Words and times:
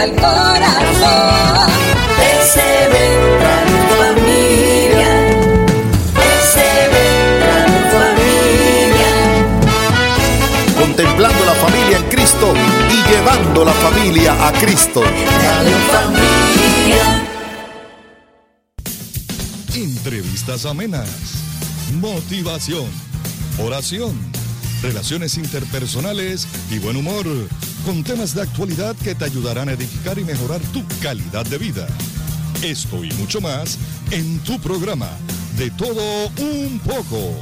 al 0.00 0.12
corazón. 0.12 1.70
TV 2.54 2.94
Radio 3.38 3.78
Familia. 4.00 5.10
TV 6.54 6.94
Radio 7.44 7.80
Familia. 7.94 9.12
Contemplando 10.80 11.44
la 11.44 11.54
familia 11.54 11.96
en 11.98 12.04
Cristo 12.08 12.54
y 12.90 12.96
llevando 13.10 13.64
la 13.64 13.72
familia 13.72 14.48
a 14.48 14.52
Cristo. 14.52 15.02
Familia. 15.92 17.06
Entrevistas 19.74 20.64
amenas. 20.64 21.10
Motivación. 22.00 22.86
Oración. 23.58 24.18
Relaciones 24.82 25.36
interpersonales 25.36 26.48
y 26.70 26.78
buen 26.78 26.96
humor. 26.96 27.26
Con 27.84 28.04
temas 28.04 28.34
de 28.34 28.42
actualidad 28.42 28.94
que 28.96 29.14
te 29.14 29.24
ayudarán 29.24 29.68
a 29.68 29.72
edificar 29.72 30.18
y 30.18 30.24
mejorar 30.24 30.60
tu 30.72 30.84
calidad 31.02 31.46
de 31.46 31.58
vida. 31.58 31.86
Esto 32.62 33.04
y 33.04 33.10
mucho 33.12 33.40
más 33.40 33.78
en 34.10 34.38
tu 34.40 34.60
programa. 34.60 35.08
De 35.56 35.70
todo 35.70 36.28
un 36.38 36.78
poco. 36.80 37.34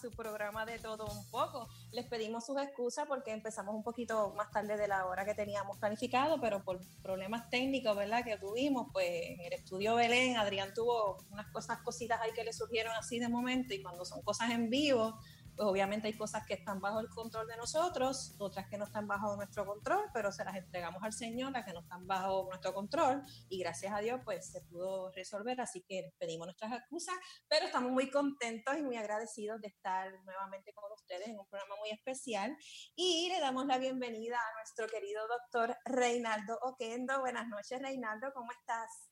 Su 0.00 0.10
programa 0.12 0.64
de 0.64 0.78
todo 0.78 1.04
un 1.08 1.24
poco. 1.26 1.68
Les 1.92 2.06
pedimos 2.06 2.46
sus 2.46 2.60
excusas 2.60 3.06
porque 3.08 3.32
empezamos 3.32 3.74
un 3.74 3.82
poquito 3.82 4.32
más 4.36 4.50
tarde 4.50 4.76
de 4.76 4.86
la 4.86 5.06
hora 5.06 5.24
que 5.24 5.34
teníamos 5.34 5.76
planificado, 5.78 6.40
pero 6.40 6.62
por 6.62 6.80
problemas 7.02 7.50
técnicos, 7.50 7.96
¿verdad? 7.96 8.24
Que 8.24 8.36
tuvimos, 8.36 8.88
pues 8.92 9.08
en 9.08 9.40
el 9.40 9.52
estudio 9.52 9.96
Belén, 9.96 10.36
Adrián 10.36 10.72
tuvo 10.72 11.18
unas 11.30 11.50
cosas, 11.50 11.78
cositas 11.82 12.20
ahí 12.20 12.32
que 12.32 12.44
le 12.44 12.52
surgieron 12.52 12.94
así 12.94 13.18
de 13.18 13.28
momento 13.28 13.74
y 13.74 13.82
cuando 13.82 14.04
son 14.04 14.22
cosas 14.22 14.50
en 14.50 14.70
vivo, 14.70 15.18
pues 15.60 15.68
obviamente 15.68 16.06
hay 16.06 16.16
cosas 16.16 16.46
que 16.46 16.54
están 16.54 16.80
bajo 16.80 17.00
el 17.00 17.10
control 17.10 17.46
de 17.46 17.54
nosotros, 17.58 18.34
otras 18.38 18.66
que 18.70 18.78
no 18.78 18.86
están 18.86 19.06
bajo 19.06 19.36
nuestro 19.36 19.66
control, 19.66 20.06
pero 20.14 20.32
se 20.32 20.42
las 20.42 20.56
entregamos 20.56 21.02
al 21.02 21.12
Señor, 21.12 21.52
las 21.52 21.66
que 21.66 21.74
no 21.74 21.80
están 21.80 22.06
bajo 22.06 22.46
nuestro 22.48 22.72
control, 22.72 23.22
y 23.50 23.58
gracias 23.58 23.92
a 23.92 23.98
Dios 23.98 24.22
pues 24.24 24.50
se 24.50 24.62
pudo 24.62 25.10
resolver, 25.10 25.60
así 25.60 25.84
que 25.86 26.14
pedimos 26.18 26.46
nuestras 26.46 26.72
excusas, 26.72 27.14
pero 27.46 27.66
estamos 27.66 27.92
muy 27.92 28.10
contentos 28.10 28.74
y 28.78 28.80
muy 28.80 28.96
agradecidos 28.96 29.60
de 29.60 29.68
estar 29.68 30.10
nuevamente 30.24 30.72
con 30.72 30.90
ustedes 30.92 31.28
en 31.28 31.38
un 31.38 31.46
programa 31.46 31.76
muy 31.76 31.90
especial, 31.90 32.56
y 32.96 33.28
le 33.28 33.38
damos 33.38 33.66
la 33.66 33.76
bienvenida 33.76 34.38
a 34.38 34.54
nuestro 34.54 34.86
querido 34.86 35.20
doctor 35.28 35.76
Reinaldo 35.84 36.58
Oquendo. 36.62 37.20
Buenas 37.20 37.46
noches, 37.48 37.82
Reinaldo, 37.82 38.32
¿cómo 38.32 38.50
estás? 38.50 39.10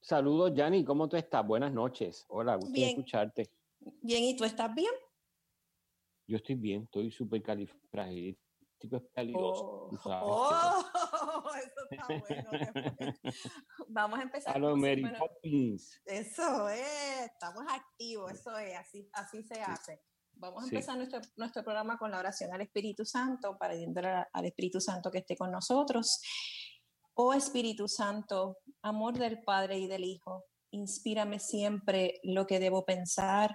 Saludos, 0.00 0.50
Yanni, 0.56 0.84
¿cómo 0.84 1.08
tú 1.08 1.16
estás? 1.16 1.46
Buenas 1.46 1.72
noches. 1.72 2.24
Hola, 2.26 2.56
gusto 2.56 2.72
escucharte. 2.74 3.48
Bien, 4.02 4.24
¿y 4.24 4.36
tú 4.36 4.44
estás 4.44 4.74
bien? 4.74 4.92
Yo 6.26 6.36
estoy 6.36 6.54
bien, 6.54 6.84
estoy 6.84 7.10
súper 7.10 7.42
califragilístico, 7.42 8.96
especialidoso. 8.96 9.88
tú 9.90 9.96
sabes. 9.98 10.22
Oh, 10.26 10.84
eso 11.56 11.80
está 11.90 12.06
bueno. 12.18 12.50
Vamos 13.88 14.18
a 14.18 14.22
empezar. 14.22 14.56
A 14.56 14.76
Mary 14.76 15.04
Poppins. 15.18 16.00
Eso 16.04 16.68
es, 16.68 17.20
estamos 17.26 17.64
activos, 17.70 18.32
eso 18.32 18.56
es, 18.58 18.76
así, 18.76 19.08
así 19.12 19.42
se 19.42 19.60
hace. 19.60 20.00
Vamos 20.36 20.64
a 20.64 20.66
Sí. 20.66 20.74
empezar 20.74 20.96
nuestro, 20.96 21.20
nuestro 21.36 21.62
programa 21.62 21.96
con 21.98 22.10
la 22.10 22.18
oración 22.18 22.52
al 22.52 22.60
Espíritu 22.62 23.04
Santo, 23.04 23.56
para 23.58 23.74
a- 23.74 24.28
al 24.32 24.44
Espíritu 24.46 24.80
Santo 24.80 25.10
que 25.10 25.18
esté 25.18 25.36
con 25.36 25.50
nosotros. 25.52 26.20
Oh 27.14 27.32
Espíritu 27.32 27.86
Santo, 27.86 28.58
amor 28.82 29.16
del 29.16 29.42
Padre 29.44 29.78
y 29.78 29.86
del 29.86 30.04
Hijo, 30.04 30.46
inspírame 30.72 31.38
siempre 31.38 32.18
lo 32.24 32.46
que 32.46 32.58
debo 32.58 32.84
pensar, 32.84 33.54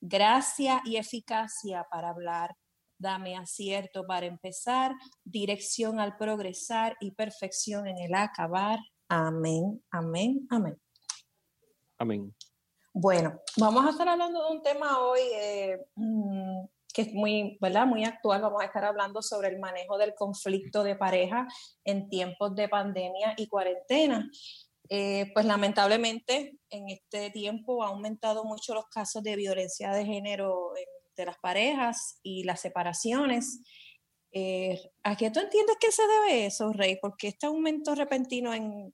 gracia 0.00 0.80
y 0.84 0.96
eficacia 0.96 1.86
para 1.90 2.10
hablar. 2.10 2.56
Dame 2.98 3.36
acierto 3.36 4.04
para 4.06 4.26
empezar, 4.26 4.92
dirección 5.24 6.00
al 6.00 6.16
progresar 6.16 6.96
y 7.00 7.12
perfección 7.12 7.86
en 7.86 7.98
el 7.98 8.14
acabar. 8.14 8.80
Amén, 9.08 9.82
amén, 9.90 10.46
amén. 10.50 10.80
Amén. 11.98 12.34
Bueno, 12.92 13.40
vamos 13.56 13.86
a 13.86 13.90
estar 13.90 14.08
hablando 14.08 14.42
de 14.42 14.56
un 14.56 14.62
tema 14.62 14.98
hoy 14.98 15.20
eh, 15.32 15.86
mm, 15.94 16.64
que 16.92 17.02
es 17.02 17.14
muy, 17.14 17.56
¿verdad? 17.60 17.86
Muy 17.86 18.04
actual. 18.04 18.42
Vamos 18.42 18.60
a 18.60 18.66
estar 18.66 18.84
hablando 18.84 19.22
sobre 19.22 19.48
el 19.48 19.60
manejo 19.60 19.98
del 19.98 20.14
conflicto 20.14 20.82
de 20.82 20.96
pareja 20.96 21.46
en 21.84 22.08
tiempos 22.08 22.56
de 22.56 22.68
pandemia 22.68 23.34
y 23.36 23.46
cuarentena. 23.46 24.28
Eh, 24.90 25.30
pues 25.34 25.44
lamentablemente 25.44 26.58
en 26.70 26.88
este 26.88 27.30
tiempo 27.30 27.82
ha 27.82 27.88
aumentado 27.88 28.44
mucho 28.44 28.74
los 28.74 28.86
casos 28.86 29.22
de 29.22 29.36
violencia 29.36 29.92
de 29.92 30.06
género 30.06 30.72
entre 31.10 31.26
las 31.26 31.38
parejas 31.38 32.18
y 32.22 32.44
las 32.44 32.60
separaciones. 32.60 33.60
Eh, 34.30 34.78
¿A 35.02 35.16
qué 35.16 35.30
tú 35.30 35.40
entiendes 35.40 35.76
que 35.80 35.92
se 35.92 36.02
debe 36.06 36.46
eso, 36.46 36.72
Rey? 36.72 36.98
Porque 37.00 37.28
este 37.28 37.46
aumento 37.46 37.94
repentino 37.94 38.54
en 38.54 38.92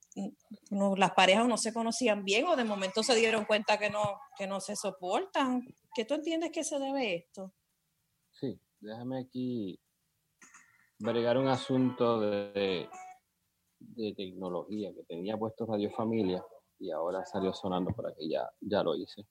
no, 0.69 0.95
las 0.95 1.11
parejas 1.11 1.47
no 1.47 1.57
se 1.57 1.73
conocían 1.73 2.23
bien 2.23 2.45
o 2.47 2.55
de 2.55 2.63
momento 2.63 3.03
se 3.03 3.15
dieron 3.15 3.45
cuenta 3.45 3.77
que 3.77 3.89
no, 3.89 4.19
que 4.37 4.47
no 4.47 4.59
se 4.59 4.75
soportan. 4.75 5.61
¿Qué 5.93 6.03
tú 6.03 6.13
entiendes 6.13 6.51
que 6.51 6.63
se 6.63 6.79
debe 6.79 7.15
esto? 7.15 7.53
Sí, 8.31 8.59
déjame 8.79 9.19
aquí 9.19 9.79
bregar 10.99 11.37
un 11.37 11.47
asunto 11.47 12.19
de, 12.19 12.89
de 13.95 14.13
tecnología 14.13 14.93
que 14.93 15.03
tenía 15.03 15.37
puesto 15.37 15.65
Radio 15.65 15.91
Familia 15.91 16.43
y 16.79 16.91
ahora 16.91 17.25
salió 17.25 17.53
sonando 17.53 17.91
para 17.91 18.13
que 18.13 18.27
ya, 18.27 18.49
ya 18.61 18.83
lo 18.83 18.95
hice. 18.95 19.25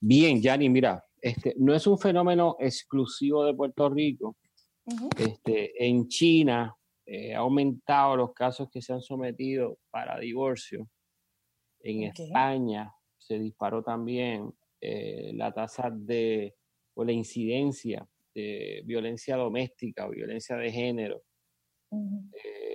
Bien, 0.00 0.40
Yanni, 0.40 0.68
mira, 0.68 1.04
este 1.20 1.54
no 1.58 1.74
es 1.74 1.86
un 1.86 1.98
fenómeno 1.98 2.56
exclusivo 2.58 3.44
de 3.44 3.54
Puerto 3.54 3.88
Rico. 3.88 4.36
Este, 5.16 5.86
en 5.86 6.08
China 6.08 6.76
eh, 7.06 7.34
ha 7.34 7.38
aumentado 7.38 8.16
los 8.16 8.32
casos 8.32 8.68
que 8.70 8.82
se 8.82 8.92
han 8.92 9.00
sometido 9.00 9.78
para 9.90 10.18
divorcio. 10.18 10.88
En. 11.80 12.04
España 12.04 12.92
se 13.16 13.38
disparó 13.38 13.82
también 13.82 14.52
eh, 14.80 15.32
la 15.34 15.52
tasa 15.52 15.90
de 15.90 16.56
o 16.94 17.04
la 17.04 17.12
incidencia 17.12 18.06
de 18.34 18.82
violencia 18.84 19.36
doméstica 19.36 20.06
o 20.06 20.10
violencia 20.10 20.56
de 20.56 20.72
género. 20.72 21.22
Eh, 21.90 22.71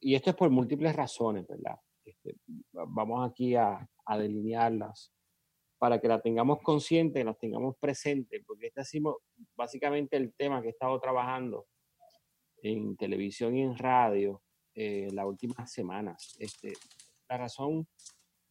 y 0.00 0.14
esto 0.14 0.30
es 0.30 0.36
por 0.36 0.50
múltiples 0.50 0.94
razones, 0.94 1.46
¿verdad? 1.46 1.76
Este, 2.04 2.36
va- 2.76 2.86
vamos 2.88 3.28
aquí 3.30 3.54
a, 3.54 3.88
a 4.06 4.18
delinearlas 4.18 5.12
para 5.78 6.00
que 6.00 6.08
la 6.08 6.20
tengamos 6.20 6.60
consciente, 6.62 7.22
las 7.24 7.38
tengamos 7.38 7.76
presente, 7.78 8.42
porque 8.46 8.66
este 8.68 8.80
ha 8.80 8.84
sido 8.84 9.20
básicamente 9.56 10.16
el 10.16 10.32
tema 10.34 10.60
que 10.60 10.68
he 10.68 10.70
estado 10.70 10.98
trabajando 11.00 11.66
en 12.62 12.96
televisión 12.96 13.56
y 13.56 13.62
en 13.62 13.76
radio 13.78 14.42
eh, 14.74 15.08
las 15.12 15.24
últimas 15.26 15.72
semanas. 15.72 16.36
Este, 16.40 16.72
la 17.28 17.36
razón 17.38 17.86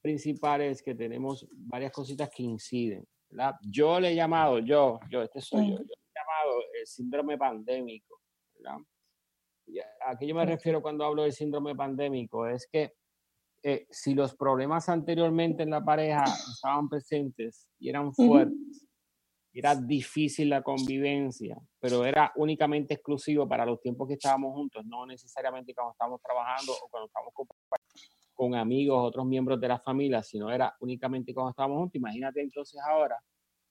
principal 0.02 0.62
es 0.62 0.82
que 0.82 0.96
tenemos 0.96 1.46
varias 1.52 1.92
cositas 1.92 2.30
que 2.30 2.44
inciden. 2.44 3.06
¿verdad? 3.30 3.56
Yo 3.62 4.00
le 4.00 4.12
he 4.12 4.16
llamado, 4.16 4.60
yo, 4.60 5.00
yo, 5.10 5.22
este 5.24 5.42
soy 5.42 5.72
yo, 5.72 5.78
yo 5.78 5.84
le 5.84 5.94
he 5.94 6.20
llamado 6.20 6.62
el 6.80 6.88
síndrome 6.88 7.38
pandémico. 7.38 8.22
¿verdad? 8.56 8.78
A 10.06 10.18
qué 10.18 10.28
yo 10.28 10.36
me 10.36 10.46
refiero 10.46 10.82
cuando 10.82 11.06
hablo 11.06 11.24
del 11.24 11.34
síndrome 11.34 11.76
pandémico 11.76 12.48
es 12.48 12.68
que 12.72 12.94
eh, 13.64 13.88
si 13.90 14.14
los 14.14 14.36
problemas 14.36 14.88
anteriormente 14.88 15.64
en 15.64 15.72
la 15.72 15.84
pareja 15.84 16.24
estaban 16.24 16.88
presentes 16.88 17.68
y 17.80 17.90
eran 17.90 18.14
fuertes, 18.14 18.88
era 19.52 19.76
difícil 19.76 20.50
la 20.50 20.62
convivencia, 20.62 21.58
pero 21.80 22.06
era 22.06 22.32
únicamente 22.36 22.94
exclusivo 22.94 23.48
para 23.50 23.66
los 23.66 23.82
tiempos 23.82 24.08
que 24.08 24.14
estábamos 24.14 24.54
juntos, 24.54 24.86
no 24.86 25.06
necesariamente 25.08 25.74
cuando 25.74 25.94
estábamos 25.94 26.22
trabajando 26.22 26.74
o 26.74 26.88
cuando 26.90 27.08
estábamos 27.08 27.34
con, 27.34 27.48
con 28.36 28.54
amigos, 28.54 29.00
otros 29.02 29.26
miembros 29.26 29.60
de 29.60 29.68
la 29.68 29.80
familia, 29.80 30.22
sino 30.22 30.52
era 30.52 30.76
únicamente 30.80 31.34
cuando 31.34 31.50
estábamos 31.50 31.80
juntos. 31.80 31.96
Imagínate 31.96 32.40
entonces 32.40 32.80
ahora 32.88 33.18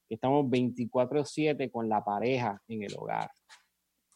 que 0.08 0.16
estamos 0.16 0.46
24/7 0.46 1.70
con 1.70 1.88
la 1.88 2.04
pareja 2.04 2.60
en 2.66 2.82
el 2.82 2.92
hogar. 2.96 3.30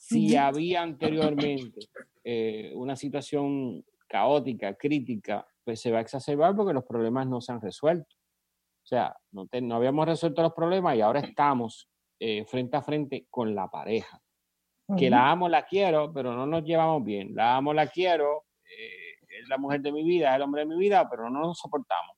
Si 0.02 0.34
había 0.36 0.82
anteriormente 0.82 1.78
eh, 2.24 2.72
una 2.74 2.96
situación 2.96 3.84
caótica, 4.08 4.74
crítica, 4.74 5.46
pues 5.62 5.80
se 5.80 5.90
va 5.92 5.98
a 5.98 6.00
exacerbar 6.00 6.56
porque 6.56 6.72
los 6.72 6.84
problemas 6.84 7.26
no 7.26 7.40
se 7.40 7.52
han 7.52 7.60
resuelto. 7.60 8.16
sea, 8.82 9.14
no, 9.30 9.46
te- 9.46 9.60
no 9.60 9.76
habíamos 9.76 10.06
resuelto 10.06 10.42
los 10.42 10.54
problemas 10.54 10.96
y 10.96 11.00
ahora 11.02 11.20
estamos 11.20 11.88
eh, 12.18 12.44
frente 12.46 12.76
a 12.76 12.82
frente 12.82 13.26
con 13.30 13.54
la 13.54 13.68
pareja. 13.68 14.20
Que 14.96 15.08
la 15.08 15.30
amo, 15.30 15.48
la 15.48 15.64
quiero, 15.66 16.12
pero 16.12 16.34
no 16.34 16.46
nos 16.46 16.64
llevamos 16.64 17.04
bien. 17.04 17.32
La 17.36 17.56
amo, 17.56 17.72
la 17.72 17.86
quiero, 17.86 18.46
eh, 18.64 19.14
es 19.40 19.48
la 19.48 19.56
mujer 19.58 19.80
de 19.82 19.92
mi 19.92 20.02
vida, 20.02 20.30
es 20.30 20.36
el 20.36 20.42
hombre 20.42 20.62
de 20.62 20.66
mi 20.66 20.76
vida, 20.76 21.08
pero 21.08 21.30
no 21.30 21.40
nos 21.40 21.58
soportamos. 21.58 22.16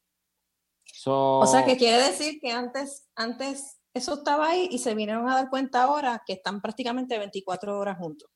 So, 0.87 1.41
O 1.41 1.47
sea, 1.47 1.65
que 1.67 1.77
quiere 1.77 1.99
decir 2.03 2.41
que 2.41 2.51
antes, 2.51 3.11
antes 3.17 3.82
eso 3.95 4.15
estaba 4.15 4.51
ahí 4.51 4.69
y 4.71 4.79
se 4.79 4.95
vinieron 4.95 5.29
a 5.29 5.35
dar 5.35 5.51
cuenta 5.51 5.85
ahora 5.85 6.23
que 6.27 6.35
están 6.35 6.61
prácticamente 6.61 7.19
24 7.19 7.79
horas 7.79 7.99
juntos. 7.99 8.31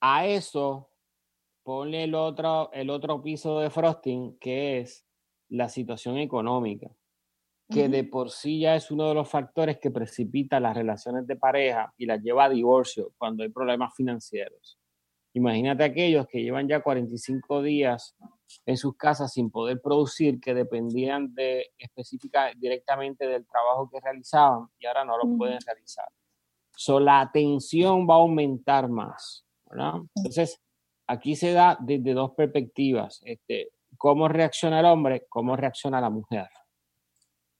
a 0.00 0.26
eso 0.26 0.90
ponle 1.64 2.04
el 2.04 2.14
otro, 2.14 2.70
el 2.72 2.90
otro 2.90 3.22
piso 3.22 3.58
de 3.58 3.70
frosting, 3.70 4.38
que 4.38 4.80
es 4.80 5.04
la 5.48 5.68
situación 5.68 6.18
económica, 6.18 6.94
que 7.70 7.88
de 7.88 8.04
por 8.04 8.30
sí 8.30 8.60
ya 8.60 8.76
es 8.76 8.90
uno 8.90 9.08
de 9.08 9.14
los 9.14 9.28
factores 9.28 9.78
que 9.78 9.90
precipita 9.90 10.60
las 10.60 10.76
relaciones 10.76 11.26
de 11.26 11.36
pareja 11.36 11.92
y 11.96 12.04
las 12.04 12.22
lleva 12.22 12.44
a 12.44 12.50
divorcio 12.50 13.12
cuando 13.16 13.42
hay 13.42 13.48
problemas 13.48 13.94
financieros. 13.96 14.78
Imagínate 15.32 15.82
aquellos 15.82 16.26
que 16.28 16.42
llevan 16.42 16.68
ya 16.68 16.80
45 16.80 17.62
días 17.62 18.14
en 18.66 18.76
sus 18.76 18.96
casas 18.96 19.32
sin 19.32 19.50
poder 19.50 19.80
producir, 19.80 20.40
que 20.40 20.54
dependían 20.54 21.34
de 21.34 21.72
específica 21.78 22.52
directamente 22.56 23.26
del 23.26 23.46
trabajo 23.46 23.88
que 23.90 24.00
realizaban 24.00 24.68
y 24.78 24.86
ahora 24.86 25.04
no 25.04 25.16
lo 25.18 25.24
Ujú. 25.24 25.38
pueden 25.38 25.58
realizar. 25.64 26.06
So, 26.76 26.98
la 26.98 27.30
tensión 27.32 28.08
va 28.08 28.14
a 28.14 28.18
aumentar 28.18 28.88
más. 28.88 29.44
¿verdad? 29.70 29.94
Entonces, 30.16 30.60
aquí 31.06 31.36
se 31.36 31.52
da 31.52 31.76
desde 31.80 32.14
dos 32.14 32.32
perspectivas. 32.32 33.20
Este, 33.24 33.70
cómo 33.96 34.28
reacciona 34.28 34.80
el 34.80 34.86
hombre, 34.86 35.26
cómo 35.28 35.56
reacciona 35.56 36.00
la 36.00 36.10
mujer. 36.10 36.48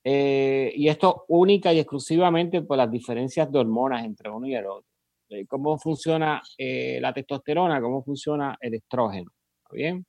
Eh, 0.02 0.73
y 0.76 0.88
esto 0.88 1.25
única 1.29 1.73
y 1.73 1.79
exclusivamente 1.79 2.62
por 2.62 2.76
las 2.76 2.91
diferencias 2.91 3.50
de 3.50 3.58
hormonas 3.58 4.05
entre 4.05 4.31
uno 4.31 4.46
y 4.46 4.55
el 4.55 4.67
otro. 4.67 4.87
Eh, 5.31 5.46
cómo 5.46 5.79
funciona 5.79 6.43
eh, 6.58 6.99
la 7.00 7.12
testosterona, 7.12 7.81
cómo 7.81 8.02
funciona 8.02 8.56
el 8.61 8.75
estrógeno. 8.75 9.31
¿Está 9.62 9.75
bien? 9.75 10.06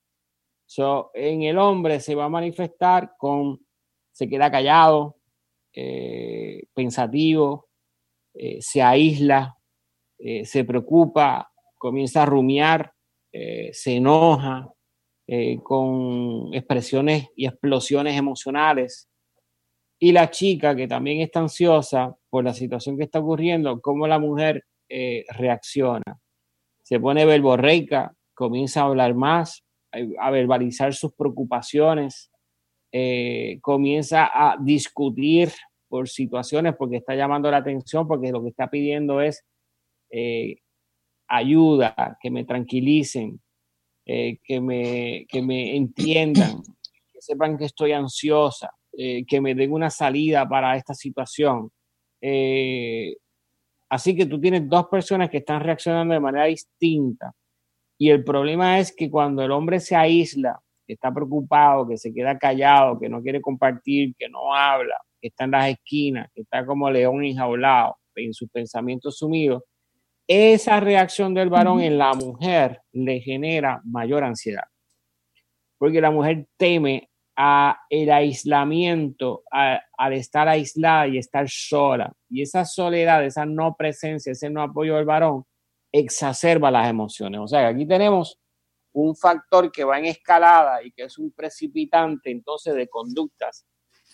So, 0.66 1.12
en 1.14 1.44
el 1.44 1.58
hombre 1.58 2.00
se 2.00 2.16
va 2.16 2.26
a 2.26 2.30
manifestar 2.30 3.14
con, 3.18 3.60
se 4.12 4.28
queda 4.28 4.50
callado, 4.50 5.18
eh, 5.74 6.64
pensativo, 6.74 7.70
eh, 8.34 8.58
se 8.62 8.82
aísla, 8.82 9.58
eh, 10.18 10.46
se 10.46 10.64
preocupa, 10.64 11.52
comienza 11.78 12.24
a 12.24 12.26
rumiar, 12.26 12.94
eh, 13.32 13.70
se 13.74 13.98
enoja, 13.98 14.72
eh, 15.28 15.60
con 15.62 16.54
expresiones 16.54 17.30
y 17.36 17.48
explosiones 17.48 18.16
emocionales. 18.16 19.10
Y 20.00 20.12
la 20.12 20.30
chica 20.30 20.76
que 20.76 20.88
también 20.88 21.22
está 21.22 21.40
ansiosa 21.40 22.16
por 22.30 22.44
la 22.44 22.54
situación 22.54 22.98
que 22.98 23.06
está 23.06 23.20
ocurriendo, 23.20 23.82
cómo 23.82 24.08
la 24.08 24.20
mujer 24.20 24.64
eh, 24.88 25.26
reacciona. 25.30 26.20
Se 26.84 27.00
pone 27.00 27.26
verborreica, 27.26 28.14
comienza 28.36 28.82
a 28.82 28.86
hablar 28.86 29.16
más, 29.16 29.65
a, 29.96 30.28
a 30.28 30.32
verbalizar 30.32 30.94
sus 30.94 31.14
preocupaciones, 31.14 32.32
eh, 32.92 33.60
comienza 33.62 34.30
a 34.34 34.58
discutir 34.62 35.52
por 35.88 36.08
situaciones 36.10 36.76
porque 36.78 36.98
está 36.98 37.16
llamando 37.16 37.50
la 37.52 37.58
atención, 37.58 38.08
porque 38.08 38.32
lo 38.32 38.42
que 38.44 38.50
está 38.50 38.70
pidiendo 38.70 39.22
es 39.22 39.44
eh, 40.12 40.58
ayuda, 41.28 42.18
que 42.22 42.32
me 42.32 42.46
tranquilicen, 42.46 43.42
eh, 44.06 44.38
que, 44.44 44.62
me, 44.62 45.26
que 45.28 45.42
me 45.42 45.76
entiendan, 45.76 46.62
que 47.12 47.22
sepan 47.22 47.58
que 47.58 47.66
estoy 47.66 47.92
ansiosa, 47.92 48.72
eh, 48.94 49.26
que 49.26 49.42
me 49.42 49.56
den 49.56 49.72
una 49.72 49.90
salida 49.90 50.48
para 50.48 50.78
esta 50.78 50.94
situación. 50.94 51.72
Eh, 52.22 53.16
así 53.90 54.16
que 54.16 54.26
tú 54.26 54.40
tienes 54.40 54.68
dos 54.70 54.88
personas 54.88 55.30
que 55.30 55.38
están 55.38 55.62
reaccionando 55.62 56.14
de 56.14 56.20
manera 56.20 56.46
distinta. 56.46 57.34
Y 57.98 58.10
el 58.10 58.24
problema 58.24 58.80
es 58.80 58.94
que 58.96 59.10
cuando 59.10 59.44
el 59.44 59.52
hombre 59.52 59.80
se 59.80 59.96
aísla, 59.96 60.60
que 60.86 60.94
está 60.94 61.12
preocupado, 61.14 61.88
que 61.88 61.98
se 61.98 62.14
queda 62.14 62.38
callado, 62.38 63.00
que 63.00 63.10
no 63.10 63.22
quiere 63.22 63.42
compartir, 63.42 64.14
que 64.18 64.30
no 64.30 64.54
habla, 64.54 64.96
que 65.22 65.30
está 65.30 65.46
en 65.46 65.52
las 65.52 65.70
esquinas, 65.70 66.30
que 66.34 66.42
está 66.42 66.66
como 66.66 66.90
león 66.92 67.24
enjaulado, 67.24 67.98
en 68.16 68.34
sus 68.34 68.50
pensamientos 68.50 69.18
sumidos, 69.18 69.64
esa 70.28 70.80
reacción 70.80 71.34
del 71.34 71.50
varón 71.50 71.82
en 71.82 71.98
la 71.98 72.14
mujer 72.14 72.82
le 72.92 73.20
genera 73.20 73.82
mayor 73.84 74.24
ansiedad. 74.24 74.64
Porque 75.78 76.02
la 76.02 76.12
mujer 76.12 76.48
teme 76.58 77.10
a 77.36 77.78
el 77.90 78.10
aislamiento, 78.12 79.44
a- 79.52 79.82
al 79.98 80.14
estar 80.14 80.48
aislada 80.48 81.08
y 81.08 81.18
estar 81.18 81.48
sola. 81.50 82.12
Y 82.30 82.42
esa 82.42 82.64
soledad, 82.64 83.26
esa 83.26 83.46
no 83.46 83.76
presencia, 83.76 84.32
ese 84.32 84.50
no 84.50 84.62
apoyo 84.62 84.96
del 84.96 85.06
varón, 85.06 85.44
exacerba 86.00 86.70
las 86.70 86.90
emociones. 86.90 87.40
O 87.42 87.48
sea, 87.48 87.62
que 87.62 87.76
aquí 87.76 87.88
tenemos 87.88 88.38
un 88.94 89.16
factor 89.16 89.72
que 89.72 89.84
va 89.84 89.98
en 90.00 90.06
escalada 90.06 90.84
y 90.84 90.92
que 90.92 91.04
es 91.04 91.18
un 91.18 91.32
precipitante 91.32 92.32
entonces 92.32 92.76
de 92.76 92.88
conductas 92.88 93.66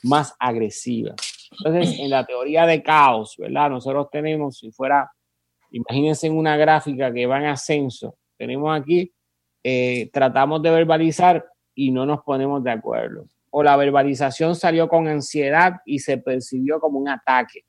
más 0.04 0.36
agresivas. 0.40 1.16
Entonces, 1.52 2.00
en 2.00 2.10
la 2.10 2.26
teoría 2.26 2.66
de 2.66 2.82
caos, 2.82 3.36
¿verdad? 3.38 3.70
Nosotros 3.70 4.08
tenemos, 4.12 4.58
si 4.58 4.72
fuera, 4.72 5.12
imagínense 5.72 6.28
en 6.28 6.38
una 6.38 6.56
gráfica 6.56 7.12
que 7.14 7.26
va 7.26 7.40
en 7.40 7.46
ascenso, 7.46 8.16
tenemos 8.38 8.80
aquí, 8.80 9.14
eh, 9.64 10.10
tratamos 10.12 10.62
de 10.62 10.72
verbalizar 10.72 11.46
y 11.76 11.92
no 11.92 12.06
nos 12.06 12.22
ponemos 12.24 12.64
de 12.64 12.72
acuerdo. 12.72 13.26
O 13.52 13.62
la 13.64 13.76
verbalización 13.76 14.56
salió 14.56 14.88
con 14.88 15.08
ansiedad 15.08 15.74
y 15.86 16.00
se 16.00 16.18
percibió 16.18 16.80
como 16.80 17.00
un 17.00 17.10
ataque. 17.10 17.66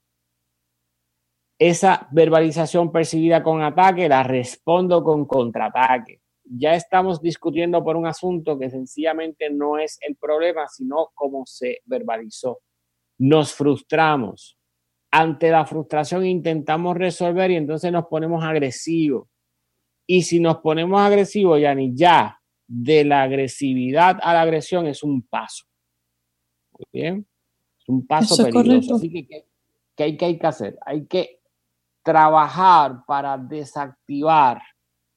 Esa 1.65 2.09
verbalización 2.11 2.91
percibida 2.91 3.41
con 3.41 3.63
ataque 3.63 4.09
la 4.09 4.25
respondo 4.25 5.05
con 5.05 5.27
contraataque. 5.27 6.21
Ya 6.43 6.75
estamos 6.75 7.23
discutiendo 7.23 7.85
por 7.85 7.95
un 7.95 8.05
asunto 8.05 8.59
que 8.59 8.69
sencillamente 8.69 9.49
no 9.49 9.79
es 9.79 9.97
el 10.01 10.17
problema, 10.17 10.67
sino 10.67 11.13
cómo 11.15 11.45
se 11.47 11.79
verbalizó. 11.85 12.63
Nos 13.19 13.55
frustramos. 13.55 14.59
Ante 15.13 15.53
la 15.53 15.65
frustración 15.65 16.27
intentamos 16.27 16.97
resolver 16.97 17.53
y 17.53 17.55
entonces 17.55 17.93
nos 17.93 18.07
ponemos 18.07 18.43
agresivos. 18.43 19.29
Y 20.05 20.23
si 20.23 20.41
nos 20.41 20.57
ponemos 20.57 21.01
agresivos, 21.01 21.61
ya 21.61 21.77
ni 21.77 21.95
ya, 21.95 22.41
de 22.67 23.05
la 23.05 23.23
agresividad 23.23 24.19
a 24.21 24.35
la 24.35 24.41
agresión 24.43 24.89
es 24.89 25.05
un 25.05 25.23
paso. 25.23 25.67
Muy 26.73 26.87
bien. 26.93 27.27
Es 27.79 27.89
un 27.89 28.05
paso 28.05 28.35
Eso 28.35 28.43
peligroso. 28.43 28.97
Así 28.97 29.13
que, 29.13 29.29
¿qué, 29.29 29.47
qué 29.95 30.03
hay, 30.03 30.17
qué 30.17 30.25
hay 30.25 30.39
que 30.41 30.47
hacer? 30.49 30.77
Hay 30.85 31.07
que 31.07 31.42
trabajar 32.03 33.05
para 33.07 33.39
desactivar 33.39 34.63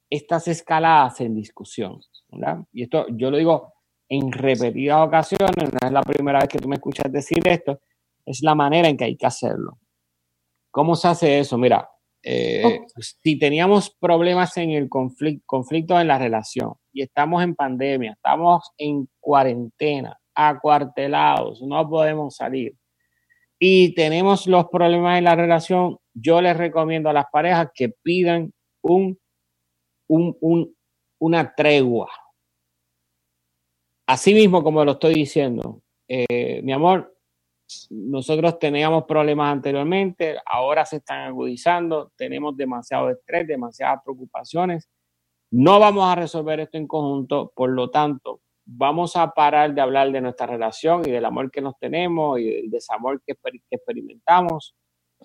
estas 0.10 0.48
escaladas 0.48 1.20
en 1.22 1.36
discusión. 1.36 2.00
¿verdad? 2.30 2.60
Y 2.72 2.84
esto 2.84 3.06
yo 3.10 3.32
lo 3.32 3.38
digo 3.38 3.74
en 4.08 4.32
repetidas 4.32 5.08
ocasiones, 5.08 5.74
no 5.74 5.88
es 5.88 5.92
la 5.92 6.04
primera 6.04 6.40
vez 6.40 6.48
que 6.48 6.60
tú 6.60 6.68
me 6.68 6.76
escuchas 6.76 7.12
decir 7.12 7.48
esto, 7.48 7.80
es 8.26 8.42
la 8.42 8.56
manera 8.56 8.88
en 8.88 8.98
que 8.98 9.06
hay 9.06 9.18
que 9.18 9.26
hacerlo. 9.26 9.80
¿Cómo 10.72 10.96
se 10.96 11.08
hace 11.08 11.40
eso? 11.40 11.58
Mira, 11.58 11.90
eh, 12.22 12.82
si 13.24 13.38
teníamos 13.38 13.96
problemas 14.00 14.58
en 14.58 14.72
el 14.72 14.90
conflicto, 14.90 15.44
conflicto 15.46 16.00
en 16.00 16.08
la 16.08 16.18
relación 16.18 16.74
y 16.92 17.02
estamos 17.02 17.44
en 17.44 17.56
pandemia, 17.56 18.14
estamos 18.14 18.72
en 18.78 19.08
cuarentena, 19.20 20.20
acuartelados, 20.34 21.62
no 21.62 21.88
podemos 21.88 22.36
salir 22.36 22.76
y 23.60 23.94
tenemos 23.96 24.48
los 24.48 24.66
problemas 24.70 25.18
en 25.18 25.24
la 25.24 25.36
relación, 25.36 25.98
yo 26.14 26.42
les 26.42 26.56
recomiendo 26.58 27.10
a 27.10 27.14
las 27.14 27.26
parejas 27.32 27.70
que 27.74 27.90
pidan 27.90 28.52
un, 28.84 29.18
un, 30.08 30.38
un- 30.42 30.76
una 31.20 31.54
tregua. 31.56 32.10
Así 34.08 34.34
mismo 34.34 34.64
como 34.64 34.86
lo 34.86 34.94
estoy 34.94 35.14
diciendo, 35.16 35.82
eh, 36.08 36.62
mi 36.64 36.72
amor, 36.74 37.16
nosotros 37.90 38.60
teníamos 38.60 39.06
problemas 39.06 39.52
anteriormente, 39.52 40.38
ahora 40.46 40.86
se 40.86 40.98
están 40.98 41.22
agudizando, 41.22 42.12
tenemos 42.16 42.56
demasiado 42.56 43.10
estrés, 43.10 43.48
demasiadas 43.48 44.02
preocupaciones. 44.04 44.88
No 45.52 45.80
vamos 45.80 46.06
a 46.06 46.16
resolver 46.16 46.60
esto 46.60 46.78
en 46.78 46.86
conjunto, 46.88 47.52
por 47.56 47.72
lo 47.72 47.90
tanto, 47.90 48.42
vamos 48.66 49.16
a 49.16 49.32
parar 49.32 49.74
de 49.74 49.82
hablar 49.82 50.12
de 50.12 50.22
nuestra 50.22 50.48
relación 50.48 51.04
y 51.08 51.12
del 51.12 51.26
amor 51.26 51.52
que 51.52 51.62
nos 51.62 51.78
tenemos 51.78 52.40
y 52.40 52.46
del 52.46 52.70
desamor 52.72 53.22
que, 53.26 53.34
exper- 53.34 53.62
que 53.70 53.76
experimentamos 53.76 54.76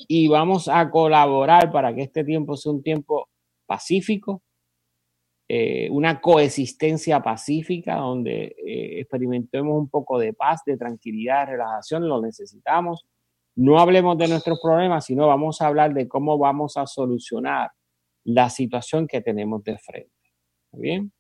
y 0.09 0.29
vamos 0.29 0.69
a 0.69 0.91
colaborar 0.91 1.73
para 1.73 1.95
que 1.95 2.03
este 2.03 2.23
tiempo 2.25 2.57
sea 2.57 2.73
un 2.73 2.83
tiempo 2.83 3.29
pacífico, 3.67 4.43
eh, 5.49 5.89
una 5.91 6.21
coexistencia 6.21 7.21
pacífica 7.23 7.97
donde 7.97 8.55
eh, 8.65 9.01
experimentemos 9.01 9.77
un 9.77 9.89
poco 9.89 10.19
de 10.19 10.33
paz, 10.33 10.63
de 10.65 10.77
tranquilidad, 10.77 11.47
de 11.47 11.53
relajación, 11.53 12.09
lo 12.09 12.21
necesitamos. 12.21 13.05
No 13.57 13.81
hablemos 13.81 14.17
de 14.17 14.29
nuestros 14.29 14.61
problemas, 14.63 15.07
sino 15.07 15.27
vamos 15.27 15.61
a 15.61 15.67
hablar 15.67 15.93
de 15.93 16.07
cómo 16.07 16.39
vamos 16.39 16.77
a 16.77 16.87
solucionar 16.87 17.71
la 18.25 18.49
situación 18.49 19.09
que 19.09 19.21
tenemos 19.23 19.65
de 19.65 19.77
frente. 19.79 20.13
¿Está 20.67 20.79
bien? 20.79 21.13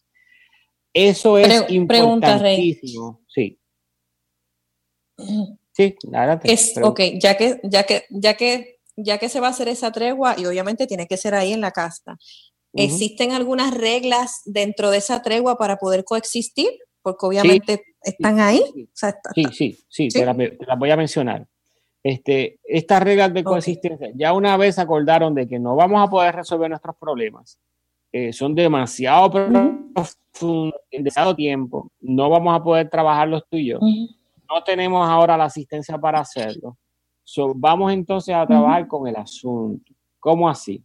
Eso 0.92 1.38
es 1.38 1.46
Pre- 1.46 1.86
pregunta, 1.86 2.32
importantísimo. 2.32 3.20
Sí, 3.28 3.58
sí, 5.18 5.56
Sí, 5.72 5.94
adelante. 6.12 6.52
Es, 6.52 6.74
ok, 6.82 7.00
ya 7.20 7.36
que, 7.36 7.60
ya 7.62 7.84
que, 7.84 8.04
ya 8.10 8.34
que, 8.34 8.78
ya 8.96 9.18
que 9.18 9.28
se 9.28 9.40
va 9.40 9.46
a 9.46 9.50
hacer 9.50 9.68
esa 9.68 9.92
tregua, 9.92 10.34
y 10.36 10.44
obviamente 10.46 10.86
tiene 10.86 11.06
que 11.06 11.16
ser 11.16 11.34
ahí 11.34 11.52
en 11.52 11.60
la 11.60 11.70
casa. 11.70 12.16
¿existen 12.72 13.32
algunas 13.32 13.74
reglas 13.74 14.42
dentro 14.44 14.90
de 14.92 14.98
esa 14.98 15.22
tregua 15.22 15.56
para 15.58 15.76
poder 15.76 16.04
coexistir? 16.04 16.70
Porque 17.02 17.26
obviamente 17.26 17.82
están 18.00 18.38
ahí. 18.38 18.62
Sí. 18.74 18.82
O 18.84 18.88
sea, 18.94 19.08
está- 19.08 19.30
Sí, 19.34 19.40
está- 19.42 19.84
sí. 19.88 20.08
Te, 20.08 20.24
las, 20.24 20.36
te 20.36 20.66
las 20.66 20.78
voy 20.78 20.90
a 20.90 20.96
mencionar. 20.96 21.48
Este, 22.04 22.60
estas 22.62 23.02
reglas 23.02 23.34
de 23.34 23.42
coexistencia, 23.42 24.10
ya 24.14 24.32
una 24.34 24.56
vez 24.56 24.78
acordaron 24.78 25.34
de 25.34 25.48
que 25.48 25.58
no 25.58 25.74
vamos 25.74 26.00
a 26.06 26.08
poder 26.10 26.34
resolver 26.34 26.70
nuestros 26.70 26.94
problemas, 26.96 27.58
eh, 28.12 28.32
son 28.32 28.54
demasiado 28.54 29.30
en 30.90 31.36
tiempo, 31.36 31.90
no 32.00 32.30
vamos 32.30 32.54
a 32.54 32.62
poder 32.62 32.88
trabajarlos 32.88 33.44
tú 33.48 33.56
y 33.56 33.68
yo, 33.68 33.78
no 33.80 34.62
tenemos 34.64 35.08
ahora 35.08 35.36
la 35.36 35.44
asistencia 35.44 35.96
para 35.98 36.20
hacerlo. 36.20 36.76
So, 37.22 37.52
vamos 37.54 37.92
entonces 37.92 38.34
a 38.34 38.44
trabajar 38.46 38.88
con 38.88 39.06
el 39.06 39.14
asunto. 39.14 39.92
¿Cómo 40.18 40.48
así? 40.48 40.84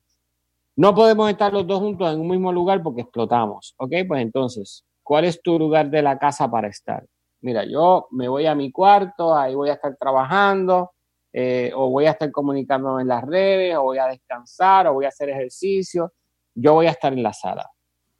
No 0.75 0.93
podemos 0.93 1.29
estar 1.29 1.51
los 1.51 1.65
dos 1.65 1.79
juntos 1.79 2.13
en 2.13 2.19
un 2.19 2.27
mismo 2.27 2.51
lugar 2.51 2.83
porque 2.83 3.01
explotamos. 3.01 3.73
¿Ok? 3.77 3.93
Pues 4.07 4.21
entonces, 4.21 4.85
¿cuál 5.01 5.25
es 5.25 5.41
tu 5.41 5.57
lugar 5.57 5.89
de 5.89 6.01
la 6.01 6.19
casa 6.19 6.49
para 6.51 6.67
estar? 6.67 7.03
Mira, 7.41 7.63
yo 7.65 8.07
me 8.11 8.27
voy 8.27 8.45
a 8.45 8.53
mi 8.53 8.71
cuarto, 8.71 9.35
ahí 9.35 9.55
voy 9.55 9.69
a 9.69 9.73
estar 9.73 9.95
trabajando, 9.97 10.91
eh, 11.31 11.71
o 11.75 11.89
voy 11.89 12.05
a 12.05 12.11
estar 12.11 12.31
comunicándome 12.31 13.03
en 13.03 13.07
las 13.07 13.23
redes, 13.23 13.75
o 13.77 13.83
voy 13.83 13.97
a 13.97 14.07
descansar, 14.07 14.87
o 14.87 14.93
voy 14.93 15.05
a 15.05 15.09
hacer 15.09 15.29
ejercicio. 15.29 16.11
Yo 16.55 16.73
voy 16.73 16.87
a 16.87 16.91
estar 16.91 17.13
en 17.13 17.21
la 17.21 17.33
sala. 17.33 17.69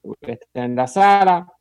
Voy 0.04 0.16
a 0.22 0.32
estar 0.34 0.66
en 0.66 0.76
la 0.76 0.86
sala, 0.88 1.52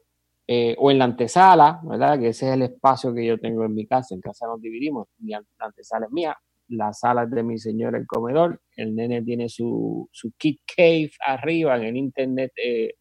eh, 0.47 0.75
o 0.78 0.90
en 0.90 0.99
la 0.99 1.04
antesala, 1.07 1.81
¿verdad? 1.85 2.19
Que 2.19 2.28
ese 2.28 2.49
es 2.49 2.54
el 2.54 2.62
espacio 2.62 3.14
que 3.14 3.25
yo 3.25 3.38
tengo 3.38 3.64
en 3.64 3.75
mi 3.75 3.87
casa. 3.87 4.14
En 4.14 4.21
casa 4.21 4.47
nos 4.47 4.61
dividimos. 4.61 5.09
Mi 5.19 5.33
an- 5.33 5.47
la 5.59 5.66
antesala 5.66 6.07
es 6.07 6.12
mía, 6.12 6.37
la 6.69 6.93
sala 6.93 7.23
es 7.23 7.31
de 7.31 7.43
mi 7.43 7.59
señor, 7.59 7.97
el 7.97 8.07
comedor. 8.07 8.61
El 8.76 8.95
nene 8.95 9.23
tiene 9.23 9.49
su, 9.49 10.07
su 10.12 10.33
Kid 10.37 10.59
Cave 10.76 11.11
arriba 11.26 11.76
en 11.76 11.85
el 11.85 11.97
Internet 11.97 12.52
eh, 12.57 12.95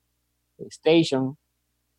Station. 0.70 1.38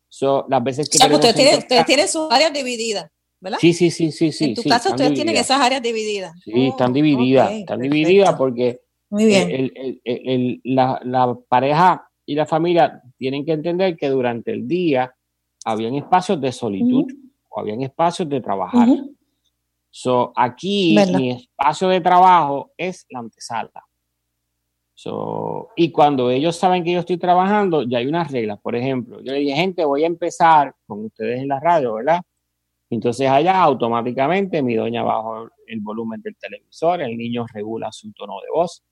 So, 0.09 0.45
las 0.49 0.63
veces 0.63 0.89
que 0.89 0.97
O 0.97 0.99
sea, 0.99 1.07
tenemos 1.07 1.25
ustedes 1.25 1.35
tienen, 1.35 1.59
ustedes 1.59 1.85
tienen 1.85 2.07
sus 2.07 2.31
áreas 2.31 2.53
divididas, 2.53 3.11
¿verdad? 3.41 3.57
Sí, 3.59 3.73
sí, 3.73 3.91
sí, 3.91 4.11
sí, 4.11 4.31
sí. 4.31 4.45
en 4.45 4.55
tu 4.55 4.61
sí, 4.61 4.69
casa 4.69 4.89
están 4.89 4.93
ustedes 4.95 5.13
tienen 5.13 5.35
esas 5.35 5.59
áreas 5.59 5.81
divididas. 5.81 6.33
Sí, 6.43 6.67
están 6.67 6.91
Oh, 6.91 6.93
divididas, 6.93 7.51
están 7.51 7.79
perfecto. 7.79 7.95
divididas 7.95 8.35
porque 8.35 8.81
Muy 9.15 9.25
bien. 9.27 9.49
el- 9.49 9.71
el- 9.75 10.01
el- 10.03 10.29
el- 10.29 10.61
la, 10.65 10.99
la 11.05 11.37
pareja 11.47 12.05
y 12.25 12.35
la 12.35 12.45
familia 12.45 13.01
tienen 13.17 13.45
que 13.45 13.53
entender 13.53 13.95
que 13.95 14.09
durante 14.09 14.51
el 14.51 14.67
día 14.67 15.15
habían 15.63 15.95
espacios 15.95 16.41
de 16.41 16.51
solitud 16.51 17.05
o 17.49 17.59
habían 17.61 17.81
espacios 17.81 18.27
de 18.27 18.41
trabajar. 18.41 18.89
Ujú. 18.89 19.15
So, 19.89 20.33
aquí 20.35 20.95
¿Verdad? 20.97 21.17
mi 21.17 21.31
espacio 21.31 21.87
de 21.87 22.01
trabajo 22.01 22.71
es 22.75 23.05
la 23.09 23.19
antesala. 23.19 23.85
So, 24.93 25.69
y 25.77 25.91
cuando 25.91 26.29
ellos 26.29 26.57
saben 26.57 26.83
que 26.83 26.91
yo 26.91 26.99
estoy 26.99 27.17
trabajando, 27.17 27.83
ya 27.83 27.99
hay 27.99 28.07
unas 28.07 28.29
reglas. 28.31 28.59
Por 28.61 28.75
ejemplo, 28.75 29.21
yo 29.21 29.31
le 29.31 29.39
dije, 29.39 29.55
gente, 29.55 29.85
voy 29.85 30.03
a 30.03 30.07
empezar 30.07 30.73
con 30.85 31.05
ustedes 31.05 31.41
en 31.41 31.47
la 31.47 31.59
radio, 31.61 31.93
¿verdad? 31.93 32.21
Entonces 32.89 33.29
allá 33.29 33.61
automáticamente 33.61 34.61
mi 34.61 34.75
doña 34.75 35.03
baja 35.03 35.49
el 35.67 35.79
volumen 35.79 36.21
del 36.21 36.35
televisor, 36.35 37.01
el 37.01 37.17
niño 37.17 37.45
regula 37.53 37.91
su 37.91 38.11
tono 38.13 38.35
de 38.41 38.47
voz, 38.53 38.83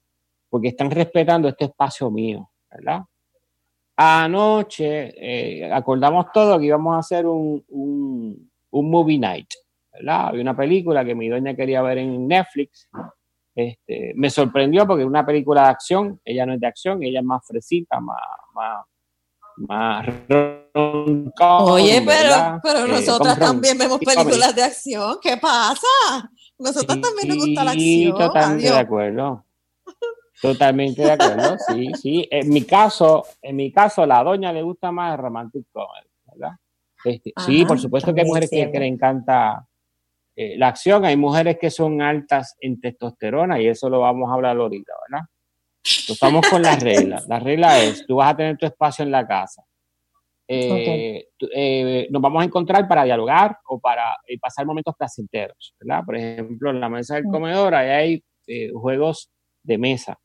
porque 0.54 0.68
están 0.68 0.92
respetando 0.92 1.48
este 1.48 1.66
espacio 1.66 2.12
mío, 2.12 2.48
¿verdad? 2.70 3.02
Anoche 3.98 5.12
eh, 5.18 5.74
acordamos 5.74 6.28
todo 6.32 6.60
que 6.60 6.68
íbamos 6.68 6.96
a 6.96 7.00
hacer 7.00 7.26
un, 7.26 7.66
un, 7.70 8.52
un 8.70 8.92
movie 8.92 9.18
night, 9.18 9.50
¿verdad? 9.92 10.28
Había 10.28 10.44
una 10.44 10.56
película 10.56 11.04
que 11.04 11.16
mi 11.16 11.28
doña 11.28 11.56
quería 11.56 11.82
ver 11.82 11.98
en 11.98 12.28
Netflix. 12.28 12.88
Este, 13.56 14.14
me 14.16 14.30
sorprendió 14.30 14.86
porque 14.86 15.02
es 15.02 15.08
una 15.10 15.26
película 15.26 15.64
de 15.64 15.70
acción, 15.70 16.22
ella 16.24 16.46
no 16.46 16.54
es 16.54 16.60
de 16.60 16.68
acción, 16.68 17.02
ella 17.02 17.22
es 17.22 17.26
más 17.26 17.44
fresita, 17.48 18.00
más, 18.00 18.22
más, 18.54 18.86
más 19.58 20.06
Oye, 21.42 22.04
pero, 22.06 22.06
¿verdad? 22.06 22.60
pero 22.62 22.86
Eh, 22.86 22.90
nosotras 22.90 23.40
también 23.40 23.76
vemos 23.80 23.98
Sí, 23.98 24.06
películas 24.06 24.56
de 24.56 24.62
acción. 24.62 25.18
¿Qué 25.20 25.36
pasa? 25.38 25.88
Nosotras 26.60 27.02
también 27.02 27.30
nos 27.30 27.38
gusta 27.38 27.64
la 27.64 27.72
Sí, 27.72 28.06
acción. 28.10 28.28
totalmente 28.28 28.68
Adiós. 28.68 28.76
de 28.76 28.80
acuerdo. 28.80 29.46
Totalmente 30.44 31.02
de 31.02 31.12
acuerdo, 31.12 31.56
sí, 31.70 31.94
sí. 31.94 32.28
En 32.30 32.50
mi 32.50 32.66
caso, 32.66 33.26
en 33.42 33.56
mi 33.56 33.72
caso, 33.72 34.06
la 34.06 34.22
doña 34.22 34.52
le 34.52 34.62
gusta 34.62 34.92
más 34.92 35.14
el 35.14 35.24
romantic 35.24 35.68
comedy, 35.72 36.10
¿verdad? 36.26 36.58
Este, 37.06 37.32
sí, 37.38 37.64
por 37.64 37.80
supuesto 37.80 38.14
que 38.14 38.22
hay 38.22 38.28
mujeres 38.28 38.50
que, 38.50 38.68
le 38.68 38.88
encanta 38.88 39.66
eh, 40.36 40.58
la 40.58 40.68
acción, 40.68 41.06
hay 41.06 41.16
mujeres 41.16 41.58
que 41.58 41.72
son 41.72 42.02
altas 42.02 42.58
en 42.60 42.82
testosterona 42.82 43.62
y 43.62 43.68
eso 43.68 43.90
lo 43.90 44.02
vamos 44.02 44.30
a 44.30 44.34
hablar 44.34 44.58
ahorita, 44.58 44.92
¿verdad? 45.10 45.26
Entonces, 45.78 46.10
Estamos 46.10 46.46
con 46.50 46.62
las 46.62 46.84
reglas. 46.84 47.26
La 47.30 47.40
regla 47.40 47.82
es, 47.82 48.06
tú 48.06 48.18
vas 48.18 48.34
a 48.34 48.36
tener 48.36 48.58
tu 48.58 48.66
espacio 48.66 49.04
en 49.04 49.12
la 49.12 49.26
casa. 49.26 49.64
Eh, 50.46 51.26
eh, 51.56 52.08
nos 52.12 52.22
vamos 52.22 52.42
a 52.42 52.46
encontrar 52.46 52.86
para 52.86 53.06
dialogar 53.06 53.60
o 53.70 53.80
para 53.80 54.18
pasar 54.42 54.66
momentos 54.66 54.94
placenteros, 54.98 55.74
¿verdad? 55.80 56.04
Por 56.06 56.18
ejemplo, 56.18 56.70
en 56.70 56.82
la 56.82 56.90
mesa 56.90 57.16
del 57.16 57.24
comedor 57.32 57.74
ahí 57.76 57.90
hay 58.46 58.72
juegos 58.74 59.30
de 59.64 59.78
mesa. 59.78 60.20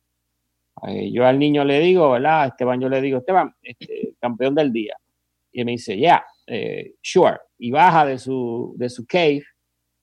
Eh, 0.87 1.11
yo 1.13 1.27
al 1.27 1.39
niño 1.39 1.65
le 1.65 1.81
digo, 1.81 2.11
¿verdad? 2.11 2.43
A 2.43 2.47
Esteban 2.47 2.81
yo 2.81 2.89
le 2.89 3.01
digo, 3.01 3.19
Esteban, 3.19 3.55
este, 3.63 4.15
campeón 4.21 4.55
del 4.55 4.73
día. 4.73 4.97
Y 5.53 5.61
él 5.61 5.67
me 5.67 5.73
dice, 5.73 5.97
yeah, 5.97 6.25
eh, 6.47 6.95
sure. 7.03 7.39
Y 7.59 7.71
baja 7.71 8.07
de 8.07 8.19
su, 8.19 8.75
de 8.77 8.89
su 8.89 9.07
cave 9.07 9.43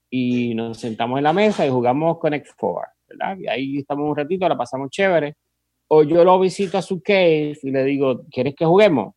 y 0.09 0.53
nos 0.55 0.79
sentamos 0.79 1.17
en 1.17 1.23
la 1.23 1.33
mesa 1.33 1.65
y 1.65 1.69
jugamos 1.69 2.19
Connect 2.19 2.47
Four, 2.57 2.85
¿verdad? 3.07 3.37
Y 3.37 3.47
ahí 3.47 3.77
estamos 3.77 4.09
un 4.09 4.15
ratito, 4.15 4.47
la 4.47 4.57
pasamos 4.57 4.89
chévere. 4.89 5.35
O 5.87 6.03
yo 6.03 6.23
lo 6.23 6.39
visito 6.39 6.77
a 6.77 6.81
su 6.81 7.01
cave 7.01 7.57
y 7.61 7.71
le 7.71 7.83
digo, 7.83 8.23
¿quieres 8.31 8.55
que 8.55 8.65
juguemos? 8.65 9.13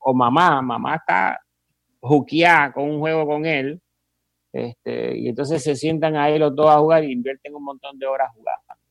O 0.00 0.14
mamá, 0.14 0.60
mamá 0.62 0.96
está 0.96 1.40
juqueada 2.00 2.72
con 2.72 2.84
un 2.90 2.98
juego 2.98 3.26
con 3.26 3.46
él. 3.46 3.80
Este, 4.52 5.16
y 5.16 5.28
entonces 5.28 5.62
se 5.62 5.76
sientan 5.76 6.16
ahí 6.16 6.38
los 6.38 6.54
dos 6.54 6.70
a 6.70 6.78
jugar 6.78 7.04
y 7.04 7.12
invierten 7.12 7.54
un 7.54 7.64
montón 7.64 7.98
de 7.98 8.06
horas 8.06 8.30
jugando. 8.34 8.87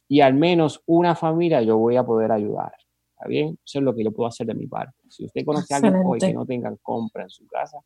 y 0.08 0.22
al 0.22 0.34
menos 0.34 0.82
una 0.86 1.16
familia 1.16 1.62
yo 1.62 1.78
voy 1.78 1.96
a 1.96 2.06
poder 2.06 2.32
ayudar. 2.32 2.74
¿Está 3.16 3.28
bien? 3.28 3.58
Eso 3.66 3.80
es 3.80 3.84
lo 3.84 3.96
que 3.96 4.04
yo 4.04 4.12
puedo 4.12 4.28
hacer 4.28 4.48
de 4.48 4.54
mi 4.54 4.68
parte. 4.68 4.96
Si 5.10 5.26
usted 5.26 5.44
conoce 5.44 5.74
a 5.74 5.78
alguien 5.78 6.04
hoy 6.06 6.20
que 6.20 6.34
no 6.34 6.46
tenga 6.46 6.76
compra 6.82 7.24
en 7.24 7.30
su 7.30 7.48
casa, 7.48 7.80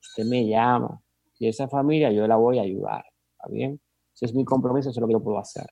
usted 0.00 0.24
me 0.24 0.46
llama 0.46 1.00
y 1.38 1.48
esa 1.48 1.68
familia 1.68 2.10
yo 2.10 2.26
la 2.26 2.36
voy 2.36 2.58
a 2.58 2.62
ayudar. 2.62 3.04
¿Está 3.32 3.48
bien? 3.48 3.80
Ese 4.14 4.26
es 4.26 4.34
mi 4.34 4.44
compromiso, 4.44 4.90
eso 4.90 4.98
es 4.98 5.02
lo 5.02 5.06
que 5.06 5.12
yo 5.12 5.22
puedo 5.22 5.38
hacer. 5.38 5.66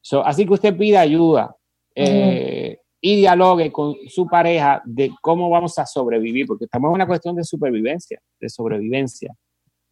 So, 0.00 0.24
así 0.24 0.46
que 0.46 0.54
usted 0.54 0.76
pida 0.76 1.00
ayuda. 1.00 1.56
Eh, 1.94 2.78
y 3.04 3.16
dialogue 3.16 3.72
con 3.72 3.96
su 4.06 4.28
pareja 4.28 4.80
de 4.84 5.10
cómo 5.20 5.50
vamos 5.50 5.76
a 5.78 5.84
sobrevivir, 5.84 6.46
porque 6.46 6.66
estamos 6.66 6.88
en 6.88 6.94
una 6.94 7.06
cuestión 7.06 7.34
de 7.34 7.42
supervivencia, 7.42 8.22
de 8.40 8.48
sobrevivencia. 8.48 9.34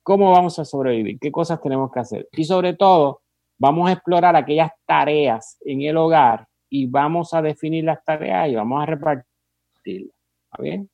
¿Cómo 0.04 0.30
vamos 0.30 0.58
a 0.60 0.64
sobrevivir? 0.64 1.18
¿Qué 1.20 1.32
cosas 1.32 1.60
tenemos 1.60 1.90
que 1.90 1.98
hacer? 1.98 2.28
Y 2.32 2.44
sobre 2.44 2.74
todo, 2.74 3.22
vamos 3.60 3.88
a 3.88 3.92
explorar 3.92 4.34
aquellas 4.34 4.70
tareas 4.86 5.58
en 5.60 5.82
el 5.82 5.96
hogar 5.98 6.48
y 6.70 6.86
vamos 6.86 7.34
a 7.34 7.42
definir 7.42 7.84
las 7.84 8.02
tareas 8.02 8.48
y 8.48 8.54
vamos 8.54 8.82
a 8.82 8.86
repartirlas. 8.86 9.26
¿Está 9.84 10.62
bien? 10.62 10.90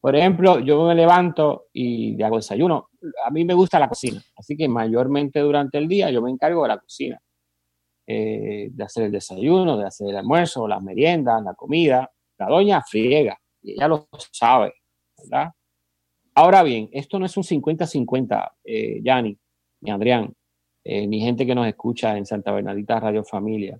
Por 0.00 0.16
ejemplo, 0.16 0.58
yo 0.60 0.84
me 0.86 0.94
levanto 0.94 1.66
y 1.72 2.20
hago 2.22 2.36
desayuno. 2.36 2.88
A 3.24 3.30
mí 3.30 3.44
me 3.44 3.54
gusta 3.54 3.78
la 3.78 3.88
cocina, 3.88 4.20
así 4.36 4.56
que 4.56 4.68
mayormente 4.68 5.40
durante 5.40 5.78
el 5.78 5.86
día 5.86 6.10
yo 6.10 6.22
me 6.22 6.30
encargo 6.30 6.62
de 6.62 6.68
la 6.68 6.78
cocina. 6.78 7.20
Eh, 8.04 8.68
de 8.72 8.84
hacer 8.84 9.04
el 9.04 9.12
desayuno, 9.12 9.76
de 9.76 9.86
hacer 9.86 10.08
el 10.08 10.16
almuerzo, 10.16 10.66
las 10.66 10.82
meriendas, 10.82 11.42
la 11.42 11.54
comida. 11.54 12.10
La 12.38 12.48
doña 12.48 12.82
friega 12.82 13.38
y 13.62 13.72
ella 13.72 13.86
lo 13.86 14.08
sabe, 14.32 14.74
¿verdad? 15.16 15.52
Ahora 16.34 16.62
bien, 16.62 16.88
esto 16.92 17.18
no 17.18 17.26
es 17.26 17.36
un 17.36 17.44
50-50, 17.44 18.52
eh, 18.64 19.00
Yanni, 19.04 19.38
ni 19.82 19.90
Adrián, 19.90 20.34
eh, 20.84 21.06
ni 21.06 21.20
gente 21.20 21.46
que 21.46 21.54
nos 21.54 21.66
escucha 21.66 22.16
en 22.16 22.26
Santa 22.26 22.52
Bernadita 22.52 22.98
Radio 23.00 23.24
Familia. 23.24 23.78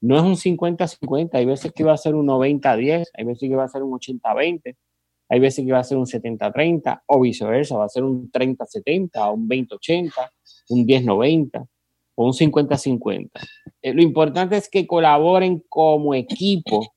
No 0.00 0.16
es 0.16 0.22
un 0.22 0.36
50-50, 0.36 1.30
hay 1.34 1.44
veces 1.44 1.72
que 1.72 1.84
va 1.84 1.92
a 1.92 1.98
ser 1.98 2.14
un 2.14 2.26
90-10, 2.26 3.06
hay 3.12 3.24
veces 3.24 3.48
que 3.48 3.56
va 3.56 3.64
a 3.64 3.68
ser 3.68 3.82
un 3.82 3.92
80-20, 3.92 4.76
hay 5.28 5.40
veces 5.40 5.64
que 5.64 5.72
va 5.72 5.80
a 5.80 5.84
ser 5.84 5.98
un 5.98 6.06
70-30 6.06 7.02
o 7.06 7.20
viceversa, 7.20 7.76
va 7.76 7.84
a 7.84 7.88
ser 7.88 8.04
un 8.04 8.30
30-70, 8.32 9.34
un 9.34 9.48
20-80, 9.48 10.12
un 10.70 10.86
10-90 10.86 11.66
o 12.14 12.26
un 12.26 12.32
50-50. 12.32 13.30
Eh, 13.82 13.94
lo 13.94 14.02
importante 14.02 14.56
es 14.56 14.68
que 14.68 14.86
colaboren 14.86 15.62
como 15.68 16.14
equipo 16.14 16.94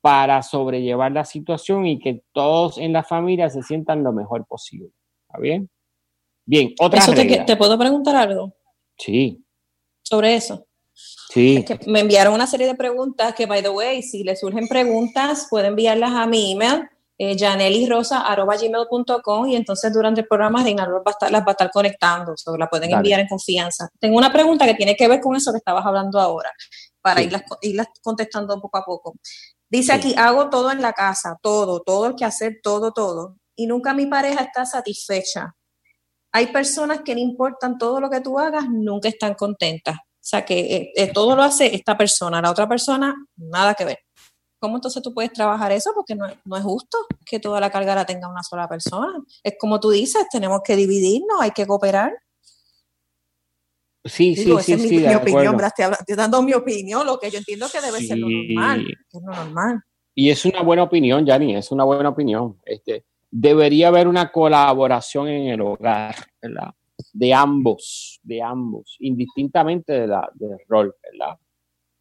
para 0.00 0.42
sobrellevar 0.42 1.12
la 1.12 1.24
situación 1.24 1.86
y 1.86 1.98
que 1.98 2.22
todos 2.32 2.78
en 2.78 2.92
la 2.92 3.02
familia 3.02 3.50
se 3.50 3.62
sientan 3.62 4.04
lo 4.04 4.12
mejor 4.12 4.46
posible. 4.46 4.90
¿Está 5.26 5.40
bien? 5.40 5.68
Bien, 6.46 6.74
otra 6.80 7.00
eso 7.00 7.12
te, 7.12 7.44
te, 7.44 7.56
puedo 7.56 7.78
preguntar 7.78 8.16
algo? 8.16 8.54
Sí. 8.98 9.44
Sobre 10.02 10.34
eso. 10.34 10.66
Sí. 11.30 11.64
que 11.64 11.78
me 11.86 12.00
enviaron 12.00 12.34
una 12.34 12.46
serie 12.46 12.66
de 12.66 12.74
preguntas 12.74 13.34
que, 13.34 13.46
by 13.46 13.62
the 13.62 13.68
way, 13.68 14.02
si 14.02 14.24
les 14.24 14.40
surgen 14.40 14.66
preguntas, 14.66 15.46
pueden 15.48 15.70
enviarlas 15.70 16.12
a 16.12 16.26
mi 16.26 16.52
email 16.52 16.88
eh, 17.20 17.36
y 17.36 17.44
entonces 19.56 19.92
durante 19.92 20.20
el 20.20 20.28
programa 20.28 20.62
Reinaldo 20.62 20.94
va 20.96 21.02
a 21.06 21.10
estar, 21.10 21.32
las 21.32 21.42
va 21.42 21.48
a 21.48 21.50
estar 21.50 21.70
conectando, 21.72 22.34
o 22.46 22.56
la 22.56 22.68
pueden 22.68 22.92
enviar 22.92 23.18
en 23.20 23.26
confianza. 23.26 23.88
Tengo 23.98 24.16
una 24.16 24.32
pregunta 24.32 24.64
que 24.64 24.74
tiene 24.74 24.94
que 24.94 25.08
ver 25.08 25.20
con 25.20 25.34
eso 25.34 25.50
que 25.50 25.58
estabas 25.58 25.84
hablando 25.84 26.20
ahora, 26.20 26.52
para 27.02 27.20
irlas, 27.20 27.42
irlas, 27.62 27.88
contestando 28.02 28.60
poco 28.60 28.78
a 28.78 28.84
poco. 28.84 29.14
Dice 29.68 29.92
aquí, 29.92 30.14
hago 30.16 30.48
todo 30.48 30.70
en 30.70 30.80
la 30.80 30.92
casa, 30.92 31.36
todo, 31.42 31.80
todo 31.80 32.06
el 32.06 32.14
que 32.14 32.24
hacer, 32.24 32.60
todo, 32.62 32.92
todo, 32.92 33.36
y 33.56 33.66
nunca 33.66 33.94
mi 33.94 34.06
pareja 34.06 34.44
está 34.44 34.64
satisfecha. 34.64 35.56
Hay 36.32 36.48
personas 36.48 37.00
que 37.04 37.14
no 37.14 37.20
importan 37.20 37.78
todo 37.78 38.00
lo 38.00 38.10
que 38.10 38.20
tú 38.20 38.38
hagas, 38.38 38.68
nunca 38.68 39.08
están 39.08 39.34
contentas. 39.34 39.96
O 39.96 40.30
sea 40.30 40.44
que 40.44 40.58
eh, 40.58 40.92
eh, 40.94 41.12
todo 41.12 41.34
lo 41.34 41.42
hace 41.42 41.74
esta 41.74 41.96
persona, 41.96 42.42
la 42.42 42.50
otra 42.50 42.68
persona, 42.68 43.14
nada 43.36 43.74
que 43.74 43.84
ver. 43.84 43.98
¿Cómo 44.60 44.76
entonces 44.76 45.02
tú 45.02 45.14
puedes 45.14 45.32
trabajar 45.32 45.72
eso? 45.72 45.92
Porque 45.94 46.14
no, 46.14 46.26
no, 46.44 46.56
es 46.56 46.62
justo 46.62 46.98
que 47.24 47.38
toda 47.38 47.60
la 47.60 47.70
carga 47.70 47.94
la 47.94 48.04
tenga 48.04 48.28
una 48.28 48.42
sola 48.42 48.68
persona. 48.68 49.12
Es 49.42 49.54
como 49.58 49.78
tú 49.78 49.90
dices, 49.90 50.26
tenemos 50.30 50.60
que 50.64 50.76
dividirnos, 50.76 51.40
hay 51.40 51.52
que 51.52 51.66
cooperar. 51.66 52.12
Sí, 54.04 54.36
sí, 54.36 54.44
sí, 54.44 54.72
es 54.72 54.82
sí, 54.82 54.96
mi, 54.96 54.98
mi 55.06 55.14
opinión, 55.14 55.54
estoy, 55.62 55.86
estoy, 55.98 56.16
dando 56.16 56.42
mi 56.42 56.54
opinión, 56.54 57.06
lo 57.06 57.18
que 57.18 57.30
yo 57.30 57.38
entiendo 57.38 57.68
que 57.70 57.80
debe 57.80 57.98
sí. 57.98 58.08
ser 58.08 58.18
lo 58.18 58.28
normal, 58.28 58.86
es 58.86 59.22
lo 59.22 59.32
normal. 59.32 59.82
Y 60.14 60.30
es 60.30 60.44
una 60.44 60.62
buena 60.62 60.82
opinión, 60.82 61.24
Yani, 61.24 61.56
es 61.56 61.70
una 61.70 61.84
buena 61.84 62.08
opinión. 62.08 62.60
Este, 62.64 63.04
debería 63.30 63.88
haber 63.88 64.08
una 64.08 64.30
colaboración 64.30 65.28
en 65.28 65.48
el 65.48 65.60
hogar, 65.60 66.14
¿verdad? 66.40 66.74
De 67.12 67.32
ambos, 67.32 68.20
de 68.22 68.42
ambos, 68.42 68.96
indistintamente 69.00 69.92
de 69.92 70.06
la, 70.06 70.28
del 70.34 70.58
rol, 70.68 70.94
¿verdad? 71.02 71.38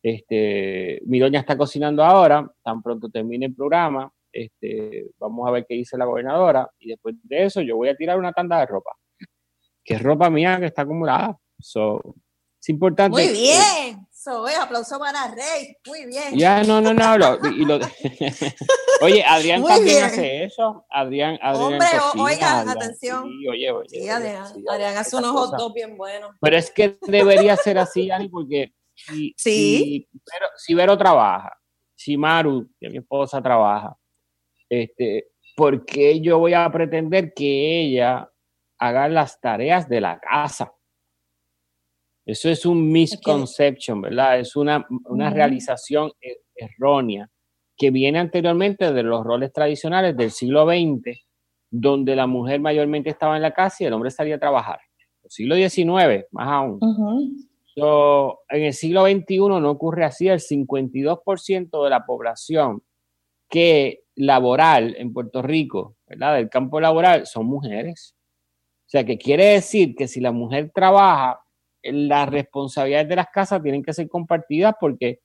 Este, 0.01 1.01
mi 1.05 1.19
doña 1.19 1.39
está 1.39 1.57
cocinando 1.57 2.03
ahora, 2.03 2.49
tan 2.63 2.81
pronto 2.81 3.09
termine 3.09 3.47
el 3.47 3.55
programa, 3.55 4.11
este, 4.31 5.07
vamos 5.17 5.47
a 5.47 5.51
ver 5.51 5.65
qué 5.67 5.75
dice 5.75 5.97
la 5.97 6.05
gobernadora 6.05 6.69
y 6.79 6.89
después 6.89 7.15
de 7.23 7.45
eso 7.45 7.61
yo 7.61 7.75
voy 7.75 7.89
a 7.89 7.95
tirar 7.95 8.17
una 8.19 8.31
tanda 8.31 8.59
de 8.59 8.67
ropa, 8.67 8.91
que 9.83 9.95
es 9.95 10.01
ropa 10.01 10.29
mía 10.29 10.59
que 10.59 10.67
está 10.67 10.83
acumulada. 10.83 11.37
So, 11.59 12.15
es 12.59 12.69
importante. 12.69 13.17
Muy 13.17 13.33
bien. 13.33 14.06
So, 14.27 14.45
eh, 14.45 14.55
aplauso 14.61 14.99
para 14.99 15.33
Rey. 15.33 15.77
Muy 15.87 16.05
bien. 16.05 16.37
Ya, 16.37 16.61
no, 16.61 16.81
no, 16.81 16.93
no. 16.93 17.17
Lo, 17.17 17.39
y 17.47 17.63
lo, 17.63 17.79
oye, 19.01 19.23
Adrián 19.23 19.61
Muy 19.61 19.71
también 19.71 19.95
bien. 19.95 20.03
hace 20.03 20.43
eso. 20.43 20.85
Adrián, 20.89 21.39
Adrián. 21.41 21.73
Hombre, 21.73 21.87
cocina, 21.97 22.23
oiga, 22.25 22.59
Adrián, 22.59 22.77
atención. 22.77 23.23
Sí, 23.23 23.47
oye, 23.47 23.71
oye. 23.71 23.89
Sí, 23.89 24.09
Adrián, 24.09 24.47
sí, 24.47 24.65
Adrián 24.67 24.97
hace 24.97 25.15
unos 25.15 25.31
hot 25.31 25.57
dogs 25.57 25.73
bien 25.73 25.95
buenos. 25.95 26.35
Pero 26.41 26.57
es 26.57 26.69
que 26.71 26.97
debería 27.07 27.55
ser 27.55 27.77
así, 27.77 28.11
Ani, 28.11 28.27
porque 28.27 28.73
si, 28.93 29.33
sí. 29.37 29.37
si, 29.37 30.09
Vero, 30.11 30.47
si 30.57 30.73
Vero 30.73 30.97
trabaja, 30.97 31.57
si 31.95 32.17
Maru, 32.17 32.69
que 32.81 32.89
mi 32.89 32.97
esposa 32.97 33.41
trabaja, 33.41 33.95
este, 34.67 35.29
¿por 35.55 35.85
qué 35.85 36.19
yo 36.19 36.39
voy 36.39 36.53
a 36.53 36.69
pretender 36.69 37.33
que 37.33 37.79
ella 37.79 38.29
haga 38.77 39.07
las 39.07 39.39
tareas 39.39 39.87
de 39.87 40.01
la 40.01 40.19
casa? 40.19 40.73
Eso 42.27 42.49
es 42.49 42.65
un 42.65 42.91
misconception, 42.91 44.01
¿verdad? 44.01 44.39
Es 44.39 44.57
una, 44.57 44.85
una 45.05 45.29
uh 45.29 45.31
-huh. 45.31 45.33
realización 45.33 46.11
er 46.19 46.37
errónea 46.55 47.29
que 47.77 47.89
viene 47.89 48.19
anteriormente 48.19 48.91
de 48.91 49.03
los 49.03 49.23
roles 49.23 49.53
tradicionales 49.53 50.17
del 50.17 50.31
siglo 50.31 50.65
XX, 50.65 51.25
donde 51.69 52.15
la 52.15 52.27
mujer 52.27 52.59
mayormente 52.59 53.11
estaba 53.11 53.37
en 53.37 53.43
la 53.43 53.53
casa 53.53 53.77
y 53.79 53.87
el 53.87 53.93
hombre 53.93 54.11
salía 54.11 54.35
a 54.35 54.39
trabajar. 54.39 54.79
El 55.23 55.29
siglo 55.29 55.55
XIX, 55.55 56.25
más 56.31 56.47
aún. 56.47 56.79
Uh 56.81 56.97
-huh. 56.97 57.47
So, 57.75 58.39
en 58.49 58.63
el 58.63 58.73
siglo 58.73 59.05
XXI 59.05 59.37
no 59.37 59.69
ocurre 59.69 60.03
así. 60.03 60.27
El 60.27 60.41
52% 60.41 61.83
de 61.83 61.89
la 61.89 62.05
población 62.05 62.81
que 63.49 64.01
laboral 64.15 64.95
en 64.97 65.13
Puerto 65.13 65.41
Rico, 65.41 65.95
¿verdad? 66.07 66.35
Del 66.35 66.49
campo 66.49 66.81
laboral, 66.81 67.25
son 67.25 67.45
mujeres. 67.45 68.15
O 68.87 68.89
sea, 68.89 69.05
que 69.05 69.17
quiere 69.17 69.45
decir 69.45 69.95
que 69.95 70.07
si 70.07 70.19
la 70.19 70.31
mujer 70.31 70.71
trabaja, 70.73 71.39
las 71.91 72.29
responsabilidades 72.29 73.09
de 73.09 73.15
las 73.15 73.27
casas 73.27 73.61
tienen 73.61 73.83
que 73.83 73.93
ser 73.93 74.07
compartidas 74.07 74.75
porque 74.79 75.19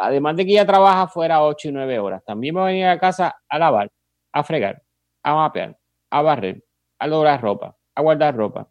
además 0.00 0.36
de 0.36 0.44
que 0.44 0.52
ella 0.52 0.66
trabaja 0.66 1.08
fuera 1.08 1.42
8 1.42 1.68
y 1.68 1.72
9 1.72 1.98
horas, 1.98 2.24
también 2.24 2.56
va 2.56 2.62
a 2.62 2.66
venir 2.66 2.86
a 2.86 2.98
casa 2.98 3.36
a 3.48 3.58
lavar, 3.58 3.90
a 4.32 4.44
fregar, 4.44 4.82
a 5.22 5.34
mapear, 5.34 5.78
a 6.10 6.22
barrer, 6.22 6.62
a 6.98 7.06
lograr 7.06 7.40
ropa, 7.40 7.76
a 7.94 8.02
guardar 8.02 8.36
ropa. 8.36 8.68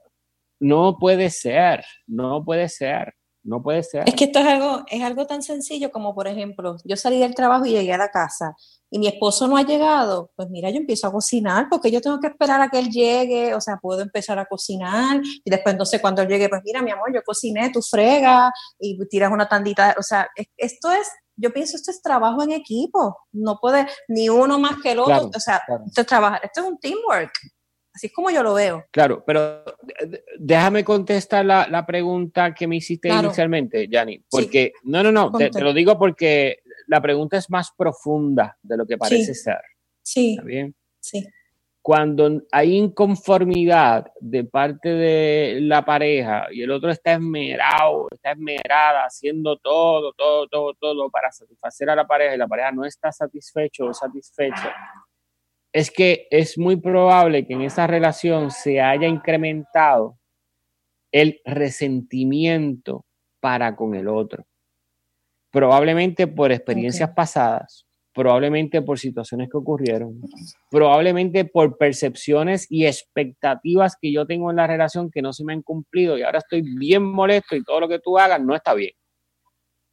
No 0.60 0.98
puede 0.98 1.30
ser, 1.30 1.84
no 2.08 2.44
puede 2.44 2.70
ser. 2.70 3.14
No 3.44 3.62
puede 3.62 3.84
ser. 3.84 4.08
Es 4.08 4.16
que 4.16 4.26
esto 4.26 4.40
es 4.40 4.46
algo, 4.46 4.84
es 4.88 5.04
algo 5.04 5.28
tan 5.28 5.44
sencillo 5.44 5.92
como, 5.92 6.16
por 6.16 6.28
ejemplo, 6.28 6.78
yo 6.86 6.96
salí 6.96 7.20
del 7.20 7.36
trabajo 7.36 7.66
y 7.66 7.72
llegué 7.72 7.94
a 7.94 7.98
la 7.98 8.10
casa 8.10 8.56
y 8.90 9.00
mi 9.00 9.08
esposo 9.08 9.48
no 9.48 9.58
ha 9.58 9.64
llegado, 9.64 10.32
pues 10.36 10.50
mira, 10.50 10.70
yo 10.70 10.78
empiezo 10.78 11.08
a 11.08 11.12
cocinar 11.12 11.68
porque 11.70 11.92
yo 11.92 12.00
tengo 12.00 12.20
que 12.20 12.28
esperar 12.28 12.62
a 12.62 12.70
que 12.70 12.80
él 12.80 12.90
llegue, 12.90 13.54
o 13.54 13.60
sea, 13.60 13.78
puedo 13.82 14.02
empezar 14.02 14.40
a 14.40 14.46
cocinar 14.46 15.20
y 15.44 15.50
después 15.50 15.74
entonces 15.74 16.00
cuando 16.00 16.22
él 16.22 16.30
llegue, 16.30 16.48
pues 16.48 16.62
mira, 16.64 16.82
mi 16.82 16.92
amor, 16.92 17.14
yo 17.14 17.22
cociné, 17.26 17.72
tú 17.72 17.82
fregas 17.82 18.52
y 18.80 18.98
tiras 19.10 19.32
una 19.32 19.50
tandita, 19.50 19.96
o 19.98 20.04
sea, 20.04 20.30
esto 20.56 20.92
es, 20.92 21.10
yo 21.36 21.52
pienso, 21.52 21.76
esto 21.76 21.92
es 21.92 22.02
trabajo 22.02 22.44
en 22.44 22.52
equipo, 22.52 23.18
no 23.32 23.58
puede 23.60 23.88
ni 24.08 24.30
uno 24.30 24.60
más 24.60 24.76
que 24.82 24.92
el 24.92 25.00
otro, 25.00 25.16
claro, 25.16 25.32
o 25.36 25.40
sea, 25.40 25.62
claro. 25.66 25.84
esto 25.88 26.02
es 26.02 26.08
trabajar, 26.08 26.42
esto 26.44 26.62
es 26.62 26.68
un 26.68 26.78
teamwork. 26.78 27.32
Así 27.94 28.08
es 28.08 28.14
como 28.14 28.32
yo 28.32 28.42
lo 28.42 28.56
veo. 28.56 28.86
Claro, 28.92 29.24
pero 29.26 29.64
déjame 30.40 30.84
contestar 30.84 31.46
la, 31.46 31.68
la 31.68 31.86
pregunta 31.86 32.54
que 32.54 32.68
me 32.68 32.78
hiciste 32.78 33.08
claro. 33.08 33.28
inicialmente, 33.28 33.88
Yanni. 33.88 34.24
Porque, 34.30 34.74
sí. 34.74 34.90
no, 34.90 35.04
no, 35.04 35.12
no, 35.12 35.32
te, 35.32 35.52
te, 35.52 35.62
lo 35.62 35.74
digo 35.74 35.98
porque 36.00 36.64
la 36.88 37.02
pregunta 37.02 37.38
es 37.38 37.50
más 37.50 37.72
profunda 37.78 38.58
de 38.64 38.78
lo 38.78 38.86
que 38.86 38.98
parece 38.98 39.36
sí. 39.36 39.42
ser. 39.42 39.62
Sí. 40.02 40.32
¿Está 40.32 40.44
bien? 40.44 40.76
Sí. 41.00 41.28
Cuando 41.82 42.42
hay 42.52 42.78
inconformidad 42.78 44.10
de 44.22 44.46
parte 44.46 44.88
de 44.88 45.60
la 45.62 45.84
pareja 45.84 46.48
y 46.50 46.62
el 46.62 46.72
otro 46.72 46.90
está 46.90 47.14
esmerado, 47.14 48.08
está 48.10 48.32
esmerada, 48.32 49.04
haciendo 49.04 49.58
todo, 49.58 50.14
todo, 50.14 50.48
todo, 50.48 50.74
todo 50.80 51.10
para 51.10 51.30
satisfacer 51.32 51.90
a 51.90 51.96
la 51.96 52.08
pareja 52.08 52.36
y 52.36 52.38
la 52.38 52.48
pareja 52.48 52.72
no 52.72 52.86
está 52.86 53.12
satisfecho 53.12 53.88
o 53.88 53.94
satisfecha, 53.94 54.74
es 55.74 55.90
que 55.90 56.28
es 56.30 56.58
muy 56.58 56.76
probable 56.76 57.46
que 57.46 57.54
en 57.54 57.64
esa 57.64 57.88
relación 57.88 58.52
se 58.52 58.80
haya 58.80 59.08
incrementado 59.08 60.20
el 61.12 61.42
resentimiento 61.46 63.06
para 63.40 63.76
con 63.76 63.96
el 63.96 64.08
otro. 64.08 64.46
Probablemente 65.52 66.28
por 66.28 66.52
experiencias 66.52 67.10
okay. 67.10 67.16
pasadas, 67.16 67.86
probablemente 68.14 68.84
por 68.84 69.00
situaciones 69.00 69.50
que 69.50 69.58
ocurrieron, 69.58 70.22
probablemente 70.70 71.46
por 71.46 71.78
percepciones 71.78 72.68
y 72.70 72.86
expectativas 72.86 73.96
que 74.00 74.14
yo 74.14 74.28
tengo 74.28 74.52
en 74.52 74.58
la 74.58 74.68
relación 74.68 75.10
que 75.10 75.22
no 75.24 75.34
se 75.34 75.44
me 75.44 75.54
han 75.54 75.64
cumplido 75.64 76.18
y 76.18 76.22
ahora 76.22 76.40
estoy 76.40 76.62
bien 76.62 77.04
molesto 77.04 77.56
y 77.56 77.64
todo 77.64 77.82
lo 77.82 77.88
que 77.88 78.00
tú 78.00 78.18
hagas 78.18 78.42
no 78.42 78.56
está 78.56 78.76
bien. 78.76 78.94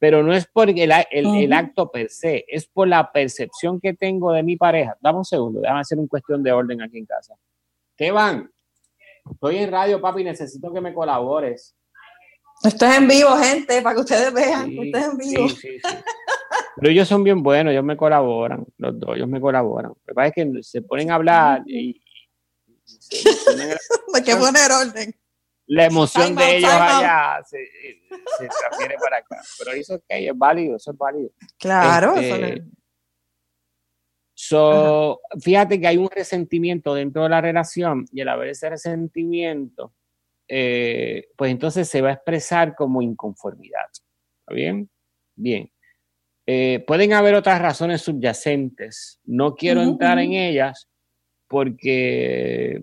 Pero 0.01 0.23
no 0.23 0.33
es 0.33 0.47
por 0.47 0.67
el, 0.67 0.79
el- 0.79 1.35
el 1.35 1.53
acto 1.53 1.91
per 1.91 2.09
se, 2.09 2.43
es 2.47 2.65
por 2.65 2.87
la 2.87 3.11
percepción 3.11 3.79
que 3.79 3.93
tengo 3.93 4.31
de 4.33 4.41
mi 4.41 4.57
pareja. 4.57 4.97
Dame 4.99 5.19
un 5.19 5.25
segundo, 5.25 5.61
déjame 5.61 5.81
hacer 5.81 5.99
una 5.99 6.07
cuestión 6.07 6.41
de 6.41 6.51
orden 6.51 6.81
aquí 6.81 6.97
en 6.97 7.05
casa. 7.05 7.35
Esteban, 7.91 8.51
estoy 9.31 9.57
en 9.57 9.69
radio, 9.71 10.01
papi, 10.01 10.23
necesito 10.23 10.73
que 10.73 10.81
me 10.81 10.91
colabores. 10.91 11.75
Esto 12.63 12.85
es 12.87 12.97
en 12.97 13.07
vivo, 13.07 13.29
gente, 13.37 13.79
para 13.83 13.93
que 13.93 14.01
ustedes 14.01 14.33
vean. 14.33 14.65
Sí, 14.69 14.79
Esto 14.85 14.97
es 14.97 15.05
en 15.05 15.17
vivo. 15.17 15.49
sí, 15.49 15.55
sí. 15.79 15.95
Pero 16.77 16.91
ellos 16.91 17.07
son 17.07 17.23
bien 17.23 17.43
buenos, 17.43 17.71
ellos 17.71 17.83
me 17.83 17.95
colaboran, 17.95 18.65
los 18.79 18.99
dos, 18.99 19.15
ellos 19.15 19.27
me 19.27 19.39
colaboran. 19.39 19.91
Lo 19.91 20.01
que 20.07 20.13
pasa 20.15 20.27
es 20.29 20.33
que 20.33 20.63
se 20.63 20.81
ponen 20.81 21.11
a 21.11 21.15
hablar 21.15 21.61
y, 21.67 21.89
y 21.89 22.01
Hay 24.15 24.23
que 24.23 24.35
poner 24.35 24.71
orden. 24.71 25.13
La 25.73 25.85
emoción 25.85 26.35
de 26.35 26.57
ellos 26.57 26.69
allá 26.69 27.41
se, 27.45 27.57
se 28.37 28.47
transfiere 28.59 28.95
para 29.01 29.17
acá. 29.17 29.41
Pero 29.57 29.71
eso 29.71 29.95
ok, 29.95 30.03
es 30.09 30.37
válido, 30.37 30.75
eso 30.75 30.91
es 30.91 30.97
válido. 30.97 31.29
Claro, 31.57 32.15
Este, 32.15 32.27
eso 32.27 32.45
es- 32.45 32.61
So, 34.33 35.21
fíjate 35.39 35.79
que 35.79 35.87
hay 35.87 35.97
un 35.97 36.09
resentimiento 36.09 36.93
dentro 36.95 37.23
de 37.23 37.29
la 37.29 37.41
relación 37.41 38.05
y 38.11 38.21
al 38.21 38.29
haber 38.29 38.49
ese 38.49 38.69
resentimiento, 38.69 39.93
eh, 40.47 41.27
pues 41.37 41.51
entonces 41.51 41.87
se 41.87 42.01
va 42.01 42.09
a 42.09 42.13
expresar 42.13 42.75
como 42.75 43.01
inconformidad. 43.01 43.85
¿Está 43.93 44.53
bien? 44.53 44.89
Bien. 45.35 45.71
Eh, 46.47 46.83
pueden 46.87 47.13
haber 47.13 47.35
otras 47.35 47.61
razones 47.61 48.01
subyacentes. 48.01 49.19
No 49.23 49.55
quiero 49.55 49.83
entrar 49.83 50.17
en 50.19 50.33
ellas 50.33 50.89
porque 51.47 52.81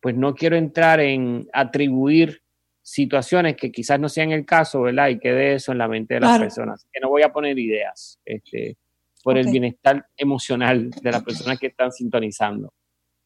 pues 0.00 0.16
no 0.16 0.34
quiero 0.34 0.56
entrar 0.56 1.00
en 1.00 1.48
atribuir 1.52 2.42
situaciones 2.82 3.56
que 3.56 3.70
quizás 3.70 4.00
no 4.00 4.08
sean 4.08 4.32
el 4.32 4.44
caso, 4.46 4.82
¿verdad? 4.82 5.08
Y 5.08 5.18
quede 5.18 5.54
eso 5.54 5.72
en 5.72 5.78
la 5.78 5.88
mente 5.88 6.14
de 6.14 6.20
las 6.20 6.30
Claro. 6.30 6.44
personas. 6.44 6.86
Que 6.92 7.00
no 7.00 7.08
voy 7.08 7.22
a 7.22 7.32
poner 7.32 7.58
ideas 7.58 8.18
este, 8.24 8.76
por 9.22 9.36
el 9.36 9.46
Ok. 9.46 9.52
bienestar 9.52 10.06
emocional 10.16 10.90
de 10.90 11.12
las 11.12 11.22
personas 11.22 11.58
que 11.58 11.68
están 11.68 11.92
sintonizando. 11.92 12.72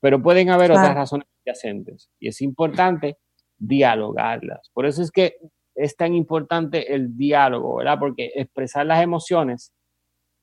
Pero 0.01 0.21
pueden 0.23 0.51
haber 0.51 0.73
otras 0.73 0.95
razones 0.95 1.27
subyacentes 1.39 2.11
y 2.19 2.29
es 2.29 2.43
importante 2.43 3.17
dialogarlas. 3.57 4.71
Por 4.75 4.87
eso 4.87 5.01
es 5.03 5.11
que 5.11 5.37
es 5.75 5.97
tan 5.97 6.15
importante 6.15 6.93
el 6.95 7.17
diálogo, 7.17 7.77
¿verdad? 7.77 7.99
Porque 7.99 8.33
expresar 8.35 8.85
las 8.87 9.03
emociones 9.03 9.73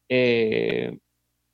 eh, 0.10 0.98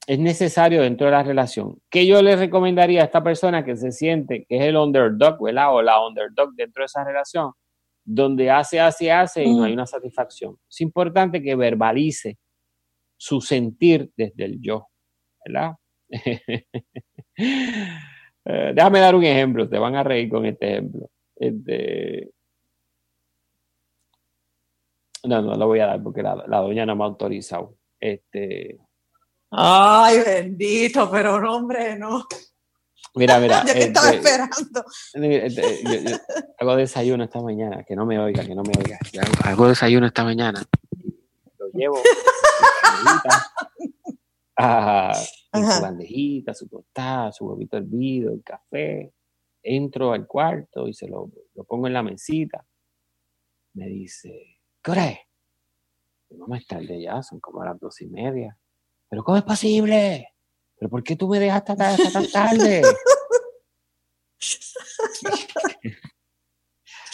es 0.07 0.17
necesario 0.19 0.81
dentro 0.81 1.05
de 1.07 1.11
la 1.11 1.21
relación. 1.21 1.79
¿Qué 1.89 2.07
yo 2.07 2.21
le 2.21 2.37
recomendaría 2.37 3.01
a 3.01 3.05
esta 3.05 3.21
persona 3.21 3.65
que 3.65 3.75
se 3.75 3.91
siente 3.91 4.45
que 4.47 4.55
es 4.57 4.63
el 4.63 4.77
underdog, 4.77 5.43
¿verdad? 5.43 5.73
O 5.75 5.81
la 5.81 5.99
underdog 6.05 6.53
dentro 6.55 6.81
de 6.81 6.85
esa 6.85 7.03
relación, 7.03 7.51
donde 8.05 8.49
hace, 8.49 8.79
hace, 8.79 9.11
hace 9.11 9.43
y 9.43 9.51
no 9.53 9.59
Mm. 9.59 9.63
hay 9.65 9.73
una 9.73 9.85
satisfacción. 9.85 10.57
Es 10.69 10.79
importante 10.79 11.43
que 11.43 11.55
verbalice 11.55 12.37
su 13.17 13.41
sentir 13.41 14.09
desde 14.15 14.45
el 14.45 14.61
yo, 14.61 14.87
¿verdad? 15.45 15.73
Eh, 18.49 18.71
déjame 18.73 18.99
dar 19.01 19.13
un 19.13 19.25
ejemplo, 19.25 19.67
te 19.67 19.77
van 19.77 19.95
a 19.97 20.03
reír 20.03 20.29
con 20.29 20.45
este 20.45 20.71
ejemplo. 20.71 21.09
Este, 21.35 22.31
no, 25.25 25.41
no 25.41 25.55
lo 25.55 25.67
voy 25.67 25.79
a 25.81 25.87
dar 25.87 26.01
porque 26.01 26.23
la, 26.23 26.33
la 26.47 26.59
doña 26.59 26.85
no 26.85 26.95
me 26.95 27.03
ha 27.03 27.07
autorizado. 27.07 27.75
Este, 27.99 28.77
Ay, 29.51 30.19
bendito, 30.25 31.09
pero 31.09 31.39
no, 31.39 31.55
hombre, 31.55 31.97
no. 31.97 32.25
mira, 33.15 33.39
mira. 33.39 33.63
Yo 33.67 33.73
que 33.73 33.79
estaba 33.83 34.09
este, 34.11 34.17
esperando. 34.17 34.85
este, 35.13 35.83
yo- 35.83 36.09
yo 36.11 36.17
hago 36.59 36.75
desayuno 36.75 37.23
esta 37.23 37.41
mañana, 37.41 37.83
que 37.83 37.95
no 37.95 38.05
me 38.05 38.19
oiga, 38.19 38.43
que 38.45 38.55
no 38.55 38.63
me 38.63 38.73
oiga. 38.77 38.99
Yo 39.11 39.21
hago- 39.21 39.33
Hago 39.45 39.67
desayuno 39.69 40.05
esta 40.07 40.23
mañana. 40.23 40.63
Lo 41.59 41.67
llevo. 41.73 42.01
a, 44.57 45.13
en 45.53 45.71
su 45.71 45.81
bandejita, 45.81 46.53
su 46.53 46.67
tostada, 46.67 47.31
su 47.31 47.45
huevito 47.45 47.77
hervido, 47.77 48.33
el 48.33 48.43
café. 48.43 49.11
Entro 49.63 50.13
al 50.13 50.25
cuarto 50.27 50.87
y 50.87 50.93
se 50.93 51.07
lo, 51.07 51.29
lo 51.55 51.63
pongo 51.63 51.87
en 51.87 51.93
la 51.93 52.03
mesita. 52.03 52.65
Me 53.73 53.87
dice, 53.87 54.59
¿qué 54.81 54.91
hora 54.91 55.07
es? 55.09 55.19
Digo, 56.29 56.47
Mamá, 56.47 56.57
es 56.57 56.67
tarde 56.67 57.01
ya, 57.01 57.21
son 57.21 57.39
como 57.39 57.63
las 57.63 57.79
dos 57.79 58.01
y 58.01 58.07
media. 58.07 58.57
¿Pero 59.09 59.23
cómo 59.23 59.37
es 59.37 59.43
posible? 59.43 60.29
¿Pero 60.79 60.89
por 60.89 61.03
qué 61.03 61.15
tú 61.15 61.27
me 61.27 61.39
dejas 61.39 61.57
hasta, 61.57 61.75
ta- 61.75 61.93
hasta 61.93 62.11
tan 62.11 62.31
tarde? 62.31 62.83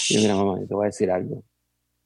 Y 0.09 0.13
yo, 0.15 0.21
mira, 0.21 0.35
mamá, 0.35 0.59
yo 0.59 0.67
te 0.67 0.73
voy 0.73 0.83
a 0.83 0.87
decir 0.87 1.11
algo. 1.11 1.43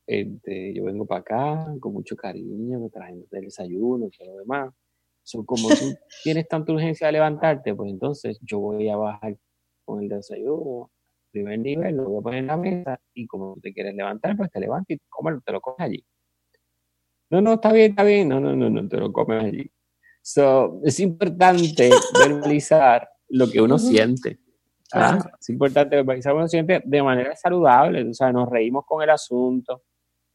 Este, 0.05 0.73
yo 0.73 0.85
vengo 0.85 1.05
para 1.05 1.21
acá 1.21 1.73
con 1.79 1.93
mucho 1.93 2.15
cariño, 2.15 2.79
me 2.79 2.89
traen 2.89 3.25
el 3.31 3.41
desayuno 3.41 4.07
y 4.07 4.11
todo 4.17 4.33
lo 4.33 4.37
demás. 4.39 4.73
So, 5.23 5.45
como 5.45 5.69
tú 5.69 5.95
tienes 6.23 6.47
tanta 6.47 6.71
urgencia 6.71 7.07
de 7.07 7.13
levantarte, 7.13 7.75
pues 7.75 7.89
entonces 7.91 8.39
yo 8.41 8.59
voy 8.59 8.87
a 8.89 8.95
bajar 8.95 9.35
con 9.83 10.01
el 10.03 10.09
desayuno, 10.09 10.91
primer 11.31 11.59
nivel, 11.59 11.97
lo 11.97 12.05
voy 12.09 12.19
a 12.19 12.23
poner 12.23 12.39
en 12.39 12.47
la 12.47 12.57
mesa 12.57 12.99
y 13.13 13.25
como 13.27 13.55
tú 13.55 13.61
te 13.61 13.73
quieres 13.73 13.95
levantar, 13.95 14.35
pues 14.37 14.49
te 14.51 14.59
levantas 14.59 14.95
y 14.95 14.99
cómelo, 15.09 15.41
te 15.41 15.51
lo 15.51 15.59
comes 15.61 15.79
allí. 15.79 16.05
No, 17.29 17.41
no, 17.41 17.53
está 17.55 17.73
bien, 17.73 17.91
está 17.91 18.03
bien. 18.03 18.29
No, 18.29 18.39
no, 18.39 18.55
no, 18.55 18.69
no, 18.69 18.87
te 18.87 18.95
lo 18.97 19.11
comes 19.11 19.43
allí. 19.43 19.69
So, 20.29 20.81
es 20.83 20.99
importante 20.99 21.89
verbalizar 22.19 23.07
lo 23.29 23.49
que 23.49 23.61
uno 23.61 23.79
siente. 23.79 24.37
¿ah? 24.91 25.19
Es 25.39 25.47
importante 25.47 25.95
verbalizar 25.95 26.33
lo 26.33 26.39
que 26.39 26.41
uno 26.41 26.47
siente 26.49 26.81
de 26.83 27.01
manera 27.01 27.33
saludable. 27.33 28.09
O 28.09 28.13
sea, 28.13 28.33
nos 28.33 28.49
reímos 28.49 28.83
con 28.85 29.01
el 29.01 29.09
asunto. 29.09 29.83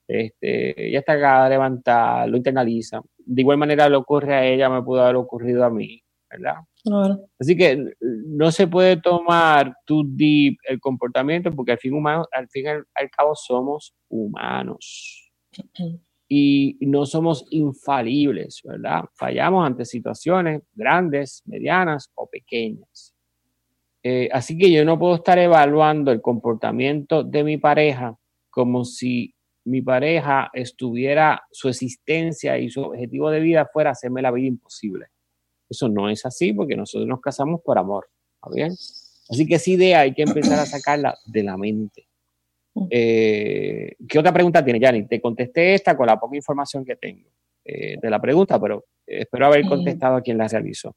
Este, 0.09 0.89
ella 0.89 1.01
está 1.01 1.13
acá, 1.13 1.47
levanta, 1.47 2.27
lo 2.27 2.39
internaliza. 2.39 3.03
De 3.19 3.43
igual 3.43 3.59
manera 3.59 3.87
le 3.87 3.97
ocurre 3.97 4.35
a 4.35 4.47
ella, 4.47 4.71
me 4.71 4.83
pudo 4.83 5.03
haber 5.03 5.17
ocurrido 5.17 5.63
a 5.63 5.69
mí, 5.69 6.03
¿verdad? 6.31 6.55
Claro. 6.83 7.27
Así 7.39 7.55
que 7.55 7.93
no 8.01 8.51
se 8.51 8.69
puede 8.69 8.97
tomar 8.97 9.77
too 9.85 10.05
deep 10.07 10.57
el 10.71 10.81
comportamiento 10.81 11.51
porque 11.51 11.73
al 11.73 11.79
fin, 11.79 11.93
humano, 11.93 12.25
al, 12.33 12.49
fin 12.49 12.67
al, 12.67 12.87
al 12.95 13.11
cabo 13.11 13.35
somos 13.35 13.95
humanos 14.09 15.31
y 16.35 16.87
no 16.87 17.05
somos 17.05 17.47
infalibles, 17.51 18.63
¿verdad? 18.65 19.03
Fallamos 19.15 19.67
ante 19.67 19.85
situaciones 19.85 20.63
grandes, 20.73 21.43
medianas 21.45 22.11
o 22.15 22.27
pequeñas. 22.27 23.15
Eh, 24.03 24.31
así 24.33 24.57
que 24.57 24.73
yo 24.73 24.83
no 24.85 24.99
puedo 24.99 25.17
estar 25.17 25.39
evaluando 25.39 26.11
el 26.11 26.23
comportamiento 26.23 27.23
de 27.23 27.45
mi 27.45 27.59
pareja 27.59 28.17
como 28.49 28.85
si 28.85 29.35
mi 29.65 29.83
pareja 29.83 30.51
estuviera, 30.55 31.43
su 31.53 31.69
existencia 31.69 32.59
y 32.59 32.71
su 32.71 32.81
objetivo 32.81 33.31
de 33.31 33.41
vida 33.41 33.69
fuera 33.71 33.91
hacerme 33.91 34.23
la 34.23 34.31
vida 34.31 34.49
imposible. 34.49 35.09
Eso 35.69 35.89
no 35.89 36.09
es 36.09 36.25
así 36.25 36.55
porque 36.55 36.77
nosotros 36.77 37.07
nos 37.07 37.21
casamos 37.21 37.61
por 37.63 37.79
amor, 37.79 38.09
¿está 38.35 38.55
bien? 38.55 38.73
Así 38.73 39.47
que 39.47 39.57
esa 39.57 39.71
idea 39.71 40.01
hay 40.01 40.15
que 40.15 40.23
empezar 40.23 40.59
a 40.59 40.67
sacarla 40.67 41.15
de 41.27 41.43
la 41.43 41.57
mente. 41.57 42.09
Eh, 42.91 43.95
¿Qué 44.09 44.19
otra 44.19 44.33
pregunta 44.33 44.65
tiene, 44.65 44.81
Yanni? 44.81 45.07
Te 45.07 45.21
contesté 45.21 45.75
esta 45.75 45.97
con 45.97 46.07
la 46.07 46.19
poca 46.19 46.37
información 46.37 46.85
que 46.85 46.97
tengo 46.97 47.29
eh, 47.65 47.97
de 48.01 48.11
la 48.11 48.21
pregunta, 48.21 48.59
pero 48.61 48.85
espero 49.07 49.47
haber 49.47 49.65
Mm. 49.65 49.69
contestado 49.69 50.17
a 50.17 50.21
quien 50.23 50.39
la 50.39 50.49
realizó. 50.49 50.95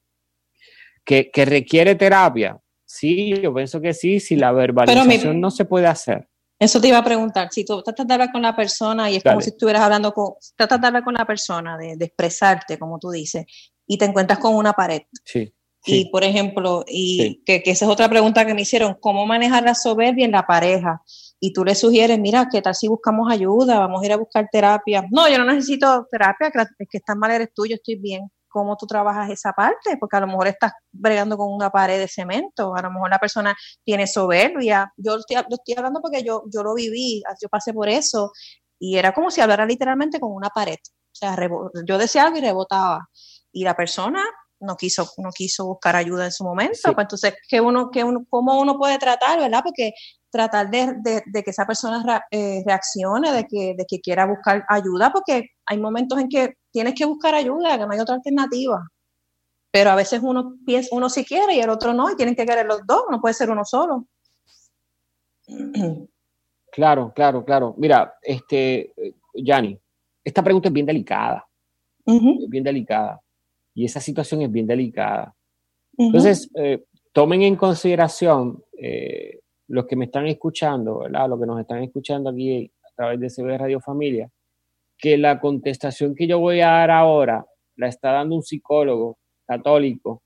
¿Que, 1.04 1.30
que 1.30 1.46
requiere 1.46 1.96
terapia? 1.96 2.58
Sí, 2.86 3.34
yo 3.42 3.54
pienso 3.54 3.80
que 3.82 3.94
sí, 3.94 4.20
si 4.20 4.36
la 4.36 4.52
verbalización 4.52 5.40
no 5.40 5.52
se 5.52 5.66
puede 5.66 5.88
hacer. 5.88 6.28
Eso 6.58 6.80
te 6.80 6.88
iba 6.88 6.98
a 6.98 7.04
preguntar, 7.04 7.50
si 7.52 7.66
tú 7.66 7.84
tratas 7.84 8.08
de 8.08 8.14
hablar 8.14 8.32
con 8.32 8.42
la 8.42 8.56
persona 8.56 9.12
y 9.12 9.18
es 9.18 9.24
como 9.24 9.34
Dale. 9.36 9.44
si 9.44 9.50
estuvieras 9.50 9.82
hablando 9.84 10.14
con, 10.14 10.34
tratas 10.56 10.80
de 10.80 10.88
hablar 10.88 11.04
con 11.04 11.14
la 11.14 11.26
persona, 11.26 11.78
de, 11.78 11.98
de 11.98 12.06
expresarte, 12.06 12.80
como 12.80 12.98
tú 12.98 13.12
dices, 13.12 13.46
y 13.86 13.98
te 13.98 14.06
encuentras 14.06 14.40
con 14.40 14.56
una 14.56 14.72
pared. 14.74 15.02
Sí. 15.26 15.54
Y, 15.86 15.92
sí. 16.04 16.10
por 16.12 16.24
ejemplo, 16.24 16.84
y 16.88 17.22
Sí. 17.22 17.44
que, 17.46 17.62
que 17.62 17.72
esa 17.72 17.86
es 17.86 17.92
otra 17.92 18.10
pregunta 18.10 18.46
que 18.46 18.54
me 18.54 18.62
hicieron, 18.62 18.96
¿cómo 19.02 19.26
manejar 19.26 19.64
la 19.64 19.76
soberbia 19.76 20.26
en 20.26 20.32
la 20.32 20.48
pareja? 20.48 21.04
Y 21.40 21.54
tú 21.54 21.66
le 21.66 21.76
sugieres, 21.76 22.18
mira, 22.20 22.48
¿qué 22.52 22.62
tal 22.62 22.76
si 22.76 22.88
buscamos 22.88 23.32
ayuda? 23.32 23.80
Vamos 23.80 24.02
a 24.02 24.06
ir 24.06 24.14
a 24.14 24.18
buscar 24.18 24.48
terapia. 24.52 25.04
No, 25.12 25.28
yo 25.30 25.38
no 25.38 25.46
necesito 25.46 26.08
terapia, 26.10 26.48
es 26.48 26.88
que 26.90 26.98
estás 26.98 27.16
mal 27.18 27.32
eres 27.32 27.50
tú, 27.54 27.66
yo 27.66 27.76
estoy 27.76 27.96
bien. 27.96 28.30
¿Cómo 28.48 28.78
tú 28.78 28.88
trabajas 28.88 29.30
esa 29.30 29.52
parte? 29.52 29.98
Porque 30.00 30.16
a 30.16 30.22
lo 30.22 30.28
mejor 30.28 30.48
estás 30.48 30.72
bregando 30.90 31.36
con 31.36 31.52
una 31.52 31.70
pared 31.70 32.00
de 32.00 32.08
cemento, 32.08 32.74
a 32.74 32.82
lo 32.82 32.90
mejor 32.90 33.10
la 33.10 33.20
persona 33.20 33.54
tiene 33.84 34.08
soberbia. 34.08 34.94
Yo 34.96 35.16
estoy, 35.16 35.36
lo 35.36 35.58
estoy 35.58 35.76
hablando 35.76 36.00
porque 36.02 36.24
yo, 36.24 36.44
yo 36.50 36.64
lo 36.64 36.74
viví, 36.74 37.22
yo 37.42 37.50
pasé 37.50 37.74
por 37.74 37.90
eso, 37.90 38.32
y 38.80 38.98
era 38.98 39.14
como 39.14 39.30
si 39.30 39.42
hablara 39.42 39.66
literalmente 39.66 40.20
con 40.20 40.32
una 40.32 40.50
pared. 40.50 40.78
O 40.78 41.18
sea, 41.18 41.38
yo 41.86 41.98
decía 41.98 42.24
algo 42.24 42.38
y 42.38 42.42
rebotaba. 42.42 43.10
Y 43.52 43.64
la 43.64 43.76
persona 43.76 44.24
no 44.60 44.76
quiso, 44.76 45.10
no 45.18 45.32
quiso 45.32 45.66
buscar 45.66 45.96
ayuda 45.96 46.26
en 46.26 46.32
su 46.32 46.44
momento. 46.44 46.76
Sí. 46.76 46.92
Pues 46.94 47.06
entonces, 47.06 47.36
¿qué 47.48 47.62
uno, 47.62 47.90
qué 47.92 48.04
uno, 48.04 48.26
¿cómo 48.30 48.60
uno 48.60 48.78
puede 48.78 48.98
tratar, 48.98 49.40
verdad? 49.40 49.62
Porque 49.64 49.94
tratar 50.36 50.70
de, 50.70 50.94
de- 51.02 51.24
de 51.26 51.44
que 51.44 51.52
esa 51.52 51.66
persona 51.66 52.26
eh, 52.30 52.62
reaccione, 52.66 53.32
de 53.32 53.46
que, 53.46 53.74
de 53.78 53.86
que 53.88 54.02
quiera 54.02 54.26
buscar 54.26 54.66
ayuda, 54.68 55.12
porque 55.14 55.50
hay 55.66 55.78
momentos 55.80 56.20
en 56.20 56.28
que 56.28 56.56
tienes 56.72 56.94
que 56.94 57.06
buscar 57.06 57.34
ayuda, 57.34 57.78
que 57.78 57.86
no 57.86 57.92
hay 57.94 58.00
otra 58.00 58.16
alternativa. 58.16 58.86
Pero 59.72 59.92
a 59.92 59.96
veces 59.96 60.20
uno 60.22 60.56
piensa, 60.66 60.90
uno 60.92 61.10
sí 61.10 61.24
quiere 61.24 61.56
y 61.56 61.60
el 61.62 61.70
otro 61.70 61.94
no, 61.94 62.12
y 62.12 62.16
tienen 62.18 62.36
que 62.36 62.46
querer 62.46 62.66
los 62.66 62.86
dos, 62.86 63.04
no 63.10 63.22
puede 63.22 63.34
ser 63.34 63.50
uno 63.50 63.64
solo. 63.64 64.06
Claro, 66.72 67.14
claro, 67.16 67.46
claro. 67.46 67.74
Mira, 67.78 68.16
este, 68.22 68.92
Yanni, 69.34 69.80
esta 70.26 70.44
pregunta 70.44 70.68
es 70.68 70.74
bien 70.74 70.86
delicada, 70.86 71.48
es 72.44 72.50
bien 72.50 72.66
delicada. 72.66 73.22
Y 73.74 73.86
esa 73.86 74.02
situación 74.02 74.42
es 74.42 74.52
bien 74.52 74.68
delicada. 74.68 75.34
Entonces, 75.98 76.50
eh, 76.56 76.84
tomen 77.14 77.44
en 77.44 77.56
consideración 77.56 78.62
eh, 78.78 79.40
los 79.68 79.86
que 79.86 79.96
me 79.96 80.06
están 80.06 80.28
escuchando, 80.28 81.00
¿verdad? 81.00 81.30
Los 81.30 81.40
que 81.40 81.46
nos 81.46 81.60
están 81.60 81.84
escuchando 81.84 82.30
aquí 82.30 82.72
a 82.84 82.96
través 82.96 83.20
de 83.20 83.30
CB 83.30 83.58
Radio 83.58 83.80
Familia, 83.80 84.30
que 84.98 85.18
la 85.18 85.40
contestación 85.40 86.16
que 86.16 86.28
yo 86.28 86.40
voy 86.40 86.62
a 86.62 86.68
dar 86.68 86.92
ahora 86.92 87.46
la 87.76 87.88
está 87.88 88.12
dando 88.12 88.36
un 88.36 88.44
psicólogo 88.44 89.18
católico 89.46 90.24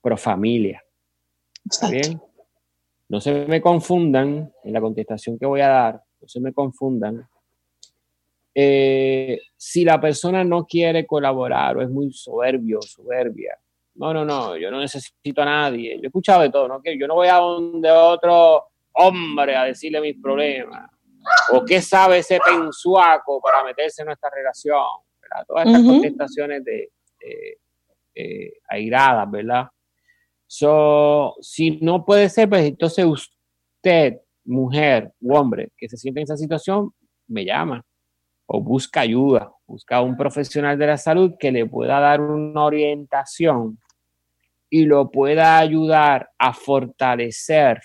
pro 0.00 0.16
familia. 0.16 0.82
¿Está 1.70 1.90
bien? 1.90 2.20
No 3.08 3.20
se 3.20 3.46
me 3.46 3.60
confundan 3.60 4.52
en 4.62 4.72
la 4.72 4.80
contestación 4.80 5.38
que 5.38 5.46
voy 5.46 5.60
a 5.60 5.68
dar, 5.68 6.02
no 6.20 6.28
se 6.28 6.40
me 6.40 6.52
confundan. 6.52 7.26
Eh, 8.54 9.40
si 9.56 9.84
la 9.84 10.00
persona 10.00 10.44
no 10.44 10.64
quiere 10.64 11.06
colaborar 11.06 11.76
o 11.76 11.82
es 11.82 11.90
muy 11.90 12.12
soberbio, 12.12 12.80
soberbia, 12.82 13.58
no, 13.96 14.12
no, 14.12 14.24
no, 14.24 14.56
yo 14.56 14.70
no 14.70 14.80
necesito 14.80 15.42
a 15.42 15.44
nadie. 15.44 15.96
Yo 15.96 16.02
he 16.04 16.06
escuchado 16.06 16.42
de 16.42 16.50
todo, 16.50 16.66
¿no? 16.66 16.82
Que 16.82 16.98
yo 16.98 17.06
no 17.06 17.14
voy 17.14 17.28
a 17.28 17.36
donde 17.36 17.90
otro 17.90 18.64
hombre 18.92 19.56
a 19.56 19.64
decirle 19.64 20.00
mis 20.00 20.20
problemas. 20.20 20.90
O 21.52 21.64
qué 21.64 21.80
sabe 21.80 22.18
ese 22.18 22.38
pensuaco 22.44 23.40
para 23.40 23.64
meterse 23.64 24.02
en 24.02 24.06
nuestra 24.06 24.30
relación. 24.30 24.84
¿verdad? 25.20 25.46
Todas 25.46 25.66
estas 25.66 25.82
Ujú. 25.82 25.92
contestaciones 25.92 26.64
de, 26.64 26.90
de, 27.20 27.58
eh, 28.14 28.52
airadas, 28.68 29.30
¿verdad? 29.30 29.68
So, 30.46 31.34
si 31.40 31.78
no 31.80 32.04
puede 32.04 32.28
ser, 32.28 32.48
pues 32.48 32.66
entonces 32.66 33.04
usted, 33.06 34.20
mujer 34.44 35.12
u 35.20 35.34
hombre, 35.34 35.70
que 35.76 35.88
se 35.88 35.96
siente 35.96 36.20
en 36.20 36.24
esa 36.24 36.36
situación, 36.36 36.92
me 37.26 37.44
llama 37.44 37.82
o 38.46 38.60
busca 38.60 39.00
ayuda, 39.00 39.50
busca 39.66 40.02
un 40.02 40.16
profesional 40.16 40.78
de 40.78 40.86
la 40.86 40.98
salud 40.98 41.32
que 41.38 41.50
le 41.50 41.64
pueda 41.64 41.98
dar 41.98 42.20
una 42.20 42.64
orientación 42.64 43.78
y 44.70 44.84
lo 44.86 45.10
pueda 45.10 45.58
ayudar 45.58 46.30
a 46.38 46.52
fortalecer 46.52 47.80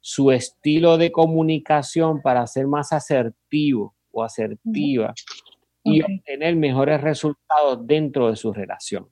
su 0.00 0.30
estilo 0.32 0.98
de 0.98 1.10
comunicación 1.12 2.20
para 2.20 2.46
ser 2.46 2.66
más 2.66 2.92
asertivo 2.92 3.94
o 4.10 4.22
asertiva 4.22 5.14
y 5.82 6.00
obtener 6.02 6.56
mejores 6.56 7.00
resultados 7.00 7.86
dentro 7.86 8.30
de 8.30 8.36
su 8.36 8.52
relación. 8.52 9.08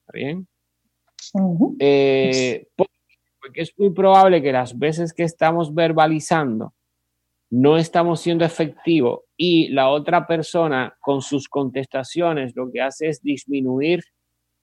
¿Está 0.00 0.12
bien? 0.14 0.46
Eh, 1.78 2.66
por- 2.76 2.86
porque 3.40 3.62
es 3.62 3.72
muy 3.78 3.90
probable 3.90 4.42
que 4.42 4.52
las 4.52 4.78
veces 4.78 5.12
que 5.12 5.22
estamos 5.24 5.74
verbalizando 5.74 6.74
no 7.50 7.76
estamos 7.76 8.20
siendo 8.20 8.44
efectivos 8.44 9.20
y 9.36 9.68
la 9.68 9.88
otra 9.88 10.26
persona 10.26 10.96
con 11.00 11.20
sus 11.22 11.48
contestaciones 11.48 12.54
lo 12.54 12.70
que 12.70 12.80
hace 12.80 13.08
es 13.08 13.22
disminuir 13.22 14.04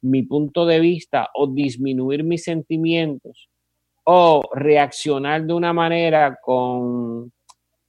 mi 0.01 0.23
punto 0.23 0.65
de 0.65 0.79
vista 0.79 1.29
o 1.33 1.47
disminuir 1.47 2.23
mis 2.23 2.43
sentimientos 2.43 3.49
o 4.03 4.41
reaccionar 4.53 5.45
de 5.45 5.53
una 5.53 5.73
manera 5.73 6.38
con 6.41 7.31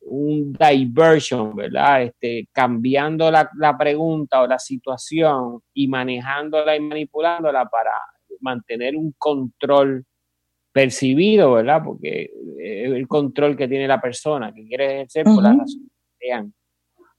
un 0.00 0.52
diversion, 0.52 1.54
¿verdad? 1.54 2.02
Este, 2.02 2.48
cambiando 2.52 3.30
la, 3.30 3.48
la 3.56 3.76
pregunta 3.76 4.42
o 4.42 4.46
la 4.46 4.58
situación 4.58 5.60
y 5.74 5.86
manejándola 5.86 6.74
y 6.74 6.80
manipulándola 6.80 7.66
para 7.66 7.92
mantener 8.40 8.96
un 8.96 9.14
control 9.18 10.04
percibido, 10.72 11.52
¿verdad? 11.52 11.82
Porque 11.84 12.30
eh, 12.60 12.84
el 12.84 13.06
control 13.08 13.56
que 13.56 13.68
tiene 13.68 13.86
la 13.86 14.00
persona, 14.00 14.52
que 14.52 14.64
quiere 14.64 14.94
ejercer 14.94 15.24
por 15.24 15.42
las 15.42 15.52
Ujú. 15.52 15.60
razones 15.60 15.90
que 16.18 16.26
sean. 16.26 16.54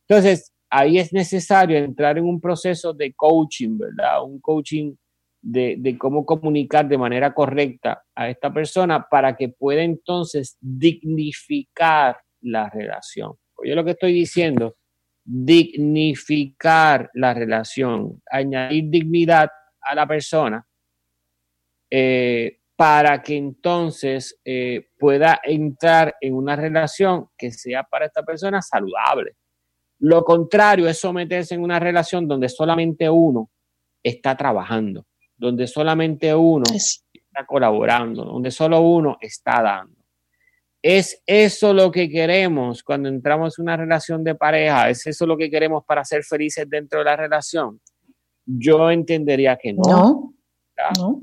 Entonces, 0.08 0.54
ahí 0.70 0.98
es 1.00 1.14
necesario 1.14 1.78
entrar 1.78 2.18
en 2.18 2.26
un 2.26 2.40
proceso 2.40 2.94
de 2.94 3.14
coaching, 3.14 3.78
¿verdad? 3.78 4.24
Un 4.24 4.40
coaching 4.40 4.96
de, 5.42 5.96
cómo 5.98 6.26
comunicar 6.26 6.88
de 6.88 6.98
manera 6.98 7.34
correcta 7.34 8.04
a 8.16 8.30
esta 8.30 8.54
persona 8.54 9.08
para 9.10 9.36
que 9.36 9.50
pueda 9.50 9.84
entonces 9.84 10.58
dignificar 10.60 12.18
la 12.42 12.70
relación. 12.70 13.34
Oye, 13.56 13.76
lo 13.76 13.84
que 13.84 13.92
estoy 13.92 14.14
diciendo, 14.14 14.76
dignificar 15.24 17.10
la 17.14 17.34
relación, 17.34 18.22
añadir 18.30 18.86
dignidad 18.90 19.50
a 19.82 19.96
la 19.96 20.08
persona 20.08 20.66
eh, 21.90 22.60
para 22.76 23.22
que 23.22 23.36
entonces 23.36 24.40
eh, 24.46 24.88
pueda 24.98 25.42
entrar 25.44 26.16
en 26.22 26.34
una 26.34 26.56
relación 26.56 27.28
que 27.38 27.52
sea 27.52 27.84
para 27.84 28.06
esta 28.06 28.24
persona 28.24 28.62
saludable. 28.62 29.36
Lo 30.00 30.24
contrario 30.24 30.88
es 30.88 31.00
someterse 31.00 31.56
en 31.56 31.62
una 31.64 31.80
relación 31.80 32.28
donde 32.28 32.50
solamente 32.50 33.10
uno 33.10 33.50
está 34.02 34.36
trabajando, 34.38 35.06
donde 35.38 35.68
solamente 35.68 36.34
uno 36.34 36.64
Es- 36.74 37.06
está 37.14 37.46
colaborando, 37.46 38.24
donde 38.24 38.52
solo 38.52 38.80
uno 38.82 39.18
está 39.20 39.62
dando. 39.62 39.96
¿Es 40.82 41.22
eso 41.26 41.74
lo 41.74 41.92
que 41.92 42.10
queremos 42.10 42.84
cuando 42.84 43.10
entramos 43.10 43.60
en 43.60 43.64
una 43.64 43.76
relación 43.76 44.24
de 44.24 44.36
pareja? 44.36 44.90
¿Es 44.90 45.06
eso 45.06 45.26
lo 45.26 45.36
que 45.36 45.50
queremos 45.50 45.84
para 45.86 46.06
ser 46.06 46.24
felices 46.24 46.66
dentro 46.70 47.00
de 47.00 47.06
la 47.06 47.18
relación? 47.18 47.82
Yo 48.46 48.90
entendería 48.90 49.58
que 49.58 49.74
no. 49.74 49.84
No, 49.84 50.34
no. 50.98 51.22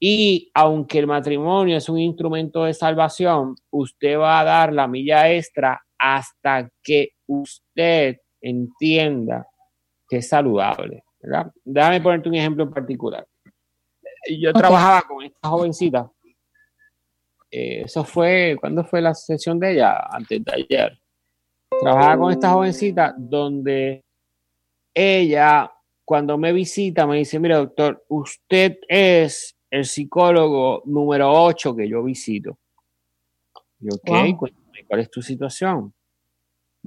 Y 0.00 0.50
aunque 0.54 0.98
el 0.98 1.06
matrimonio 1.06 1.76
es 1.76 1.88
un 1.90 1.98
instrumento 1.98 2.64
de 2.64 2.72
salvación, 2.74 3.54
usted 3.70 4.18
va 4.18 4.40
a 4.40 4.44
dar 4.44 4.72
la 4.72 4.88
milla 4.88 5.30
extra 5.30 5.80
hasta 5.98 6.70
que 6.82 7.10
usted 7.26 8.18
entienda 8.40 9.46
que 10.08 10.18
es 10.18 10.28
saludable. 10.28 11.04
¿verdad? 11.20 11.52
Déjame 11.64 12.00
ponerte 12.00 12.28
un 12.28 12.34
ejemplo 12.34 12.64
en 12.64 12.70
particular. 12.70 13.26
Yo 14.38 14.52
trabajaba 14.52 15.02
con 15.02 15.22
esta 15.24 15.48
jovencita. 15.48 16.10
Eh, 17.50 17.82
eso 17.84 18.04
fue, 18.04 18.56
¿cuándo 18.60 18.84
fue 18.84 19.00
la 19.00 19.14
sesión 19.14 19.58
de 19.58 19.72
ella? 19.72 19.96
Antes 20.10 20.44
de 20.44 20.52
ayer. 20.52 20.98
Trabajaba 21.80 22.18
con 22.18 22.32
esta 22.32 22.50
jovencita 22.50 23.14
donde 23.16 24.04
ella, 24.92 25.70
cuando 26.04 26.38
me 26.38 26.52
visita, 26.52 27.06
me 27.06 27.18
dice, 27.18 27.38
mire 27.38 27.54
doctor, 27.54 28.04
usted 28.08 28.78
es 28.88 29.56
el 29.70 29.84
psicólogo 29.84 30.82
número 30.86 31.30
8 31.32 31.74
que 31.74 31.88
yo 31.88 32.02
visito. 32.02 32.58
Y 33.80 33.88
ok, 33.88 34.08
Wow. 34.08 34.36
cuéntame, 34.36 34.84
¿cuál 34.86 35.00
es 35.00 35.10
tu 35.10 35.20
situación? 35.20 35.92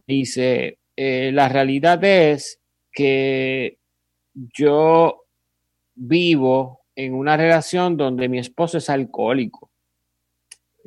Dice, 0.07 0.79
"Eh, 0.95 1.31
la 1.33 1.49
realidad 1.49 2.01
es 2.03 2.59
que 2.91 3.77
yo 4.33 5.25
vivo 5.95 6.81
en 6.95 7.13
una 7.13 7.35
relación 7.37 7.97
donde 7.97 8.29
mi 8.29 8.39
esposo 8.39 8.77
es 8.77 8.89
alcohólico. 8.89 9.69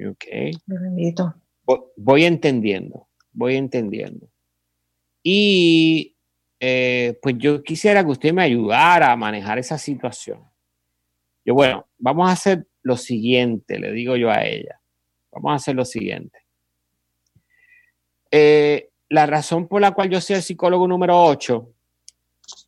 Ok, 0.08 0.24
Bendito. 0.66 1.34
vo- 1.66 1.92
voy 1.96 2.24
entendiendo, 2.24 3.06
voy 3.32 3.56
entendiendo. 3.56 4.28
Y 5.22 6.16
eh, 6.58 7.18
pues 7.22 7.36
yo 7.38 7.62
quisiera 7.62 8.02
que 8.02 8.10
usted 8.10 8.32
me 8.32 8.42
ayudara 8.42 9.12
a 9.12 9.16
manejar 9.16 9.58
esa 9.58 9.76
situación. 9.78 10.42
Yo, 11.44 11.54
bueno, 11.54 11.86
vamos 11.98 12.28
a 12.28 12.32
hacer 12.32 12.66
lo 12.82 12.96
siguiente, 12.96 13.78
le 13.78 13.92
digo 13.92 14.16
yo 14.16 14.30
a 14.30 14.44
ella. 14.44 14.80
Vamos 15.32 15.52
a 15.52 15.54
hacer 15.56 15.74
lo 15.74 15.84
siguiente. 15.84 16.38
Eh, 18.30 18.88
la 19.10 19.26
razón 19.26 19.68
por 19.68 19.82
la 19.82 19.90
cual 19.90 20.08
yo 20.08 20.20
soy 20.20 20.36
el 20.36 20.42
psicólogo 20.42 20.88
número 20.88 21.22
8 21.22 21.74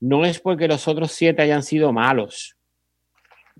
no 0.00 0.24
es 0.24 0.40
porque 0.40 0.68
los 0.68 0.86
otros 0.88 1.12
siete 1.12 1.42
hayan 1.42 1.62
sido 1.62 1.92
malos. 1.92 2.56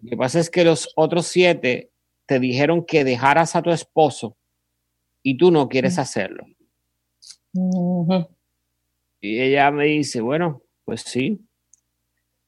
Lo 0.03 0.11
que 0.11 0.17
pasa 0.17 0.41
es 0.41 0.51
que 0.51 0.65
los 0.65 0.93
otros 0.97 1.27
siete 1.27 1.91
te 2.27 2.39
dijeron 2.39 2.85
que 2.85 3.05
dejaras 3.05 3.57
a 3.57 3.63
tu 3.63 3.71
esposo 3.71 4.37
y 5.23 5.37
tú 5.37 5.51
no 5.51 5.69
quieres 5.69 5.99
hacerlo. 5.99 6.45
Y 9.21 9.41
ella 9.41 9.71
me 9.71 9.85
dice, 9.85 10.21
bueno, 10.21 10.63
pues 10.85 11.03
sí. 11.03 11.41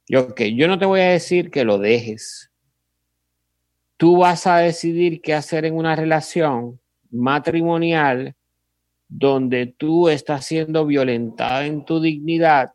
Yo, 0.08 0.22
ok, 0.22 0.40
yo 0.54 0.66
no 0.66 0.78
te 0.78 0.86
voy 0.86 1.00
a 1.00 1.10
decir 1.10 1.50
que 1.50 1.64
lo 1.64 1.78
dejes. 1.78 2.50
Tú 3.96 4.18
vas 4.18 4.46
a 4.46 4.58
decidir 4.58 5.20
qué 5.20 5.34
hacer 5.34 5.64
en 5.64 5.76
una 5.76 5.94
relación 5.94 6.80
matrimonial 7.10 8.34
donde 9.16 9.66
tú 9.66 10.08
estás 10.08 10.44
siendo 10.44 10.84
violentada 10.86 11.66
en 11.66 11.84
tu 11.84 12.00
dignidad, 12.00 12.72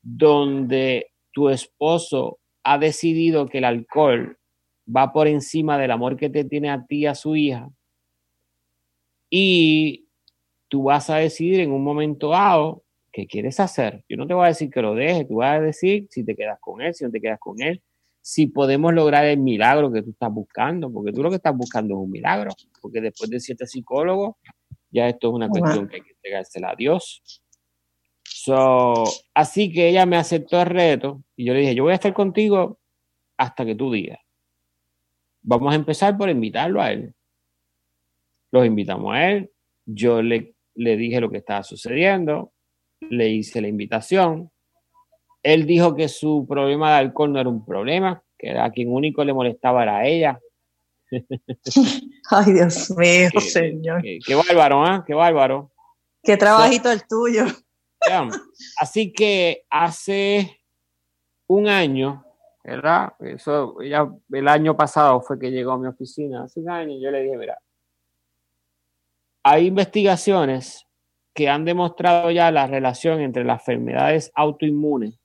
donde 0.00 1.10
tu 1.32 1.48
esposo 1.48 2.38
ha 2.62 2.78
decidido 2.78 3.48
que 3.48 3.58
el 3.58 3.64
alcohol 3.64 4.38
va 4.96 5.12
por 5.12 5.26
encima 5.26 5.76
del 5.76 5.90
amor 5.90 6.16
que 6.16 6.30
te 6.30 6.44
tiene 6.44 6.70
a 6.70 6.86
ti 6.86 6.98
y 6.98 7.06
a 7.06 7.16
su 7.16 7.34
hija. 7.34 7.68
Y 9.28 10.06
tú 10.68 10.84
vas 10.84 11.10
a 11.10 11.16
decidir 11.16 11.58
en 11.58 11.72
un 11.72 11.82
momento 11.82 12.28
dado 12.28 12.84
qué 13.10 13.26
quieres 13.26 13.58
hacer. 13.58 14.04
Yo 14.08 14.16
no 14.16 14.28
te 14.28 14.34
voy 14.34 14.44
a 14.44 14.48
decir 14.48 14.70
que 14.70 14.82
lo 14.82 14.94
dejes, 14.94 15.26
tú 15.26 15.36
vas 15.36 15.58
a 15.58 15.60
decir 15.60 16.06
si 16.10 16.24
te 16.24 16.36
quedas 16.36 16.60
con 16.60 16.80
él, 16.80 16.94
si 16.94 17.04
no 17.04 17.10
te 17.10 17.20
quedas 17.20 17.40
con 17.40 17.60
él, 17.60 17.82
si 18.20 18.46
podemos 18.46 18.94
lograr 18.94 19.24
el 19.24 19.40
milagro 19.40 19.90
que 19.90 20.02
tú 20.02 20.10
estás 20.10 20.32
buscando, 20.32 20.92
porque 20.92 21.12
tú 21.12 21.24
lo 21.24 21.30
que 21.30 21.36
estás 21.36 21.56
buscando 21.56 21.94
es 21.94 22.04
un 22.04 22.10
milagro, 22.12 22.52
porque 22.80 23.00
después 23.00 23.28
de 23.30 23.40
siete 23.40 23.66
psicólogos, 23.66 24.36
ya 24.90 25.08
esto 25.08 25.28
es 25.28 25.34
una 25.34 25.46
Wow. 25.48 25.58
cuestión 25.58 25.88
que 25.88 25.96
hay 25.96 26.02
que 26.02 26.12
entregársela 26.12 26.70
a 26.70 26.76
Dios. 26.76 27.22
So, 28.24 29.04
así 29.34 29.72
que 29.72 29.88
ella 29.88 30.06
me 30.06 30.16
aceptó 30.16 30.60
el 30.60 30.66
reto 30.66 31.22
y 31.36 31.44
yo 31.44 31.54
le 31.54 31.60
dije, 31.60 31.74
yo 31.74 31.82
voy 31.84 31.92
a 31.92 31.96
estar 31.96 32.12
contigo 32.14 32.78
hasta 33.36 33.64
que 33.64 33.74
tú 33.74 33.92
digas. 33.92 34.18
Vamos 35.42 35.72
a 35.72 35.76
empezar 35.76 36.16
por 36.16 36.28
invitarlo 36.28 36.80
a 36.80 36.92
él. 36.92 37.14
Los 38.50 38.66
invitamos 38.66 39.14
a 39.14 39.30
él. 39.30 39.50
Yo 39.86 40.22
le, 40.22 40.54
le 40.74 40.96
dije 40.96 41.20
lo 41.20 41.30
que 41.30 41.38
estaba 41.38 41.62
sucediendo. 41.62 42.52
Le 43.00 43.28
hice 43.28 43.60
la 43.60 43.68
invitación. 43.68 44.50
Él 45.42 45.66
dijo 45.66 45.94
que 45.94 46.08
su 46.08 46.46
problema 46.48 46.90
de 46.92 46.98
alcohol 46.98 47.32
no 47.32 47.40
era 47.40 47.48
un 47.48 47.64
problema, 47.64 48.22
que 48.38 48.50
a 48.58 48.70
quien 48.70 48.92
único 48.92 49.24
le 49.24 49.32
molestaba 49.32 49.82
era 49.82 49.98
a 49.98 50.06
ella. 50.06 50.38
Ay, 52.30 52.52
Dios 52.52 52.90
mío, 52.90 53.28
Qué- 53.32 53.40
Señor. 53.40 54.02
Qué, 54.02 54.18
qué 54.24 54.34
bárbaro, 54.34 54.84
¿ah? 54.84 55.04
Qué 55.06 55.14
bárbaro. 55.14 55.72
Qué 56.22 56.36
trabajito 56.36 56.90
el 56.90 57.06
tuyo. 57.06 57.44
Así 58.78 59.12
que 59.12 59.64
hace 59.70 60.60
un 61.46 61.68
año, 61.68 62.24
¿verdad? 62.64 63.12
Eso 63.20 63.80
ya 63.82 64.08
el 64.32 64.48
año 64.48 64.76
pasado 64.76 65.20
fue 65.20 65.38
que 65.38 65.50
llegó 65.50 65.72
a 65.72 65.78
mi 65.78 65.86
oficina. 65.88 66.44
Hace 66.44 66.60
un 66.60 66.70
año 66.70 66.98
yo 67.00 67.10
le 67.10 67.22
dije, 67.22 67.36
mira, 67.36 67.58
hay 69.42 69.66
investigaciones 69.66 70.86
que 71.34 71.48
han 71.48 71.64
demostrado 71.64 72.30
ya 72.30 72.50
la 72.50 72.66
relación 72.66 73.20
entre 73.20 73.44
las 73.44 73.60
enfermedades 73.60 74.30
autoinmunes 74.34 75.18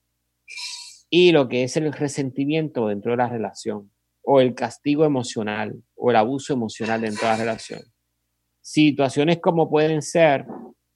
y 1.10 1.32
lo 1.32 1.48
que 1.48 1.64
es 1.64 1.76
el 1.76 1.92
resentimiento 1.92 2.88
dentro 2.88 3.12
de 3.12 3.16
la 3.18 3.28
relación, 3.28 3.90
o 4.28 4.40
el 4.40 4.54
castigo 4.54 5.04
emocional, 5.04 5.80
o 5.94 6.10
el 6.10 6.16
abuso 6.16 6.52
emocional 6.52 7.00
dentro 7.00 7.28
de 7.28 7.32
la 7.32 7.36
relación. 7.38 7.80
Situaciones 8.60 9.38
como 9.38 9.70
pueden 9.70 10.02
ser 10.02 10.44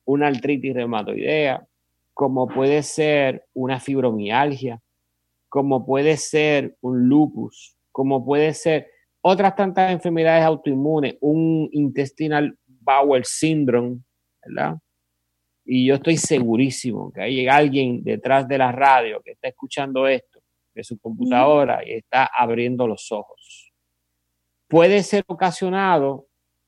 una 0.05 0.27
artritis 0.27 0.75
reumatoidea, 0.75 1.65
como 2.13 2.49
puede 2.49 2.83
ser 2.83 3.47
una 3.55 3.79
fibromialgia, 3.79 4.81
como 5.49 5.87
puede 5.87 6.17
ser 6.17 6.77
un 6.81 7.09
lupus, 7.09 7.77
como 7.93 8.25
puede 8.25 8.53
ser 8.53 8.89
otras 9.21 9.55
tantas 9.55 9.93
enfermedades 9.93 10.45
autoinmunes, 10.45 11.15
un 11.21 11.69
intestinal 11.71 12.59
bowel 12.67 13.25
syndrome, 13.25 14.01
¿verdad? 14.45 14.77
Y 15.65 15.87
yo 15.87 15.95
estoy 15.95 16.17
segurísimo 16.17 17.13
que 17.13 17.21
hay 17.21 17.47
alguien 17.47 18.03
detrás 18.03 18.49
de 18.49 18.59
la 18.59 18.73
radio 18.73 19.23
que 19.23 19.33
está 19.33 19.47
escuchando 19.47 20.09
esto, 20.09 20.40
de 20.75 20.85
su 20.85 20.99
computadora, 20.99 21.81
y 21.87 21.93
está 21.93 22.31
abriendo 22.37 22.87
los 22.87 23.11
ojos. 23.13 23.73
Puede 24.69 25.03
ser 25.03 25.25
ocasionado 25.27 26.27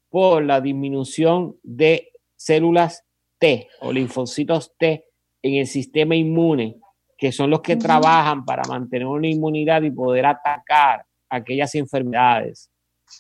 por 0.09 0.45
la 0.45 0.61
disminución 0.61 1.57
de 1.63 2.11
células 2.37 3.05
T 3.39 3.69
o 3.81 3.93
linfocitos 3.93 4.73
T 4.77 5.07
en 5.43 5.55
el 5.55 5.67
sistema 5.67 6.15
inmune, 6.15 6.77
que 7.17 7.33
son 7.33 7.51
los 7.51 7.61
que 7.61 7.77
trabajan 7.77 8.45
para 8.45 8.63
mantener 8.69 9.07
una 9.07 9.29
inmunidad 9.29 9.83
y 9.83 9.91
poder 9.91 10.27
atacar 10.27 11.07
aquellas 11.29 11.75
enfermedades. 11.75 12.71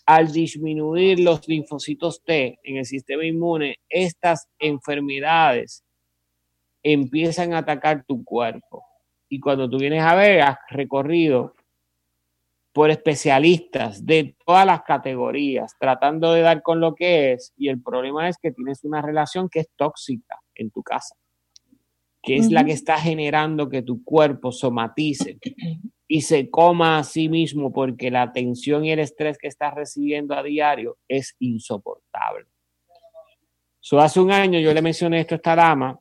Al 0.06 0.32
disminuir 0.32 1.20
los 1.20 1.46
linfocitos 1.46 2.22
T 2.22 2.58
en 2.62 2.76
el 2.76 2.84
sistema 2.84 3.24
inmune, 3.24 3.78
estas 3.88 4.48
enfermedades 4.58 5.84
empiezan 6.82 7.54
a 7.54 7.58
atacar 7.58 8.04
tu 8.04 8.24
cuerpo. 8.24 8.84
Y 9.32 9.40
cuando 9.40 9.66
tú 9.66 9.78
vienes 9.78 10.02
a 10.02 10.14
ver, 10.14 10.42
has 10.42 10.58
recorrido 10.68 11.54
por 12.70 12.90
especialistas 12.90 14.04
de 14.04 14.36
todas 14.44 14.66
las 14.66 14.82
categorías, 14.82 15.74
tratando 15.80 16.34
de 16.34 16.42
dar 16.42 16.60
con 16.60 16.80
lo 16.80 16.94
que 16.94 17.32
es, 17.32 17.54
y 17.56 17.68
el 17.68 17.80
problema 17.80 18.28
es 18.28 18.36
que 18.36 18.52
tienes 18.52 18.84
una 18.84 19.00
relación 19.00 19.48
que 19.48 19.60
es 19.60 19.70
tóxica 19.74 20.38
en 20.54 20.70
tu 20.70 20.82
casa, 20.82 21.16
que 22.22 22.36
es 22.36 22.50
la 22.50 22.62
que 22.62 22.72
está 22.72 22.98
generando 22.98 23.70
que 23.70 23.80
tu 23.80 24.04
cuerpo 24.04 24.52
somatice 24.52 25.38
y 26.06 26.20
se 26.20 26.50
coma 26.50 26.98
a 26.98 27.04
sí 27.04 27.30
mismo 27.30 27.72
porque 27.72 28.10
la 28.10 28.34
tensión 28.34 28.84
y 28.84 28.92
el 28.92 28.98
estrés 28.98 29.38
que 29.38 29.48
estás 29.48 29.72
recibiendo 29.72 30.34
a 30.34 30.42
diario 30.42 30.98
es 31.08 31.36
insoportable. 31.38 32.48
So, 33.80 33.98
hace 33.98 34.20
un 34.20 34.30
año 34.30 34.60
yo 34.60 34.74
le 34.74 34.82
mencioné 34.82 35.20
esto 35.20 35.36
a 35.36 35.36
esta 35.36 35.56
dama. 35.56 35.98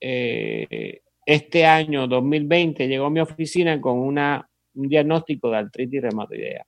eh, 0.00 1.00
este 1.28 1.66
año 1.66 2.08
2020 2.08 2.88
llegó 2.88 3.04
a 3.04 3.10
mi 3.10 3.20
oficina 3.20 3.78
con 3.82 3.98
un 3.98 4.88
diagnóstico 4.88 5.50
de 5.50 5.58
artritis 5.58 6.00
reumatoidea. 6.00 6.66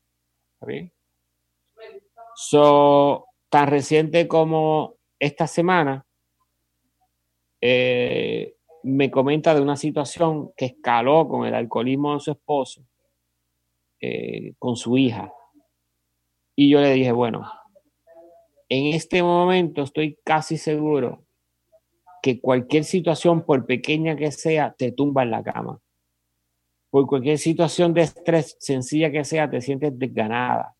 So, 2.34 3.24
tan 3.48 3.68
reciente 3.68 4.28
como 4.28 4.96
esta 5.18 5.46
semana, 5.46 6.04
eh, 7.58 8.54
me 8.82 9.10
comenta 9.10 9.54
de 9.54 9.62
una 9.62 9.76
situación 9.76 10.52
que 10.54 10.66
escaló 10.66 11.26
con 11.26 11.46
el 11.46 11.54
alcoholismo 11.54 12.12
de 12.12 12.20
su 12.20 12.32
esposo, 12.32 12.82
eh, 13.98 14.52
con 14.58 14.76
su 14.76 14.98
hija. 14.98 15.32
Y 16.54 16.68
yo 16.68 16.82
le 16.82 16.92
dije, 16.92 17.12
bueno, 17.12 17.50
en 18.68 18.94
este 18.94 19.22
momento 19.22 19.84
estoy 19.84 20.18
casi 20.22 20.58
seguro 20.58 21.24
que 22.22 22.40
cualquier 22.40 22.84
situación, 22.84 23.44
por 23.44 23.66
pequeña 23.66 24.16
que 24.16 24.32
sea, 24.32 24.74
te 24.76 24.92
tumba 24.92 25.22
en 25.22 25.30
la 25.30 25.42
cama. 25.42 25.80
Por 26.90 27.06
cualquier 27.06 27.38
situación 27.38 27.94
de 27.94 28.02
estrés 28.02 28.56
sencilla 28.58 29.10
que 29.10 29.24
sea, 29.24 29.48
te 29.48 29.60
sientes 29.60 29.98
desganada. 29.98 30.76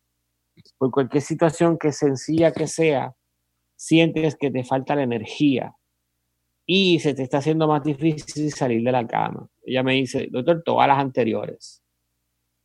Por 0.77 0.91
cualquier 0.91 1.23
situación 1.23 1.77
que 1.77 1.91
sencilla 1.91 2.51
que 2.51 2.67
sea, 2.67 3.15
sientes 3.75 4.35
que 4.35 4.51
te 4.51 4.63
falta 4.63 4.95
la 4.95 5.03
energía 5.03 5.73
y 6.65 6.99
se 6.99 7.13
te 7.13 7.23
está 7.23 7.39
haciendo 7.39 7.67
más 7.67 7.83
difícil 7.83 8.51
salir 8.51 8.83
de 8.83 8.91
la 8.91 9.07
cama. 9.07 9.47
Ella 9.63 9.83
me 9.83 9.93
dice, 9.93 10.27
doctor, 10.29 10.61
todas 10.63 10.87
las 10.87 10.99
anteriores. 10.99 11.81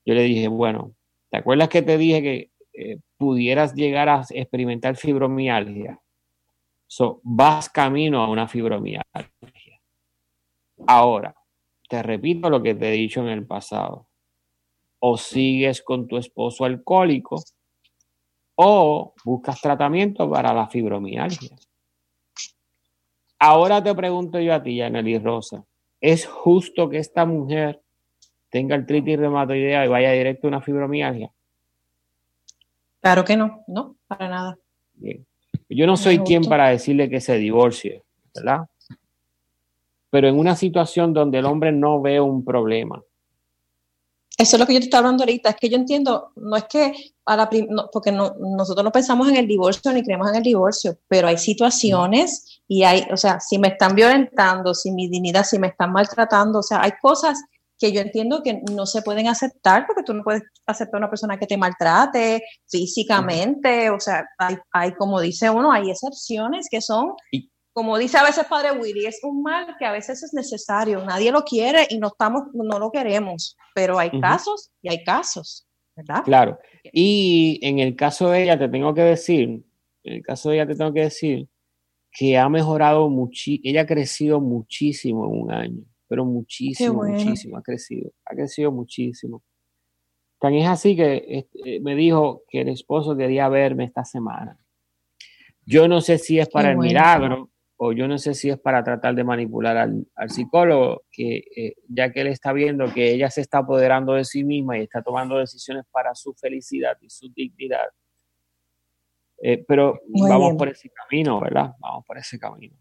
Yo 0.05 0.15
le 0.15 0.23
dije, 0.23 0.49
bueno, 0.49 0.95
¿te 1.31 1.39
acuerdas 1.39 1.69
que 1.69 1.83
te 1.83 1.97
dije 1.99 2.23
que 2.23 2.51
eh, 2.75 2.99
pudieras 3.17 3.75
llegar 3.75 4.09
a 4.09 4.25
experimentar 4.31 4.97
fibromialgia? 4.97 6.01
So, 6.87 7.21
vas 7.23 7.69
camino 7.69 8.23
a 8.23 8.29
una 8.29 8.47
fibromialgia. 8.47 9.81
Ahora, 10.87 11.35
te 11.89 12.03
repito 12.03 12.49
lo 12.51 12.63
que 12.63 12.75
te 12.75 12.89
he 12.89 12.93
dicho 12.93 13.21
en 13.21 13.29
el 13.29 13.47
pasado. 13.47 14.09
O 14.99 15.17
sigues 15.17 15.83
con 15.83 16.07
tu 16.07 16.17
esposo 16.17 16.65
alcohólico 16.65 17.43
o 18.57 19.15
buscas 19.25 19.61
tratamiento 19.61 20.29
para 20.31 20.53
la 20.53 20.67
fibromialgia. 20.69 21.57
Ahora 23.39 23.83
te 23.83 23.95
pregunto 23.95 24.41
yo 24.41 24.55
a 24.55 24.63
ti, 24.63 24.77
Yaneli 24.77 25.19
Rosa, 25.19 25.65
¿es 26.01 26.27
justo 26.27 26.89
que 26.89 26.99
esta 26.99 27.27
mujer 27.27 27.83
tenga 28.49 28.75
artritis 28.75 29.19
reumatoidea 29.19 29.85
y 29.85 29.89
vaya 29.89 30.13
directo 30.13 30.47
a 30.47 30.49
una 30.49 30.63
fibromialgia? 30.63 31.31
Claro 33.01 33.25
que 33.25 33.37
no, 33.37 33.63
no, 33.67 33.97
para 34.07 34.29
nada. 34.29 34.59
Bien. 34.95 35.27
Yo 35.77 35.87
no 35.87 35.97
soy 35.97 36.19
quien 36.21 36.45
para 36.45 36.69
decirle 36.69 37.11
que 37.11 37.21
se 37.21 37.37
divorcie, 37.37 38.03
¿verdad? 38.35 38.61
Pero 40.11 40.29
en 40.29 40.39
una 40.39 40.57
situación 40.57 41.13
donde 41.13 41.39
el 41.39 41.45
hombre 41.45 41.73
no 41.73 42.01
ve 42.01 42.21
un 42.21 42.45
problema, 42.45 43.03
Eso 44.39 44.57
es 44.57 44.61
lo 44.61 44.67
que 44.67 44.75
yo 44.75 44.81
te 44.81 44.85
estaba 44.85 45.07
hablando 45.07 45.23
ahorita, 45.25 45.51
es 45.51 45.57
que 45.57 45.69
yo 45.71 45.77
entiendo, 45.77 46.33
no 46.37 46.57
es 46.57 46.65
que 46.65 46.93
a 47.25 47.37
la 47.37 47.49
prim- 47.49 47.69
no, 47.71 47.89
porque 47.91 48.13
no, 48.13 48.35
nosotros 48.39 48.85
no 48.85 48.93
pensamos 48.93 49.29
en 49.29 49.37
el 49.37 49.47
divorcio 49.49 49.91
ni 49.93 50.03
creemos 50.03 50.29
en 50.29 50.37
el 50.37 50.43
divorcio, 50.43 50.99
pero 51.09 51.29
hay 51.29 51.39
situaciones 51.39 52.61
y 52.69 52.83
hay, 52.85 53.07
o 53.11 53.17
sea, 53.17 53.41
si 53.41 53.59
me 53.59 53.69
están 53.69 53.95
violentando, 53.95 54.75
si 54.75 54.91
mi 54.91 55.09
dignidad, 55.09 55.45
si 55.45 55.59
me 55.59 55.69
están 55.69 55.91
maltratando, 55.91 56.59
o 56.59 56.63
sea, 56.63 56.83
hay 56.83 56.93
cosas 57.01 57.43
que 57.79 57.93
yo 57.93 58.01
entiendo 58.01 58.43
que 58.43 58.63
no 58.73 58.87
se 58.87 59.03
pueden 59.03 59.29
aceptar 59.29 59.87
porque 59.87 60.03
tú 60.03 60.15
no 60.15 60.23
puedes 60.23 60.43
aceptar 60.67 60.97
a 60.97 60.99
una 61.05 61.11
persona 61.11 61.39
que 61.39 61.47
te 61.47 61.57
maltrate 61.59 62.43
físicamente, 62.71 63.91
o 63.91 64.01
sea, 64.01 64.25
hay, 64.39 64.57
hay, 64.73 64.93
como 64.95 65.21
dice 65.21 65.51
uno, 65.51 65.71
hay 65.73 65.91
excepciones 65.91 66.69
que 66.71 66.81
son, 66.81 67.13
Y- 67.31 67.51
como 67.73 67.99
dice 67.99 68.17
a 68.17 68.23
veces 68.25 68.47
Padre 68.47 68.73
Willy, 68.73 69.05
es 69.05 69.21
un 69.23 69.43
mal 69.43 69.77
que 69.79 69.85
a 69.85 69.93
veces 69.93 70.23
es 70.23 70.33
necesario, 70.33 71.05
nadie 71.05 71.31
lo 71.31 71.43
quiere 71.45 71.87
y 71.91 71.99
no 71.99 72.07
estamos, 72.09 72.45
no 72.55 72.79
lo 72.79 72.91
queremos, 72.91 73.55
pero 73.75 73.99
hay 73.99 74.09
Ujú. 74.09 74.21
casos 74.23 74.71
y 74.81 74.89
hay 74.89 75.05
casos, 75.05 75.67
¿verdad? 75.95 76.23
claro. 76.25 76.59
Y 76.91 77.59
en 77.63 77.79
el 77.81 77.95
caso 77.95 78.31
de 78.31 78.45
ella 78.45 78.59
te 78.59 78.71
tengo 78.71 78.95
que 78.95 79.03
decir, 79.03 79.63
en 80.05 80.13
el 80.15 80.23
caso 80.23 80.49
de 80.49 80.57
ella 80.57 80.67
te 80.67 80.75
tengo 80.75 80.93
que 80.95 81.01
decir 81.03 81.49
que 82.11 82.39
ha 82.39 82.49
mejorado 82.49 83.11
muchísimo, 83.11 83.61
ella 83.69 83.83
ha 83.83 83.87
crecido 83.87 84.41
muchísimo 84.41 85.27
en 85.27 85.43
un 85.43 85.53
año, 85.53 85.83
pero 86.09 86.25
muchísimo, 86.25 86.95
bueno. 86.95 87.15
muchísimo, 87.15 87.57
ha 87.57 87.63
crecido, 87.63 88.11
ha 88.25 88.35
crecido 88.35 88.73
muchísimo. 88.73 89.43
Tan 90.39 90.55
es 90.55 90.69
así 90.69 90.95
que 90.95 91.25
este, 91.29 91.81
me 91.81 91.95
dijo 91.95 92.43
que 92.49 92.61
el 92.61 92.69
esposo 92.69 93.17
quería 93.17 93.49
verme 93.49 93.85
esta 93.85 94.05
semana. 94.05 94.59
Yo 95.65 95.89
no 95.89 96.01
sé 96.01 96.19
si 96.19 96.39
es 96.39 96.49
para 96.49 96.69
Qué 96.69 96.71
el 96.73 96.77
bueno. 96.77 96.89
milagro 96.89 97.51
o 97.79 97.93
yo 97.93 98.09
no 98.09 98.17
sé 98.19 98.35
si 98.35 98.49
es 98.49 98.59
para 98.59 98.83
tratar 98.85 99.15
de 99.15 99.25
manipular 99.25 99.77
al, 99.77 100.07
al 100.15 100.31
psicólogo, 100.31 101.03
que 101.11 101.43
eh, 101.57 101.75
ya 101.89 102.11
que 102.11 102.23
él 102.23 102.29
está 102.29 102.53
viendo 102.53 102.93
que 102.93 103.13
ella 103.13 103.31
se 103.31 103.43
está 103.43 103.59
apoderando 103.59 104.15
de 104.15 104.25
sí 104.25 104.45
misma 104.45 104.79
y 104.79 104.83
está 104.83 105.03
tomando 105.03 105.37
decisiones 105.39 105.85
para 105.91 106.15
su 106.15 106.33
felicidad 106.35 106.97
y 107.03 107.11
su 107.11 107.29
dignidad. 107.31 107.89
Eh, 109.43 109.63
pero 109.69 110.01
Muy 110.09 110.29
vamos 110.31 110.49
bien. 110.49 110.57
por 110.57 110.69
ese 110.69 110.91
camino, 110.91 111.41
¿verdad? 111.41 111.75
Vamos 111.79 112.05
por 112.07 112.17
ese 112.17 112.39
camino. 112.39 112.77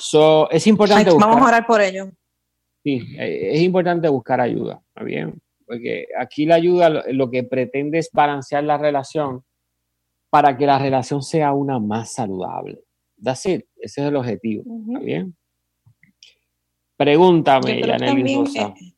So, 0.00 0.50
es 0.50 0.66
importante 0.66 1.10
Ay, 1.10 1.16
vamos 1.18 1.36
a 1.36 1.40
buscar, 1.40 1.48
orar 1.54 1.66
por 1.66 1.80
ello. 1.80 2.10
sí, 2.82 3.02
eh, 3.18 3.50
es 3.52 3.60
importante 3.60 4.08
buscar 4.08 4.40
ayuda, 4.40 4.82
¿está 4.88 5.04
bien? 5.04 5.40
Porque 5.66 6.06
aquí 6.18 6.46
la 6.46 6.54
ayuda 6.56 6.88
lo, 6.88 7.02
lo 7.12 7.30
que 7.30 7.44
pretende 7.44 7.98
es 7.98 8.10
balancear 8.12 8.64
la 8.64 8.78
relación 8.78 9.44
para 10.30 10.56
que 10.56 10.64
la 10.66 10.78
relación 10.78 11.22
sea 11.22 11.52
una 11.52 11.78
más 11.78 12.12
saludable. 12.14 12.80
That's 13.22 13.44
it. 13.46 13.66
Ese 13.76 14.00
es 14.00 14.06
el 14.08 14.16
objetivo, 14.16 14.62
Ujú. 14.64 14.92
¿está 14.94 15.04
bien? 15.04 15.36
Pregúntame, 16.96 17.80
Yaneli 17.80 18.06
también, 18.06 18.40
Rosa. 18.46 18.74
eh, 18.80 18.94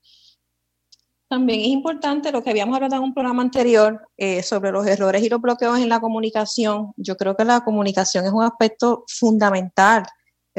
también 1.28 1.60
es 1.60 1.66
importante 1.68 2.30
lo 2.32 2.42
que 2.42 2.50
habíamos 2.50 2.74
hablado 2.76 2.96
en 2.96 3.02
un 3.02 3.14
programa 3.14 3.42
anterior 3.42 4.06
eh, 4.16 4.42
sobre 4.42 4.70
los 4.72 4.86
errores 4.86 5.22
y 5.22 5.28
los 5.28 5.40
bloqueos 5.40 5.78
en 5.78 5.88
la 5.88 6.00
comunicación. 6.00 6.92
Yo 6.96 7.16
creo 7.16 7.36
que 7.36 7.44
la 7.44 7.60
comunicación 7.62 8.24
es 8.26 8.32
un 8.32 8.42
aspecto 8.42 9.04
fundamental 9.08 10.02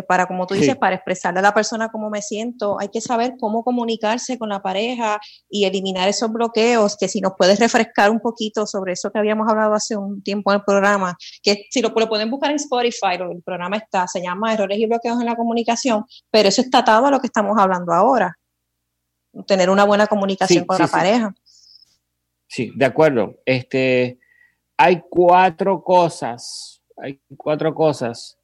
para, 0.01 0.25
como 0.25 0.47
tú 0.47 0.55
Sí. 0.55 0.61
dices, 0.61 0.75
para 0.77 0.95
expresarle 0.95 1.39
a 1.39 1.43
la 1.43 1.53
persona 1.53 1.89
cómo 1.89 2.09
me 2.09 2.21
siento. 2.23 2.79
Hay 2.79 2.87
que 2.89 3.01
saber 3.01 3.35
cómo 3.39 3.63
comunicarse 3.63 4.39
con 4.39 4.49
la 4.49 4.61
pareja 4.63 5.19
y 5.49 5.65
eliminar 5.65 6.07
esos 6.09 6.31
bloqueos, 6.31 6.97
que 6.97 7.07
si 7.07 7.21
nos 7.21 7.33
puedes 7.37 7.59
refrescar 7.59 8.09
un 8.09 8.19
poquito 8.19 8.65
sobre 8.65 8.93
eso 8.93 9.11
que 9.11 9.19
habíamos 9.19 9.47
hablado 9.47 9.75
hace 9.75 9.95
un 9.95 10.23
tiempo 10.23 10.51
en 10.51 10.59
el 10.59 10.63
programa, 10.63 11.15
que 11.43 11.65
si 11.69 11.81
lo, 11.81 11.89
lo 11.89 12.09
pueden 12.09 12.31
buscar 12.31 12.49
en 12.49 12.55
Spotify, 12.55 13.15
el 13.19 13.43
programa 13.43 13.77
está, 13.77 14.07
se 14.07 14.21
llama 14.21 14.53
Errores 14.53 14.79
y 14.79 14.85
bloqueos 14.87 15.19
en 15.19 15.25
la 15.27 15.35
comunicación, 15.35 16.05
pero 16.31 16.49
eso 16.49 16.61
está 16.61 16.79
atado 16.79 17.05
a 17.05 17.11
lo 17.11 17.19
que 17.19 17.27
estamos 17.27 17.55
hablando 17.59 17.93
ahora 17.93 18.35
tener 19.47 19.69
una 19.69 19.83
buena 19.83 20.05
comunicación 20.07 20.61
Sí, 20.61 20.67
con 20.67 20.77
sí, 20.77 20.83
la 20.83 20.87
pareja. 20.89 21.35
Sí, 22.47 22.71
de 22.75 22.85
acuerdo. 22.85 23.35
Este, 23.45 24.19
hay 24.77 25.01
cuatro 25.09 25.83
cosas, 25.83 26.81
hay 26.97 27.19
cuatro 27.35 27.73
cosas 27.73 28.37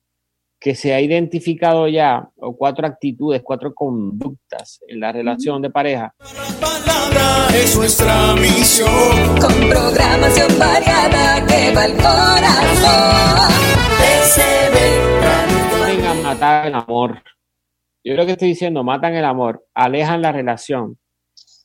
que 0.60 0.76
se 0.76 0.93
ha 0.93 1.01
identificado 1.01 1.88
ya, 1.88 2.30
o 2.38 2.55
cuatro 2.55 2.86
actitudes, 2.86 3.41
cuatro 3.43 3.74
conductas 3.74 4.80
en 4.88 4.99
la 4.99 5.12
relación 5.12 5.62
de 5.62 5.70
pareja 5.70 6.14
palabra 6.60 7.47
es 7.55 7.76
nuestra 7.76 8.34
misión. 8.36 9.39
Con 9.39 9.70
programación 9.70 10.60
variada 10.60 11.45
que 11.45 11.74
va 11.74 11.84
al 11.84 11.93
corazón. 11.93 13.49
Familia. 15.80 16.24
matar 16.24 16.68
el 16.68 16.76
amor. 16.76 17.22
Yo 18.03 18.16
lo 18.16 18.26
que 18.26 18.34
estoy 18.34 18.49
diciendo, 18.49 18.84
matan 18.84 19.16
el 19.16 19.26
amor, 19.26 19.66
alejan 19.74 20.22
la 20.22 20.32
relación. 20.32 20.97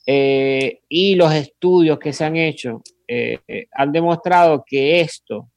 Eh, 0.07 0.81
y 0.89 1.15
los 1.15 1.33
estudios 1.33 1.99
que 1.99 2.13
se 2.13 2.25
han 2.25 2.37
hecho 2.37 2.83
eh, 3.09 3.39
eh, 3.49 3.67
han 3.73 3.93
demostrado 3.93 4.63
que 4.67 5.01
esto, 5.01 5.49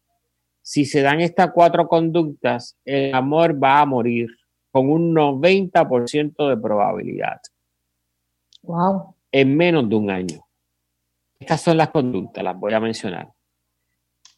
si 0.68 0.84
se 0.84 1.01
dan 1.01 1.22
estas 1.22 1.51
cuatro 1.53 1.88
conductas, 1.88 2.76
el 2.84 3.15
amor 3.15 3.57
va 3.63 3.80
a 3.80 3.86
morir 3.86 4.28
con 4.70 4.89
un 4.89 5.15
90% 5.15 6.49
de 6.49 6.57
probabilidad 6.57 7.39
Wow. 8.63 9.15
en 9.32 9.55
menos 9.55 9.88
de 9.88 9.95
un 9.95 10.09
año. 10.11 10.45
Estas 11.39 11.61
son 11.61 11.78
las 11.78 11.88
conductas, 11.88 12.43
las 12.43 12.59
voy 12.59 12.74
a 12.74 12.82
mencionar. 12.82 13.30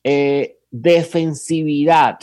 Eh, 0.04 0.60
defensividad. 0.70 2.20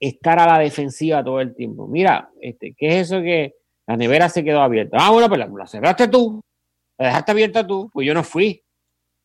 Estar 0.00 0.40
a 0.40 0.46
la 0.46 0.58
defensiva 0.58 1.22
todo 1.22 1.40
el 1.40 1.54
tiempo. 1.54 1.86
Mira, 1.86 2.28
este, 2.40 2.74
¿qué 2.76 2.88
es 2.88 3.06
eso 3.06 3.22
que 3.22 3.54
la 3.86 3.96
nevera 3.96 4.28
se 4.28 4.42
quedó 4.42 4.62
abierta? 4.62 4.96
Ah, 5.00 5.12
bueno, 5.12 5.28
pues 5.28 5.38
la, 5.38 5.46
la 5.46 5.66
cerraste 5.68 6.08
tú, 6.08 6.42
la 6.98 7.06
dejaste 7.06 7.30
abierta 7.30 7.64
tú, 7.64 7.88
pues 7.92 8.04
yo 8.04 8.14
no 8.14 8.24
fui. 8.24 8.63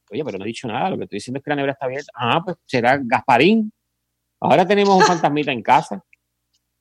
Oye, 0.10 0.24
pero 0.24 0.38
no 0.38 0.46
he 0.46 0.48
dicho 0.48 0.68
nada, 0.68 0.90
lo 0.90 0.98
que 0.98 1.04
estoy 1.04 1.18
diciendo 1.18 1.38
es 1.38 1.44
que 1.44 1.50
la 1.50 1.56
nevera 1.56 1.74
está 1.74 1.86
abierta. 1.86 2.12
Ah, 2.16 2.42
pues 2.44 2.58
será 2.66 3.00
Gasparín. 3.02 3.72
Ahora 4.40 4.66
tenemos 4.66 4.96
un 4.96 5.04
fantasmita 5.04 5.52
en 5.52 5.62
casa. 5.62 6.04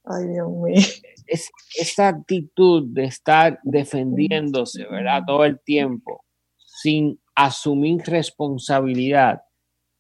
Ay, 0.05 0.29
Dios 0.29 0.49
mío. 0.51 0.75
es, 1.27 1.51
esa 1.77 2.09
actitud 2.09 2.85
de 2.89 3.05
estar 3.05 3.61
defendiéndose, 3.63 4.87
¿verdad? 4.87 5.23
Todo 5.27 5.45
el 5.45 5.61
tiempo, 5.61 6.25
sin 6.57 7.21
asumir 7.35 8.03
responsabilidad, 8.07 9.43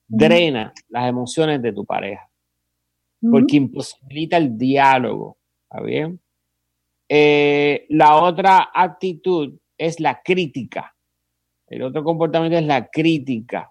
drena 0.06 0.72
las 0.88 1.08
emociones 1.08 1.60
de 1.60 1.72
tu 1.72 1.84
pareja, 1.84 2.28
porque 3.20 3.56
imposibilita 3.56 4.38
el 4.38 4.56
diálogo, 4.56 5.36
¿está 5.64 5.82
bien? 5.82 6.20
Eh, 7.08 7.86
la 7.90 8.16
otra 8.16 8.70
actitud 8.74 9.58
es 9.76 10.00
la 10.00 10.22
crítica. 10.22 10.94
El 11.70 11.82
otro 11.82 12.02
comportamiento 12.02 12.58
es 12.58 12.64
la 12.64 12.88
crítica. 12.88 13.70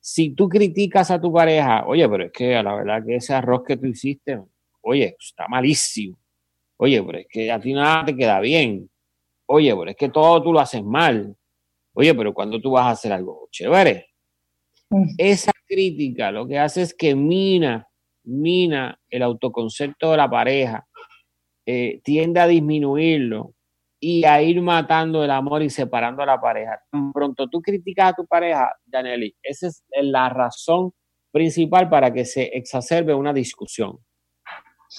Si 0.00 0.30
tú 0.34 0.48
criticas 0.48 1.10
a 1.10 1.20
tu 1.20 1.32
pareja, 1.32 1.86
oye, 1.86 2.08
pero 2.08 2.24
es 2.24 2.32
que 2.32 2.56
a 2.56 2.62
la 2.62 2.74
verdad 2.74 3.04
que 3.06 3.16
ese 3.16 3.34
arroz 3.34 3.62
que 3.64 3.76
tú 3.76 3.86
hiciste, 3.86 4.40
oye, 4.80 5.16
está 5.18 5.46
malísimo. 5.48 6.18
Oye, 6.78 7.00
pero 7.02 7.18
es 7.18 7.26
que 7.28 7.52
a 7.52 7.60
ti 7.60 7.72
nada 7.72 8.04
te 8.04 8.16
queda 8.16 8.40
bien. 8.40 8.90
Oye, 9.46 9.74
pero 9.76 9.90
es 9.90 9.96
que 9.96 10.08
todo 10.08 10.42
tú 10.42 10.52
lo 10.52 10.58
haces 10.58 10.82
mal. 10.82 11.36
Oye, 11.94 12.14
pero 12.14 12.34
cuando 12.34 12.60
tú 12.60 12.72
vas 12.72 12.86
a 12.86 12.90
hacer 12.90 13.12
algo 13.12 13.48
chévere. 13.50 14.08
Esa 15.16 15.52
crítica 15.66 16.32
lo 16.32 16.46
que 16.46 16.58
hace 16.58 16.82
es 16.82 16.94
que 16.94 17.14
mina, 17.14 17.88
mina 18.24 19.00
el 19.08 19.22
autoconcepto 19.22 20.10
de 20.10 20.16
la 20.16 20.28
pareja, 20.28 20.86
eh, 21.64 22.00
tiende 22.02 22.40
a 22.40 22.46
disminuirlo 22.48 23.54
y 24.04 24.24
a 24.24 24.42
ir 24.42 24.60
matando 24.60 25.22
el 25.22 25.30
amor 25.30 25.62
y 25.62 25.70
separando 25.70 26.24
a 26.24 26.26
la 26.26 26.40
pareja. 26.40 26.82
Tan 26.90 27.12
pronto 27.12 27.48
tú 27.48 27.62
criticas 27.62 28.10
a 28.10 28.16
tu 28.16 28.26
pareja, 28.26 28.76
Janely, 28.90 29.36
esa 29.40 29.68
es 29.68 29.84
la 29.90 30.28
razón 30.28 30.92
principal 31.30 31.88
para 31.88 32.12
que 32.12 32.24
se 32.24 32.42
exacerbe 32.42 33.14
una 33.14 33.32
discusión. 33.32 34.00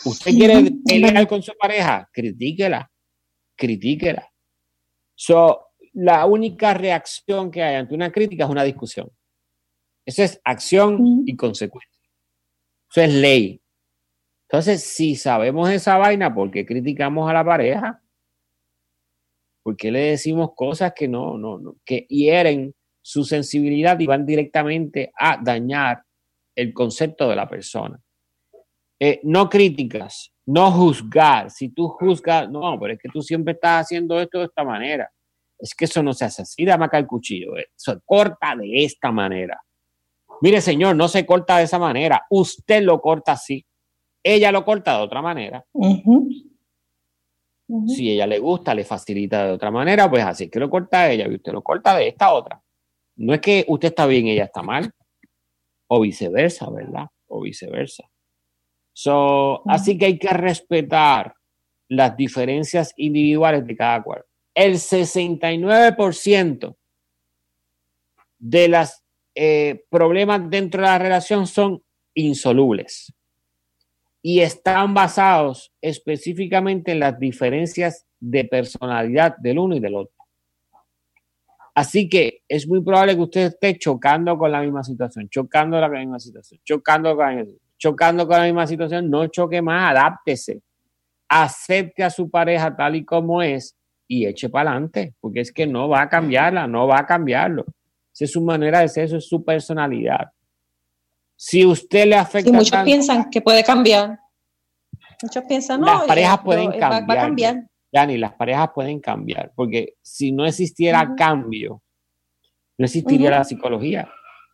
¿Usted 0.06 0.32
quiere 0.32 0.72
pelear 0.86 1.28
con 1.28 1.44
su 1.44 1.52
pareja? 1.60 2.10
Critíquela, 2.14 2.90
critíquela. 3.58 4.32
So, 5.16 5.72
la 5.92 6.26
única 6.26 6.74
reacción 6.74 7.52
que 7.52 7.62
hay 7.62 7.76
ante 7.76 7.94
una 7.94 8.10
crítica 8.10 8.46
es 8.46 8.50
una 8.50 8.64
discusión. 8.64 9.12
Eso 10.06 10.24
es 10.24 10.40
acción 10.46 11.24
y 11.26 11.36
consecuencia. 11.36 12.02
Eso 12.90 13.02
es 13.02 13.14
ley. 13.14 13.62
Entonces, 14.48 14.82
si 14.82 15.18
sabemos 15.18 15.70
esa 15.70 15.98
vaina, 15.98 16.34
¿por 16.34 16.50
qué 16.52 16.66
criticamos 16.66 17.30
a 17.30 17.34
la 17.34 17.44
pareja? 17.44 18.03
¿Por 19.64 19.78
qué 19.78 19.92
le 19.92 20.00
decimos 20.00 20.52
cosas 20.56 20.94
que 20.94 21.08
no, 21.08 21.38
no, 21.38 21.58
no, 21.58 21.78
que 21.86 22.06
hieren 22.10 22.76
su 23.02 23.24
sensibilidad 23.24 24.00
y 24.00 24.06
van 24.06 24.26
directamente 24.26 25.12
a 25.18 25.38
dañar 25.42 26.04
el 26.56 26.74
concepto 26.74 27.30
de 27.30 27.36
la 27.36 27.48
persona? 27.50 28.00
Eh, 29.00 29.22
no 29.24 29.50
críticas, 29.50 30.32
no 30.46 30.72
juzgar. 30.72 31.50
Si 31.50 31.70
tú 31.70 31.88
juzgas, 31.88 32.50
no, 32.50 32.78
pero 32.80 32.94
es 32.94 33.00
que 33.00 33.10
tú 33.10 33.22
siempre 33.22 33.54
estás 33.54 33.86
haciendo 33.86 34.20
esto 34.20 34.40
de 34.40 34.46
esta 34.46 34.64
manera. 34.64 35.10
Es 35.58 35.74
que 35.74 35.86
eso 35.86 36.04
no 36.04 36.14
se 36.14 36.26
hace 36.26 36.42
así, 36.42 36.66
dame 36.66 36.86
acá 36.86 36.98
el 36.98 37.08
cuchillo. 37.08 37.58
eh. 37.58 37.68
Eso 37.76 38.00
corta 38.06 38.56
de 38.56 38.84
esta 38.84 39.12
manera. 39.12 39.62
Mire, 40.42 40.60
señor, 40.60 40.96
no 40.96 41.08
se 41.08 41.26
corta 41.26 41.58
de 41.58 41.64
esa 41.64 41.80
manera. 41.80 42.26
Usted 42.30 42.84
lo 42.84 43.00
corta 43.00 43.34
así. 43.34 43.66
Ella 44.22 44.52
lo 44.52 44.66
corta 44.66 44.98
de 44.98 45.04
otra 45.04 45.22
manera. 45.22 45.66
Ujú. 47.74 47.88
Si 47.88 48.12
ella 48.12 48.28
le 48.28 48.38
gusta, 48.38 48.76
le 48.76 48.84
facilita 48.84 49.48
de 49.48 49.54
otra 49.54 49.72
manera, 49.72 50.08
pues 50.08 50.24
así 50.24 50.48
que 50.48 50.60
lo 50.60 50.70
corta 50.70 51.12
ella 51.12 51.28
y 51.28 51.36
usted 51.36 51.52
lo 51.52 51.64
corta 51.64 51.98
de 51.98 52.10
esta 52.10 52.32
otra. 52.32 52.62
No 53.16 53.34
es 53.34 53.42
que 53.42 53.66
usted 53.68 53.88
está 53.88 54.06
bien 54.06 54.28
y 54.28 54.34
ella 54.34 54.44
está 54.44 54.62
mal. 54.62 54.92
O 55.88 56.02
viceversa, 56.02 56.70
¿verdad? 56.70 57.08
O 57.28 57.42
viceversa. 57.42 58.04
So, 58.94 59.68
Así 59.68 59.98
que 59.98 60.06
hay 60.06 60.20
que 60.20 60.30
respetar 60.30 61.34
las 61.90 62.16
diferencias 62.16 62.94
individuales 62.96 63.66
de 63.66 63.76
cada 63.76 64.04
cual. 64.04 64.24
El 64.54 64.76
69% 64.76 66.76
de 68.38 68.68
los 68.68 69.02
problemas 69.90 70.48
dentro 70.48 70.82
de 70.82 70.88
la 70.88 71.00
relación 71.00 71.48
son 71.48 71.82
insolubles 72.14 73.12
y 74.26 74.40
están 74.40 74.94
basados 74.94 75.74
específicamente 75.82 76.94
en 76.94 77.02
las 77.02 77.20
diferencias 77.20 78.08
de 78.22 78.46
personalidad 78.46 79.36
del 79.38 79.60
uno 79.60 79.76
y 79.76 79.82
del 79.82 79.96
otro. 79.96 80.16
Así 81.76 82.08
que 82.08 82.42
es 82.48 82.66
muy 82.66 82.82
probable 82.82 83.16
que 83.16 83.22
usted 83.22 83.42
esté 83.48 83.78
chocando 83.78 84.38
con 84.38 84.50
la 84.50 84.62
misma 84.62 84.82
situación, 84.82 85.28
chocando 85.28 85.78
con 85.78 85.92
la 85.92 86.00
misma 86.00 86.20
situación, 86.20 86.62
chocando 86.64 87.18
con 87.18 88.38
la 88.38 88.46
misma, 88.46 88.66
situación. 88.66 89.10
No 89.10 89.28
choque 89.28 89.62
más, 89.62 89.92
adáptese, 89.92 90.62
acepte 91.28 92.04
a 92.04 92.10
su 92.10 92.30
pareja 92.30 92.74
tal 92.74 92.96
y 92.96 93.04
como 93.04 93.42
es 93.42 93.76
y 94.08 94.26
eche 94.26 94.48
para 94.48 94.72
adelante, 94.72 95.16
porque 95.20 95.42
es 95.42 95.52
que 95.52 95.68
no 95.68 95.90
va 95.90 96.04
a 96.04 96.10
cambiarla, 96.10 96.66
no 96.66 96.88
va 96.88 97.00
a 97.00 97.06
cambiarlo. 97.06 97.66
Esa 98.14 98.26
es 98.26 98.32
su 98.32 98.42
manera 98.42 98.80
de 98.80 98.88
ser, 98.88 99.06
eso 99.06 99.18
es 99.18 99.28
su 99.28 99.44
personalidad. 99.44 100.30
Si 101.46 101.66
usted 101.66 102.06
le 102.08 102.16
afecta. 102.16 102.50
Y 102.50 102.54
muchos 102.54 102.72
tanto- 102.72 102.86
piensan 102.86 103.30
que 103.30 103.42
puede 103.42 103.66
cambiar. 103.66 104.18
Muchos 105.22 105.44
piensan, 105.44 105.82
no, 105.82 105.88
Las 105.88 106.04
parejas 106.04 106.40
eh, 106.40 106.42
pueden 106.46 106.72
yo- 106.72 106.80
va- 106.80 106.90
Va, 106.90 106.96
a 106.96 107.00
cambiar. 107.00 107.20
cambiar. 107.26 107.68
Yani, 107.92 108.18
las 108.18 108.34
parejas 108.34 108.70
pueden 108.74 109.02
cambiar, 109.02 109.52
porque 109.54 109.96
si 110.02 110.32
no 110.32 110.46
existiera 110.46 111.14
cambio, 111.18 111.82
no 112.78 112.86
existiría 112.86 113.30
la 113.30 113.44
psicología, 113.44 114.10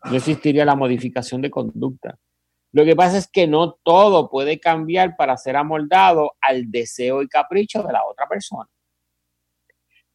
no 0.06 0.16
existiría 0.16 0.66
la 0.66 0.76
modificación 0.76 1.42
de 1.44 1.52
conducta. 1.52 2.18
Lo 2.72 2.84
que 2.84 2.96
pasa 2.96 3.20
es 3.20 3.28
que 3.32 3.46
no 3.46 3.74
todo 3.84 4.28
puede 4.30 4.60
cambiar 4.60 5.16
para 5.16 5.38
ser 5.38 5.58
amoldado 5.58 6.34
al 6.42 6.72
deseo 6.72 7.22
y 7.22 7.28
capricho 7.28 7.84
de 7.84 7.94
la 7.94 8.04
otra 8.04 8.28
persona. 8.28 8.68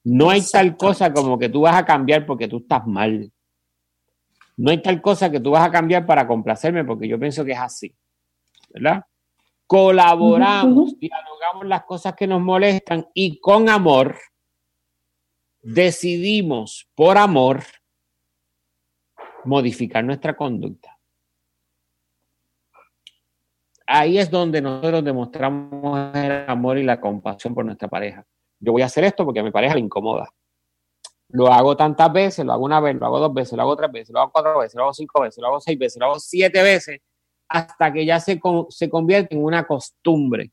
No 0.03 0.29
hay 0.31 0.43
tal 0.43 0.77
cosa 0.77 1.13
como 1.13 1.39
que 1.39 1.49
tú 1.49 1.61
vas 1.63 1.77
a 1.77 1.85
cambiar 1.85 2.27
porque 2.27 2.49
tú 2.49 2.59
estás 2.59 2.85
mal. 2.85 3.31
No 4.57 4.71
hay 4.71 4.81
tal 4.81 5.01
cosa 5.03 5.31
que 5.31 5.41
tú 5.41 5.51
vas 5.51 5.67
a 5.67 5.71
cambiar 5.71 6.07
para 6.07 6.27
complacerme 6.27 6.85
porque 6.85 7.09
yo 7.09 7.19
pienso 7.19 7.45
que 7.45 7.53
es 7.53 7.59
así. 7.59 7.95
¿Verdad? 8.71 9.05
Colaboramos, 9.67 10.99
dialogamos 10.99 11.67
las 11.67 11.85
cosas 11.85 12.15
que 12.15 12.27
nos 12.27 12.41
molestan 12.41 13.07
y 13.15 13.41
con 13.41 13.69
amor 13.69 14.17
decidimos 15.63 16.87
por 16.95 17.17
amor 17.17 17.63
modificar 19.45 20.05
nuestra 20.05 20.37
conducta. 20.37 20.99
Ahí 23.87 24.19
es 24.19 24.31
donde 24.31 24.63
nosotros 24.63 25.05
demostramos 25.05 26.15
el 26.17 26.45
amor 26.49 26.79
y 26.79 26.85
la 26.85 27.01
compasión 27.01 27.55
por 27.55 27.65
nuestra 27.65 27.89
pareja. 27.89 28.25
Yo 28.59 28.73
voy 28.73 28.83
a 28.83 28.87
hacer 28.87 29.05
esto 29.05 29.25
porque 29.25 29.41
a 29.41 29.43
mi 29.43 29.51
pareja 29.51 29.75
le 29.75 29.81
incomoda. 29.81 30.33
Lo 31.29 31.49
hago 31.49 31.77
tantas 31.77 32.13
veces, 32.13 32.45
lo 32.45 32.53
hago 32.53 32.65
una 32.65 32.81
vez, 32.81 32.97
lo 32.97 33.07
hago 33.07 33.19
dos 33.19 33.35
veces, 33.35 33.55
lo 33.55 33.63
hago 33.63 33.77
tres 33.77 33.91
veces, 33.91 34.11
lo 34.13 34.21
hago 34.21 34.33
cuatro 34.33 34.59
veces, 34.59 34.75
lo 34.77 34.83
hago 34.83 34.93
cinco 34.93 35.23
veces, 35.23 35.41
lo 35.41 35.49
hago 35.49 35.61
seis 35.61 35.79
veces, 35.79 36.01
lo 36.01 36.07
hago 36.07 36.19
siete 36.21 36.63
veces, 36.63 37.01
hasta 37.49 37.93
que 37.93 38.05
ya 38.05 38.21
se, 38.21 38.41
se 38.69 38.91
convierte 38.91 39.35
en 39.35 39.43
una 39.43 39.67
costumbre, 39.67 40.53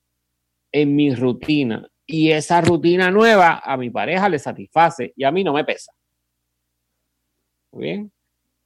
en 0.72 0.96
mi 0.96 1.14
rutina. 1.14 1.88
Y 2.06 2.32
esa 2.32 2.62
rutina 2.62 3.12
nueva 3.12 3.62
a 3.64 3.78
mi 3.78 3.90
pareja 3.90 4.28
le 4.28 4.40
satisface 4.40 5.14
y 5.16 5.24
a 5.24 5.32
mí 5.32 5.44
no 5.44 5.54
me 5.54 5.64
pesa. 5.64 5.94
Muy 7.72 7.84
bien. 7.84 8.12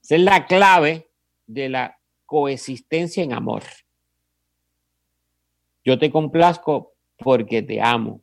Esa 0.01 0.15
es 0.15 0.21
la 0.21 0.45
clave 0.45 1.09
de 1.45 1.69
la 1.69 1.99
coexistencia 2.25 3.23
en 3.23 3.33
amor. 3.33 3.63
Yo 5.83 5.99
te 5.99 6.11
complazco 6.11 6.93
porque 7.17 7.61
te 7.61 7.81
amo. 7.81 8.21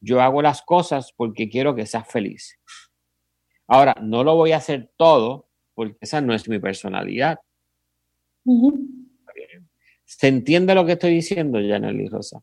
Yo 0.00 0.20
hago 0.22 0.40
las 0.40 0.62
cosas 0.62 1.12
porque 1.12 1.48
quiero 1.48 1.74
que 1.74 1.86
seas 1.86 2.08
feliz. 2.08 2.58
Ahora, 3.68 3.94
no 4.00 4.24
lo 4.24 4.34
voy 4.34 4.52
a 4.52 4.56
hacer 4.56 4.90
todo 4.96 5.48
porque 5.74 5.96
esa 6.00 6.20
no 6.20 6.34
es 6.34 6.48
mi 6.48 6.58
personalidad. 6.58 7.38
¿Se 10.04 10.26
entiende 10.26 10.74
lo 10.74 10.84
que 10.84 10.92
estoy 10.92 11.12
diciendo, 11.12 11.58
Janely 11.58 12.08
Rosa? 12.08 12.42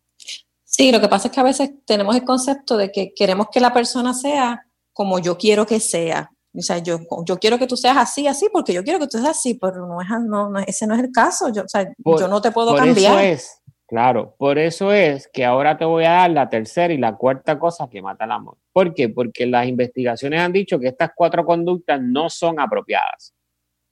Sí, 0.63 0.91
lo 0.91 1.01
que 1.01 1.07
pasa 1.07 1.27
es 1.27 1.33
que 1.33 1.39
a 1.39 1.43
veces 1.43 1.71
tenemos 1.85 2.15
el 2.15 2.23
concepto 2.23 2.77
de 2.77 2.91
que 2.91 3.13
queremos 3.13 3.47
que 3.51 3.59
la 3.59 3.73
persona 3.73 4.13
sea 4.13 4.67
como 4.93 5.19
yo 5.19 5.37
quiero 5.37 5.65
que 5.65 5.79
sea. 5.79 6.31
O 6.53 6.61
sea, 6.61 6.77
yo, 6.77 6.99
yo 7.25 7.37
quiero 7.37 7.57
que 7.57 7.67
tú 7.67 7.75
seas 7.75 7.97
así, 7.97 8.27
así, 8.27 8.47
porque 8.53 8.71
yo 8.71 8.83
quiero 8.83 8.99
que 8.99 9.07
tú 9.07 9.17
seas 9.17 9.37
así, 9.37 9.55
pero 9.55 9.87
no 9.87 10.01
es, 10.01 10.07
no, 10.25 10.57
ese 10.59 10.87
no 10.87 10.95
es 10.95 11.03
el 11.03 11.11
caso. 11.11 11.51
Yo, 11.51 11.63
o 11.63 11.67
sea, 11.67 11.91
yo 11.97 12.27
no 12.27 12.41
te 12.41 12.51
puedo 12.51 12.69
por 12.69 12.79
cambiar. 12.79 13.23
Eso 13.23 13.33
es, 13.33 13.61
claro, 13.87 14.35
por 14.37 14.57
eso 14.57 14.91
es 14.91 15.29
que 15.31 15.45
ahora 15.45 15.77
te 15.77 15.85
voy 15.85 16.05
a 16.05 16.11
dar 16.11 16.31
la 16.31 16.49
tercera 16.49 16.93
y 16.93 16.97
la 16.97 17.15
cuarta 17.15 17.59
cosa 17.59 17.89
que 17.89 18.01
mata 18.01 18.25
el 18.25 18.31
amor. 18.31 18.57
¿Por 18.71 18.93
qué? 18.93 19.09
Porque 19.09 19.45
las 19.45 19.67
investigaciones 19.67 20.39
han 20.39 20.53
dicho 20.53 20.79
que 20.79 20.87
estas 20.87 21.11
cuatro 21.15 21.45
conductas 21.45 22.01
no 22.01 22.29
son 22.29 22.59
apropiadas 22.59 23.33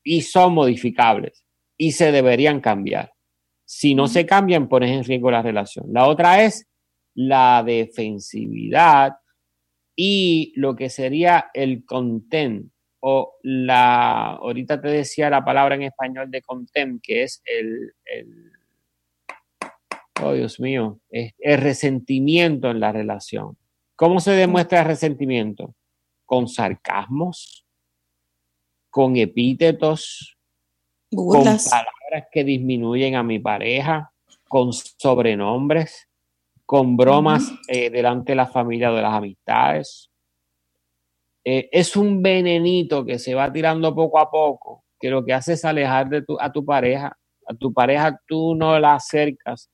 y 0.04 0.22
son 0.22 0.54
modificables 0.54 1.44
y 1.78 1.92
se 1.94 2.12
deberían 2.12 2.62
cambiar. 2.62 3.12
Si 3.66 3.96
no 3.96 4.08
se 4.08 4.26
cambian, 4.26 4.68
pones 4.68 4.92
en 4.92 5.04
riesgo 5.04 5.32
la 5.32 5.42
relación. 5.42 5.86
La 5.92 6.08
otra 6.08 6.44
es 6.44 6.68
la 7.16 7.64
defensividad 7.66 9.14
y 9.96 10.54
lo 10.56 10.76
que 10.76 10.90
sería 10.90 11.50
el 11.54 11.86
content 11.86 12.72
o 13.06 13.36
la, 13.44 14.36
ahorita 14.36 14.80
te 14.80 14.88
decía 14.88 15.30
la 15.30 15.44
palabra 15.44 15.76
en 15.76 15.84
español 15.84 16.32
de 16.32 16.42
content, 16.42 17.02
que 17.04 17.24
es 17.24 17.42
el, 17.46 17.92
el 18.06 18.53
oh 20.24 20.34
Dios 20.34 20.60
mío, 20.60 21.00
es 21.10 21.34
el 21.40 21.60
resentimiento 21.60 22.72
en 22.72 22.80
la 22.80 22.92
relación. 22.92 23.58
¿Cómo 23.96 24.20
se 24.20 24.32
demuestra 24.32 24.80
el 24.82 24.88
resentimiento? 24.88 25.76
Con 26.26 26.48
sarcasmos, 26.48 27.66
con 28.90 29.18
epítetos, 29.18 30.38
con 31.16 31.44
palabras 31.44 32.28
que 32.32 32.44
disminuyen 32.44 33.16
a 33.16 33.24
mi 33.24 33.40
pareja, 33.40 34.12
con 34.48 34.72
sobrenombres, 34.74 36.08
con 36.66 36.96
bromas 36.98 37.52
eh, 37.68 37.90
delante 37.90 38.32
de 38.32 38.38
la 38.38 38.48
familia 38.48 38.92
o 38.92 38.96
de 38.96 39.02
las 39.02 39.14
amistades. 39.14 40.10
Eh, 41.44 41.70
es 41.72 41.96
un 41.96 42.22
venenito 42.22 43.06
que 43.06 43.20
se 43.20 43.36
va 43.36 43.52
tirando 43.52 43.94
poco 43.94 44.18
a 44.20 44.32
poco, 44.32 44.86
que 45.00 45.10
lo 45.10 45.26
que 45.26 45.34
hace 45.34 45.54
es 45.54 45.66
alejar 45.66 46.10
de 46.10 46.22
tu, 46.22 46.40
a 46.40 46.52
tu 46.52 46.64
pareja. 46.64 47.18
A 47.46 47.54
tu 47.54 47.74
pareja 47.74 48.18
tú 48.26 48.56
no 48.56 48.80
la 48.80 48.96
acercas 48.96 49.70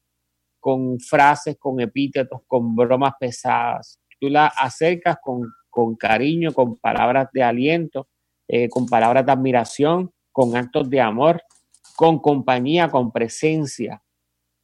con 0.59 0.99
frases, 0.99 1.57
con 1.57 1.79
epítetos, 1.79 2.41
con 2.47 2.75
bromas 2.75 3.13
pesadas. 3.19 3.99
Tú 4.19 4.29
la 4.29 4.47
acercas 4.47 5.17
con, 5.21 5.51
con 5.69 5.95
cariño, 5.95 6.53
con 6.53 6.77
palabras 6.77 7.29
de 7.33 7.43
aliento, 7.43 8.07
eh, 8.47 8.69
con 8.69 8.87
palabras 8.87 9.25
de 9.25 9.31
admiración, 9.31 10.11
con 10.31 10.55
actos 10.55 10.89
de 10.89 11.01
amor, 11.01 11.41
con 11.95 12.19
compañía, 12.19 12.89
con 12.89 13.11
presencia, 13.11 14.01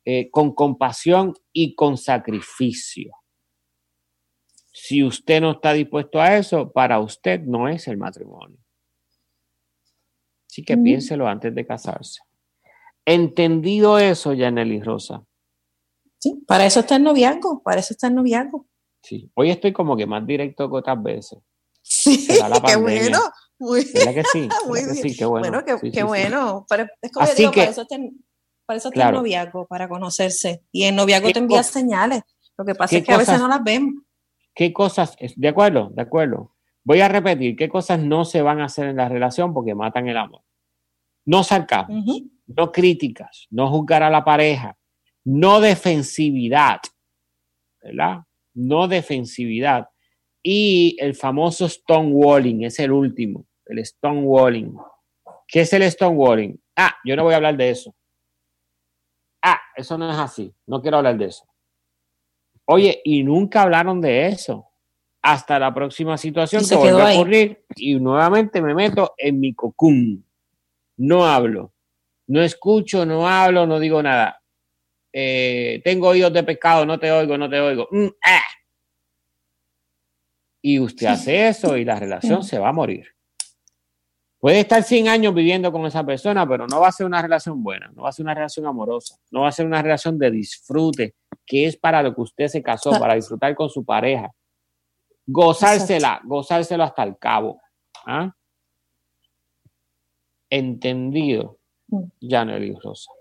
eh, 0.04 0.30
con 0.30 0.54
compasión 0.54 1.34
y 1.52 1.76
con 1.76 1.98
sacrificio. 1.98 3.12
Si 4.72 5.04
usted 5.04 5.42
no 5.42 5.52
está 5.52 5.74
dispuesto 5.74 6.20
a 6.20 6.36
eso, 6.38 6.72
para 6.72 7.00
usted 7.00 7.42
no 7.42 7.68
es 7.68 7.88
el 7.88 7.98
matrimonio. 7.98 8.58
Así 10.50 10.64
que 10.64 10.78
piénselo 10.78 11.28
antes 11.28 11.54
de 11.54 11.66
casarse. 11.66 12.22
Entendido 13.06 14.00
eso, 14.00 14.34
Yaneli 14.34 14.82
Rosa. 14.82 15.24
Sí, 16.26 16.44
para 16.48 16.66
eso 16.66 16.80
está 16.80 16.96
el 16.96 17.04
noviazgo, 17.04 17.62
para 17.62 17.80
eso 17.80 17.94
está 17.94 18.08
el 18.08 18.16
noviazgo. 18.16 18.66
Sí, 19.04 19.30
hoy 19.36 19.52
estoy 19.52 19.72
como 19.72 19.96
que 19.96 20.08
más 20.08 20.26
directo 20.26 20.68
que 20.68 20.78
otras 20.78 21.04
veces. 21.04 21.38
Sí, 21.84 22.28
qué 22.66 22.76
bueno. 22.78 23.20
Muy 23.60 23.86
¿Verdad 23.94 24.14
que 24.16 24.24
sí? 24.32 24.50
Muy 24.68 24.84
bien. 24.86 24.96
Sí, 24.96 25.16
qué 25.16 25.26
bueno. 25.26 25.48
Bueno, 25.48 25.80
qué, 25.94 26.04
bueno. 26.04 26.66
es 27.00 27.12
como 27.12 27.24
Así 27.24 27.44
digo, 27.44 27.52
que, 27.52 27.60
para 27.60 27.70
eso 27.70 27.82
está, 27.84 27.98
para 28.66 28.78
eso 28.78 28.90
está 28.90 29.10
el 29.10 29.14
noviazgo, 29.14 29.68
para 29.68 29.88
conocerse. 29.88 30.64
Y 30.72 30.86
el 30.86 30.96
noviazgo 30.96 31.30
te 31.32 31.38
envía 31.38 31.62
señales. 31.62 32.24
Lo 32.58 32.66
que 32.66 32.74
pasa 32.74 32.98
es 32.98 33.06
que 33.06 33.14
a 33.14 33.18
veces 33.18 33.40
no 33.40 33.48
las 33.48 33.64
vemos. 33.64 33.94
¿Qué 34.56 34.74
cosas? 34.74 35.16
De 35.36 35.48
acuerdo, 35.48 35.92
de 35.94 36.02
acuerdo. 36.02 36.56
Voy 36.84 37.02
a 37.02 37.08
repetir, 37.08 37.56
¿qué 37.56 37.70
cosas 37.70 38.00
no 38.00 38.26
se 38.26 38.42
van 38.42 38.62
a 38.62 38.66
hacer 38.66 38.88
en 38.88 38.98
la 38.98 39.10
relación 39.10 39.54
porque 39.54 39.76
matan 39.76 40.08
el 40.08 40.18
amor? 40.18 40.42
No 41.24 41.44
sarcasmos, 41.44 42.24
no 42.48 42.72
críticas, 42.72 43.46
no 43.52 43.70
juzgar 43.70 44.02
a 44.02 44.10
la 44.10 44.26
pareja, 44.26 44.76
no 45.26 45.60
defensividad, 45.60 46.80
¿verdad? 47.82 48.20
No 48.54 48.88
defensividad. 48.88 49.90
Y 50.42 50.96
el 51.00 51.16
famoso 51.16 51.68
stonewalling, 51.68 52.64
es 52.64 52.80
el 52.80 52.92
último, 52.92 53.48
el 53.66 53.84
stonewalling. 53.84 54.78
¿Qué 55.48 55.62
es 55.62 55.74
el 55.74 55.90
stonewalling? 55.92 56.62
Ah, 56.76 56.96
yo 57.04 57.16
no 57.16 57.24
voy 57.24 57.34
a 57.34 57.38
hablar 57.38 57.58
de 57.58 57.72
eso. 57.72 57.96
Ah, 59.42 59.60
eso 59.76 59.98
no 59.98 60.10
es 60.10 60.18
así, 60.18 60.54
no 60.68 60.82
quiero 60.82 60.98
hablar 60.98 61.18
de 61.18 61.26
eso. 61.26 61.46
Oye, 62.66 63.02
y 63.04 63.24
nunca 63.24 63.64
hablaron 63.64 64.02
de 64.02 64.28
eso. 64.28 64.68
Hasta 65.22 65.58
la 65.58 65.74
próxima 65.74 66.18
situación 66.18 66.68
que 66.68 66.76
vuelve 66.76 67.02
a 67.02 67.14
ocurrir 67.16 67.66
y 67.76 67.96
nuevamente 67.96 68.62
me 68.62 68.76
meto 68.76 69.16
en 69.18 69.40
mi 69.40 69.56
cocún. 69.56 70.24
No 70.98 71.26
hablo, 71.26 71.74
no 72.28 72.44
escucho, 72.44 73.08
no 73.08 73.28
hablo, 73.28 73.66
no 73.66 73.80
digo 73.80 74.04
nada. 74.04 74.40
Eh, 75.18 75.82
tengo 75.84 76.10
oídos 76.10 76.34
de 76.34 76.44
pescado, 76.44 76.86
no 76.86 77.00
te 77.00 77.10
oigo, 77.10 77.38
no 77.38 77.50
te 77.50 77.60
oigo. 77.60 77.88
Mm, 77.90 78.08
ah 78.26 78.42
y 80.68 80.80
usted 80.80 81.06
hace 81.06 81.48
eso 81.48 81.78
y 81.78 81.86
la 81.86 82.00
relación 82.00 82.44
se 82.44 82.58
va 82.58 82.70
a 82.70 82.74
morir. 82.74 83.06
Puede 84.40 84.62
estar 84.62 84.82
100 84.82 85.10
años 85.10 85.32
viviendo 85.36 85.72
con 85.72 85.86
esa 85.86 86.04
persona, 86.04 86.50
pero 86.50 86.66
no 86.66 86.80
va 86.80 86.88
a 86.88 86.92
ser 86.92 87.06
una 87.06 87.22
relación 87.22 87.62
buena, 87.62 87.92
no 87.94 88.02
va 88.02 88.10
a 88.10 88.12
ser 88.12 88.24
una 88.24 88.34
relación 88.34 88.66
amorosa, 88.66 89.16
no 89.30 89.42
va 89.42 89.50
a 89.50 89.52
ser 89.52 89.68
una 89.68 89.84
relación 89.84 90.18
de 90.18 90.32
disfrute, 90.32 91.14
que 91.46 91.68
es 91.68 91.78
para 91.78 92.02
lo 92.02 92.16
que 92.16 92.22
usted 92.22 92.48
se 92.48 92.64
casó, 92.64 92.90
para 93.00 93.14
disfrutar 93.14 93.54
con 93.54 93.70
su 93.70 93.86
pareja. 93.86 94.32
Gozársela, 95.28 96.20
gozárselo 96.24 96.84
hasta 96.84 97.04
el 97.04 97.16
cabo. 97.20 97.62
¿ah? 98.08 98.34
Entendido, 100.50 101.60
mm. 101.90 102.06
Janely 102.28 102.76
Rosa. 102.84 103.12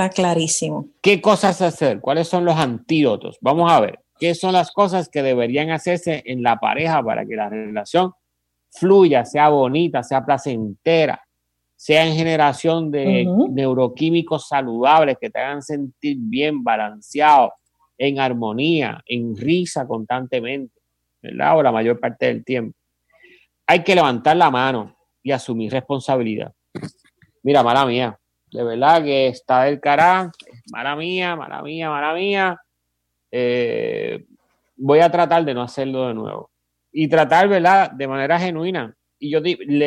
Está 0.00 0.14
clarísimo. 0.14 0.88
¿Qué 1.02 1.20
cosas 1.20 1.60
hacer? 1.60 2.00
¿Cuáles 2.00 2.26
son 2.26 2.46
los 2.46 2.56
antídotos? 2.56 3.36
Vamos 3.42 3.70
a 3.70 3.80
ver. 3.80 4.00
¿Qué 4.18 4.34
son 4.34 4.54
las 4.54 4.72
cosas 4.72 5.10
que 5.10 5.22
deberían 5.22 5.70
hacerse 5.70 6.22
en 6.24 6.42
la 6.42 6.56
pareja 6.56 7.02
para 7.02 7.26
que 7.26 7.36
la 7.36 7.50
relación 7.50 8.14
fluya, 8.70 9.26
sea 9.26 9.50
bonita, 9.50 10.02
sea 10.02 10.24
placentera, 10.24 11.22
sea 11.76 12.06
en 12.06 12.14
generación 12.14 12.90
de 12.90 13.26
neuroquímicos 13.50 14.48
saludables 14.48 15.18
que 15.20 15.28
te 15.28 15.38
hagan 15.38 15.60
sentir 15.60 16.16
bien, 16.18 16.64
balanceado, 16.64 17.52
en 17.98 18.20
armonía, 18.20 19.02
en 19.04 19.36
risa 19.36 19.86
constantemente, 19.86 20.80
¿verdad? 21.20 21.58
O 21.58 21.62
la 21.62 21.72
mayor 21.72 22.00
parte 22.00 22.24
del 22.24 22.42
tiempo. 22.42 22.74
Hay 23.66 23.84
que 23.84 23.94
levantar 23.94 24.34
la 24.34 24.50
mano 24.50 24.96
y 25.22 25.30
asumir 25.30 25.70
responsabilidad. 25.70 26.54
Mira, 27.42 27.62
mala 27.62 27.84
mía, 27.84 28.18
de 28.52 28.64
verdad 28.64 29.02
que 29.02 29.28
está 29.28 29.64
del 29.64 29.80
cará, 29.80 30.30
mala 30.72 30.96
mía, 30.96 31.36
mala 31.36 31.62
mía, 31.62 31.90
mala 31.90 32.14
mía. 32.14 32.60
Eh, 33.30 34.24
voy 34.76 35.00
a 35.00 35.10
tratar 35.10 35.44
de 35.44 35.54
no 35.54 35.62
hacerlo 35.62 36.08
de 36.08 36.14
nuevo. 36.14 36.50
Y 36.92 37.08
tratar, 37.08 37.48
¿verdad? 37.48 37.92
De 37.92 38.08
manera 38.08 38.38
genuina. 38.38 38.94
Y 39.18 39.30
yo 39.30 39.40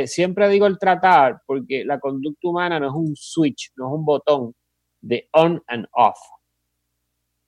siempre 0.05 0.47
digo 0.47 0.68
el 0.68 0.78
tratar 0.78 1.41
porque 1.45 1.84
la 1.84 1.99
conducta 1.99 2.47
humana 2.47 2.80
no 2.80 2.88
es 2.88 2.93
un 2.93 3.16
switch, 3.16 3.72
no 3.76 3.88
es 3.88 3.93
un 3.93 4.05
botón 4.05 4.55
de 5.01 5.28
on 5.34 5.61
and 5.68 5.88
off. 5.91 6.18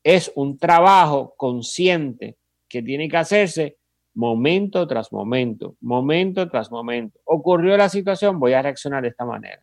Es 0.03 0.31
un 0.35 0.57
trabajo 0.57 1.33
consciente 1.37 2.37
que 2.67 2.81
tiene 2.81 3.07
que 3.07 3.17
hacerse 3.17 3.77
momento 4.15 4.87
tras 4.87 5.11
momento, 5.11 5.75
momento 5.81 6.49
tras 6.49 6.71
momento. 6.71 7.19
Ocurrió 7.25 7.77
la 7.77 7.89
situación, 7.89 8.39
voy 8.39 8.53
a 8.53 8.61
reaccionar 8.61 9.03
de 9.03 9.09
esta 9.09 9.25
manera. 9.25 9.61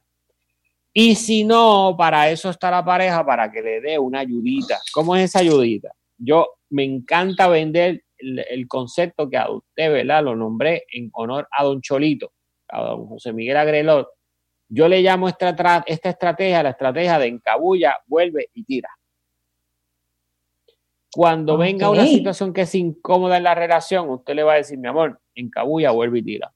Y 0.93 1.15
si 1.15 1.45
no, 1.45 1.95
para 1.97 2.31
eso 2.31 2.51
está 2.51 2.71
la 2.71 2.85
pareja, 2.85 3.25
para 3.25 3.51
que 3.51 3.63
le 3.63 3.81
dé 3.81 3.99
una 3.99 4.21
ayudita. 4.21 4.79
¿Cómo 4.93 5.17
es 5.17 5.25
esa 5.25 5.39
ayudita? 5.39 5.93
Yo 6.19 6.59
me 6.71 6.85
encanta 6.85 7.49
vender 7.49 8.05
el, 8.19 8.69
concepto 8.69 9.29
que 9.29 9.39
a 9.39 9.51
usted, 9.51 9.91
¿verdad? 9.91 10.23
Lo 10.23 10.37
nombré 10.37 10.85
en 10.93 11.11
honor 11.15 11.49
a 11.51 11.65
don 11.65 11.81
Cholito, 11.81 12.33
a 12.69 12.83
don 12.83 13.07
José 13.07 13.33
Miguel 13.33 13.57
Agrelot. 13.57 14.09
Yo 14.69 14.89
le 14.89 15.03
llamo 15.03 15.29
esta, 15.29 15.85
esta 15.87 16.11
estrategia 16.11 16.63
la 16.63 16.71
estrategia 16.71 17.19
de 17.19 17.27
encabulla, 17.27 17.99
vuelve 18.07 18.51
y 18.55 18.65
tira. 18.65 18.91
Cuando 21.15 21.59
venga 21.59 21.91
una 21.91 22.07
situación 22.07 22.55
que 22.55 22.63
es 22.63 22.75
incómoda 22.75 23.37
en 23.37 23.43
la 23.43 23.55
relación, 23.55 24.09
usted 24.09 24.35
le 24.35 24.45
va 24.45 24.55
a 24.55 24.57
decir, 24.57 24.79
mi 24.79 24.89
amor, 24.89 25.21
encabulla, 25.35 25.91
vuelve 25.91 26.21
y 26.21 26.23
tira. 26.23 26.53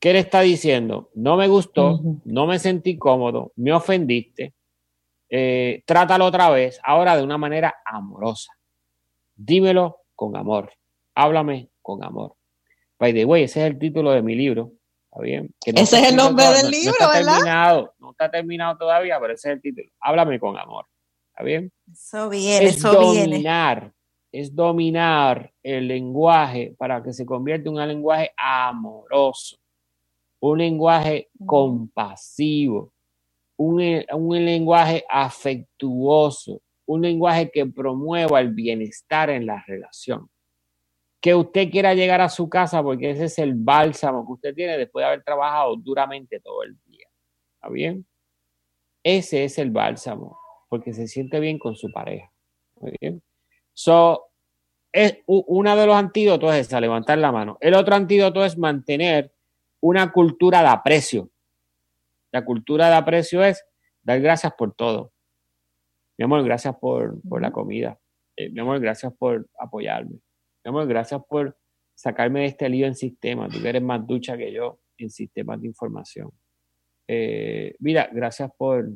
¿Qué 0.00 0.14
le 0.14 0.20
está 0.20 0.40
diciendo? 0.40 1.10
No 1.14 1.36
me 1.36 1.46
gustó, 1.46 2.00
no 2.24 2.46
me 2.46 2.58
sentí 2.58 2.96
cómodo, 2.96 3.52
me 3.56 3.70
ofendiste, 3.70 4.54
eh, 5.28 5.82
trátalo 5.84 6.24
otra 6.24 6.48
vez, 6.48 6.80
ahora 6.82 7.18
de 7.18 7.22
una 7.22 7.36
manera 7.36 7.76
amorosa. 7.84 8.50
Dímelo 9.36 9.98
con 10.14 10.36
amor, 10.36 10.72
háblame 11.14 11.68
con 11.82 12.02
amor. 12.02 12.34
By 12.98 13.12
the 13.12 13.26
way, 13.26 13.42
ese 13.42 13.60
es 13.60 13.66
el 13.66 13.78
título 13.78 14.12
de 14.12 14.22
mi 14.22 14.34
libro. 14.34 14.72
¿Está 15.10 15.22
bien? 15.22 15.54
ese 15.66 16.00
es 16.00 16.08
el 16.08 16.16
nombre 16.16 16.46
del 16.46 16.70
libro, 16.70 16.94
no 16.98 17.06
está 17.06 17.18
¿verdad? 17.18 17.34
Terminado, 17.34 17.94
no 17.98 18.10
está 18.12 18.30
terminado 18.30 18.78
todavía, 18.78 19.20
pero 19.20 19.34
ese 19.34 19.50
es 19.50 19.54
el 19.56 19.60
título. 19.60 19.88
Háblame 20.00 20.40
con 20.40 20.56
amor. 20.56 20.86
¿Está 21.32 21.44
bien? 21.44 21.70
Eso 21.92 22.30
viene, 22.30 22.66
es 22.66 22.76
eso 22.76 22.92
dominar, 22.94 23.92
Es 24.32 24.54
dominar 24.54 25.52
el 25.62 25.88
lenguaje 25.88 26.74
para 26.78 27.02
que 27.02 27.12
se 27.12 27.26
convierta 27.26 27.68
en 27.68 27.76
un 27.76 27.86
lenguaje 27.86 28.30
amoroso 28.38 29.60
un 30.40 30.58
lenguaje 30.58 31.30
compasivo, 31.46 32.92
un, 33.56 34.04
un, 34.12 34.44
lenguaje 34.44 35.04
afectuoso, 35.08 36.62
un 36.86 37.02
lenguaje 37.02 37.50
que 37.50 37.66
promueva 37.66 38.40
el 38.40 38.52
bienestar 38.52 39.30
en 39.30 39.46
la 39.46 39.62
relación. 39.66 40.28
Que 41.20 41.34
usted 41.34 41.70
quiera 41.70 41.94
llegar 41.94 42.22
a 42.22 42.30
su 42.30 42.48
casa 42.48 42.82
porque 42.82 43.10
ese 43.10 43.26
es 43.26 43.38
el 43.38 43.54
bálsamo 43.54 44.26
que 44.26 44.32
usted 44.32 44.54
tiene 44.54 44.78
después 44.78 45.02
de 45.02 45.08
haber 45.08 45.22
trabajado 45.22 45.76
duramente 45.76 46.40
todo 46.40 46.62
el 46.62 46.78
día. 46.86 47.06
¿Está 47.54 47.68
bien? 47.68 48.06
Ese 49.02 49.44
es 49.44 49.58
el 49.58 49.70
bálsamo, 49.70 50.38
porque 50.68 50.94
se 50.94 51.06
siente 51.06 51.40
bien 51.40 51.58
con 51.58 51.76
su 51.76 51.90
pareja. 51.92 52.32
Muy 52.80 52.92
bien. 52.98 53.22
So, 53.74 54.30
es, 54.92 55.18
uno 55.26 55.76
de 55.76 55.86
los 55.86 55.94
antídotos 55.94 56.54
es 56.54 56.72
levantar 56.72 57.18
la 57.18 57.32
mano. 57.32 57.58
El 57.60 57.74
otro 57.74 57.94
antídoto 57.94 58.44
es 58.44 58.58
mantener 58.58 59.32
una 59.80 60.12
cultura 60.12 60.60
de 60.60 60.68
aprecio. 60.68 61.30
La 62.32 62.44
cultura 62.44 62.88
de 62.88 62.94
aprecio 62.94 63.42
es 63.42 63.64
dar 64.02 64.20
gracias 64.20 64.52
por 64.56 64.74
todo. 64.74 65.12
Mi 66.18 66.24
amor, 66.24 66.44
gracias 66.44 66.76
por, 66.76 67.18
la 67.40 67.50
comida. 67.50 67.98
Eh, 68.36 68.50
mi 68.50 68.60
amor, 68.60 68.78
gracias 68.80 69.12
por 69.14 69.48
apoyarme. 69.58 70.20
Mi 70.64 70.68
amor, 70.68 70.86
gracias 70.86 71.20
por 71.28 71.56
sacarme 71.94 72.40
de 72.40 72.46
este 72.46 72.68
lío 72.68 72.86
en 72.86 72.94
sistema. 72.94 73.48
Tú 73.48 73.58
eres 73.66 73.82
más 73.82 74.06
ducha 74.06 74.36
que 74.36 74.52
yo 74.52 74.80
en 74.98 75.10
sistemas 75.10 75.60
de 75.60 75.68
información. 75.68 76.30
Eh, 77.08 77.74
mira, 77.78 78.08
gracias 78.12 78.50
por, 78.56 78.86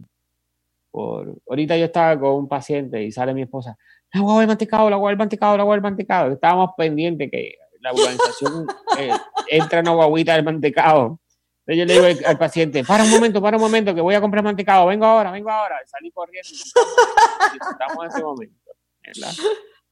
por... 0.91 1.41
Ahorita 1.49 1.76
yo 1.76 1.87
estaba 1.87 2.18
con 2.20 2.35
un 2.35 2.49
paciente 2.49 3.03
y 3.03 3.11
sale 3.11 3.35
mi 3.35 3.43
esposa. 3.43 3.76
La 4.12 4.20
agua 4.20 4.39
del 4.41 4.49
mantecado, 4.49 4.91
la 4.91 4.97
agua 4.97 5.11
del 5.11 5.18
mantecado, 5.18 5.57
la 5.57 5.62
agua 5.62 5.74
del 5.74 5.82
mantecado. 5.82 6.30
Estábamos 6.30 6.70
pendientes 6.76 7.30
que 7.30 7.57
la 7.85 7.93
organización 7.93 8.66
eh, 8.99 9.12
entra 9.49 9.80
en 9.80 9.95
guaguita 9.95 10.35
del 10.35 10.45
mantecado. 10.45 11.20
Entonces 11.66 11.78
yo 11.78 11.85
le 11.85 12.11
digo 12.11 12.26
al, 12.26 12.39
paciente, 12.39 12.85
para 12.85 13.05
un 13.05 13.11
momento, 13.11 13.41
para 13.41 13.57
un 13.57 13.62
momento, 13.62 13.95
que 13.95 14.01
voy 14.01 14.14
a 14.14 14.20
comprar 14.20 14.43
mantecado, 14.43 14.87
vengo 14.87 15.05
ahora, 15.07 15.30
vengo 15.30 15.51
ahora. 15.51 15.76
Y 15.85 15.89
salí 15.89 16.11
corriendo 16.11 16.49
y 16.51 17.57
estamos 17.57 18.05
en 18.05 18.11
ese 18.11 18.22
momento, 18.22 18.61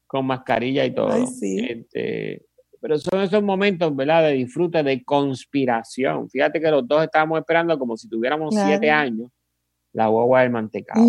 con 0.06 0.26
mascarilla 0.26 0.84
y 0.84 0.94
todo. 0.94 1.14
Este, 1.14 2.46
pero 2.80 2.98
son 2.98 3.20
esos 3.20 3.42
momentos, 3.42 3.94
¿verdad? 3.94 4.24
De 4.24 4.32
disfrute, 4.32 4.82
de 4.82 5.02
conspiración. 5.02 6.28
Fíjate 6.28 6.60
que 6.60 6.70
los 6.70 6.86
dos 6.86 7.04
estábamos 7.04 7.38
esperando 7.38 7.78
como 7.78 7.96
si 7.96 8.08
tuviéramos 8.08 8.54
siete 8.54 8.90
años 8.90 9.30
la 9.92 10.08
guagua 10.08 10.40
del 10.40 10.50
mantecado. 10.50 11.02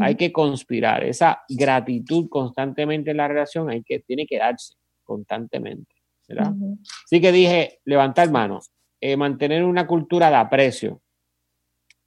Hay 0.00 0.14
que 0.16 0.32
conspirar. 0.32 1.04
Esa 1.04 1.42
gratitud 1.48 2.28
constantemente 2.28 3.10
en 3.12 3.16
la 3.16 3.28
relación 3.28 3.70
hay 3.70 3.82
que, 3.82 4.00
tiene 4.00 4.26
que 4.26 4.38
darse 4.38 4.77
constantemente. 5.08 5.94
¿verdad? 6.28 6.52
Así 7.04 7.20
que 7.20 7.32
dije, 7.32 7.80
levantar 7.86 8.30
manos, 8.30 8.70
eh, 9.00 9.16
mantener 9.16 9.64
una 9.64 9.86
cultura 9.86 10.28
de 10.28 10.36
aprecio. 10.36 11.00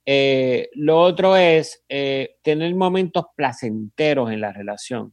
Eh, 0.06 0.70
lo 0.74 1.00
otro 1.00 1.36
es 1.36 1.84
eh, 1.88 2.36
tener 2.42 2.74
momentos 2.74 3.24
placenteros 3.34 4.30
en 4.30 4.40
la 4.40 4.52
relación, 4.52 5.12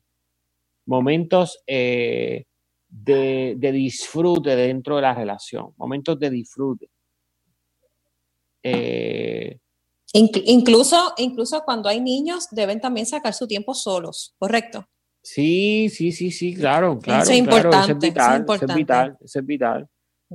momentos 0.85 1.63
de, 1.65 2.45
disfrute 2.87 4.55
dentro 4.55 4.95
de 4.97 5.01
la 5.01 5.15
relación, 5.15 5.73
momentos 5.77 6.19
de 6.19 6.29
disfrute. 6.29 6.89
incluso, 10.13 11.13
incluso 11.17 11.63
cuando 11.65 11.89
hay 11.89 11.99
niños, 11.99 12.47
deben 12.51 12.79
también 12.79 13.07
sacar 13.07 13.33
su 13.33 13.47
tiempo 13.47 13.73
solos, 13.73 14.35
¿correcto? 14.37 14.87
Sí, 15.31 15.89
sí, 15.89 16.11
sí, 16.11 16.31
sí, 16.31 16.55
claro, 16.55 16.97
claro. 16.97 17.21
Eso 17.21 17.33
es 17.33 17.37
importante, 17.37 17.91
es 17.91 17.99
vital, 17.99 18.45
es 18.49 18.75
vital, 18.75 19.17
es 19.21 19.45
vital. 19.45 19.89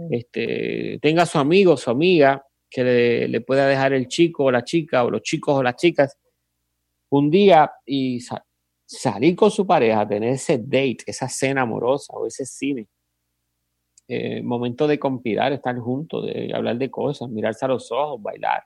Este, 0.08 1.00
tenga 1.02 1.26
su 1.26 1.36
amigo, 1.36 1.76
su 1.76 1.90
amiga, 1.90 2.46
que 2.70 3.26
le, 3.28 3.40
pueda 3.40 3.66
dejar 3.66 3.92
el 3.92 4.06
chico 4.06 4.44
o 4.44 4.50
la 4.52 4.62
chica, 4.62 5.02
o 5.02 5.10
los 5.10 5.22
chicos 5.22 5.58
o 5.58 5.64
las 5.64 5.74
chicas, 5.74 6.16
un 7.10 7.28
día 7.28 7.72
y 7.84 8.20
salir 8.86 9.34
con 9.34 9.50
su 9.50 9.66
pareja, 9.66 10.06
tener 10.06 10.34
ese 10.34 10.58
date, 10.58 10.98
esa 11.06 11.28
cena 11.28 11.62
amorosa 11.62 12.12
o 12.12 12.28
ese 12.28 12.46
cine. 12.46 12.86
Eh, 14.06 14.42
momento 14.42 14.86
de 14.86 15.00
conspirar, 15.00 15.52
estar 15.52 15.76
juntos, 15.76 16.24
de 16.24 16.52
hablar 16.54 16.78
de 16.78 16.88
cosas, 16.88 17.28
mirarse 17.28 17.64
a 17.64 17.68
los 17.68 17.90
ojos, 17.90 18.22
bailar, 18.22 18.62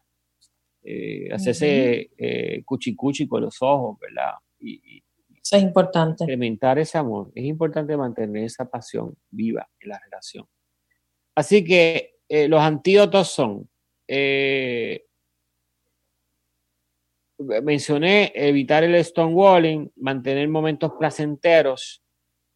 eh, 0.83 1.33
hacerse 1.33 2.11
eh, 2.18 2.62
cuchi 2.66 2.95
cuchi 2.95 3.26
con 3.26 3.41
los 3.45 3.62
ojos, 3.62 3.99
¿verdad? 3.99 4.35
y, 4.61 5.03
es 5.43 5.62
importante. 5.62 6.24
Incrementar 6.24 6.78
ese 6.78 6.99
amor. 6.99 7.30
Es 7.34 7.45
importante 7.45 7.97
mantener 7.97 8.45
esa 8.45 8.68
pasión 8.68 9.16
viva 9.30 9.68
en 9.80 9.89
la 9.89 9.99
relación. 9.99 10.47
Así 11.34 11.64
que 11.64 12.16
eh, 12.28 12.49
los 12.49 12.61
antídotos 12.61 13.28
son, 13.28 13.68
eh, 14.07 15.05
mencioné, 17.39 18.32
evitar 18.34 18.84
el 18.84 19.03
stonewalling, 19.05 19.93
mantener 19.97 20.49
momentos 20.49 20.93
placenteros, 20.99 22.03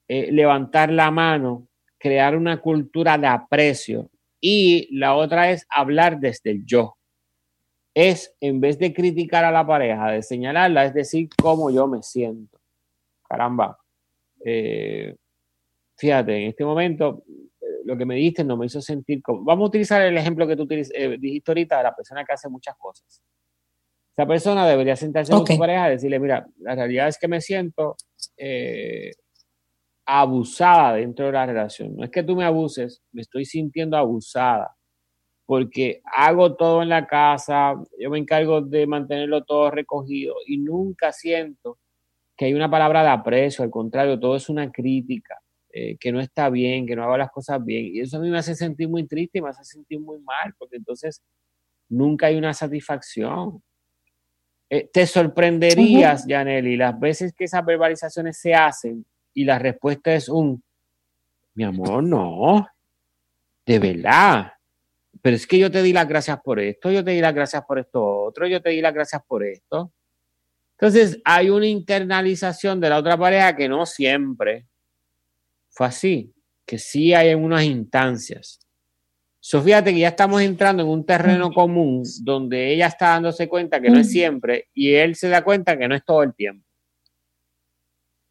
eh, 0.09 0.33
levantar 0.33 0.91
la 0.91 1.11
mano, 1.11 1.69
crear 1.99 2.37
una 2.37 2.61
cultura 2.61 3.17
de 3.17 3.29
aprecio. 3.29 4.11
Y 4.41 4.89
la 4.97 5.15
otra 5.15 5.51
es 5.53 5.65
hablar 5.71 6.19
desde 6.19 6.51
el 6.51 6.67
yo. 6.67 6.97
Es, 7.95 8.35
en 8.41 8.61
vez 8.61 8.79
de 8.79 8.93
criticar 8.93 9.45
a 9.45 9.53
la 9.53 9.67
pareja, 9.67 10.11
de 10.11 10.23
señalarla, 10.23 10.87
es 10.87 10.95
decir, 10.95 11.29
cómo 11.41 11.71
yo 11.71 11.87
me 11.87 12.03
siento 12.03 12.62
caramba, 13.33 13.79
eh, 14.45 15.17
fíjate, 15.97 16.37
en 16.37 16.49
este 16.51 16.67
momento 16.67 17.25
eh, 17.29 17.65
lo 17.87 17.97
que 17.97 18.05
me 18.05 18.17
diste 18.17 18.45
no 18.45 18.59
me 18.59 18.67
hizo 18.67 18.83
sentir 18.83 19.23
como... 19.23 19.43
Vamos 19.43 19.65
a 19.65 19.69
utilizar 19.69 20.03
el 20.03 20.19
ejemplo 20.19 20.47
que 20.47 20.55
tú 20.55 20.67
eh, 20.71 21.17
dijiste 21.19 21.51
ahorita 21.51 21.79
de 21.79 21.83
la 21.85 21.97
persona 21.97 22.25
que 22.25 22.33
hace 22.35 22.51
muchas 22.51 22.77
cosas. 22.77 23.23
Esa 24.15 24.27
persona 24.27 24.69
debería 24.69 24.97
sentarse 24.97 25.33
con 25.33 25.47
su 25.47 25.57
pareja 25.57 25.89
y 25.89 25.93
decirle, 25.93 26.19
mira, 26.19 26.47
la 26.59 26.75
realidad 26.75 27.09
es 27.09 27.19
que 27.19 27.29
me 27.29 27.41
siento 27.41 27.97
abusada 30.05 30.97
dentro 30.97 31.25
de 31.25 31.33
la 31.33 31.47
relación. 31.47 31.97
No 31.97 32.05
es 32.05 32.11
que 32.11 32.23
tú 32.23 32.37
me 32.37 32.45
abuses, 32.45 33.03
me 33.13 33.23
estoy 33.23 33.47
sintiendo 33.47 33.97
abusada 33.97 34.77
porque 35.47 36.03
hago 36.05 36.55
todo 36.55 36.83
en 36.83 36.91
la 36.91 37.07
casa, 37.07 37.75
yo 37.99 38.11
me 38.11 38.19
encargo 38.19 38.61
de 38.61 38.87
mantenerlo 38.87 39.45
todo 39.45 39.71
recogido 39.71 40.35
y 40.47 40.59
nunca 40.59 41.13
siento 41.13 41.79
que 42.43 42.47
hay 42.47 42.55
una 42.55 42.69
palabra 42.69 43.05
de 43.05 43.09
aprecio, 43.09 43.63
al 43.63 43.71
contrario, 43.71 44.19
todo 44.19 44.35
es 44.35 44.49
una 44.49 44.73
crítica, 44.73 45.41
eh, 45.73 45.97
que 45.97 46.11
no 46.11 46.19
está 46.19 46.51
bien, 46.51 46.85
que 46.85 46.97
no 46.97 47.05
hago 47.05 47.17
las 47.17 47.31
cosas 47.31 47.65
bien. 47.65 47.95
Y 47.95 48.01
eso 48.01 48.17
a 48.17 48.21
mí 48.21 48.29
me 48.31 48.39
hace 48.39 48.57
sentir 48.57 48.89
muy 48.89 49.07
triste 49.07 49.39
y 49.39 49.43
me 49.43 49.51
hace 49.51 49.63
sentir 49.63 50.01
muy 50.01 50.19
mal, 50.19 50.53
porque 50.59 50.75
entonces 50.75 51.23
nunca 51.89 52.27
hay 52.27 52.37
una 52.37 52.53
satisfacción. 52.53 53.63
Eh, 54.69 54.91
te 54.93 55.07
sorprenderías, 55.07 56.25
Janely, 56.27 56.77
las 56.77 56.99
veces 56.99 57.33
que 57.33 57.45
esas 57.45 57.65
verbalizaciones 57.65 58.37
se 58.39 58.53
hacen 58.55 59.07
y 59.33 59.45
la 59.45 59.61
respuesta 59.61 60.13
es 60.13 60.29
un, 60.29 60.61
mi 61.55 61.63
amor, 61.63 62.03
no, 62.03 62.67
de 63.65 63.79
verdad. 63.79 64.53
Pero 65.21 65.37
es 65.37 65.47
que 65.47 65.61
yo 65.61 65.71
te 65.71 65.81
di 65.81 65.93
las 65.93 66.09
gracias 66.09 66.41
por 66.43 66.59
esto, 66.59 66.91
yo 66.91 67.05
te 67.05 67.13
di 67.13 67.21
las 67.21 67.35
gracias 67.35 67.65
por 67.65 67.79
esto 67.79 68.05
otro, 68.05 68.49
yo 68.49 68.61
te 68.61 68.71
di 68.71 68.81
las 68.81 68.93
gracias 68.93 69.23
por 69.29 69.45
esto. 69.45 69.93
Entonces 70.83 71.23
hay 71.25 71.49
una 71.49 71.69
internalización 71.69 72.81
de 72.81 72.89
la 72.89 72.99
otra 72.99 73.17
pareja 73.17 73.55
que 73.55 73.69
no 73.69 73.87
siempre 73.87 74.67
fue 75.71 75.87
así, 75.87 76.35
que 76.67 76.77
sí 76.77 77.15
hay 77.15 77.29
en 77.29 77.45
unas 77.45 77.63
instancias. 77.63 78.59
So, 79.39 79.63
fíjate 79.63 79.93
que 79.93 80.01
ya 80.01 80.09
estamos 80.09 80.43
entrando 80.43 80.83
en 80.83 80.89
un 80.89 81.07
terreno 81.07 81.53
común 81.53 82.03
donde 82.23 82.75
ella 82.75 82.89
está 82.89 83.11
dándose 83.11 83.49
cuenta 83.49 83.81
que 83.81 83.91
no 83.91 84.01
es 84.01 84.11
siempre 84.11 84.71
y 84.75 84.95
él 84.95 85.15
se 85.15 85.29
da 85.29 85.45
cuenta 85.45 85.79
que 85.79 85.87
no 85.87 85.95
es 85.95 86.05
todo 86.05 86.25
el 86.25 86.35
tiempo. 86.35 86.67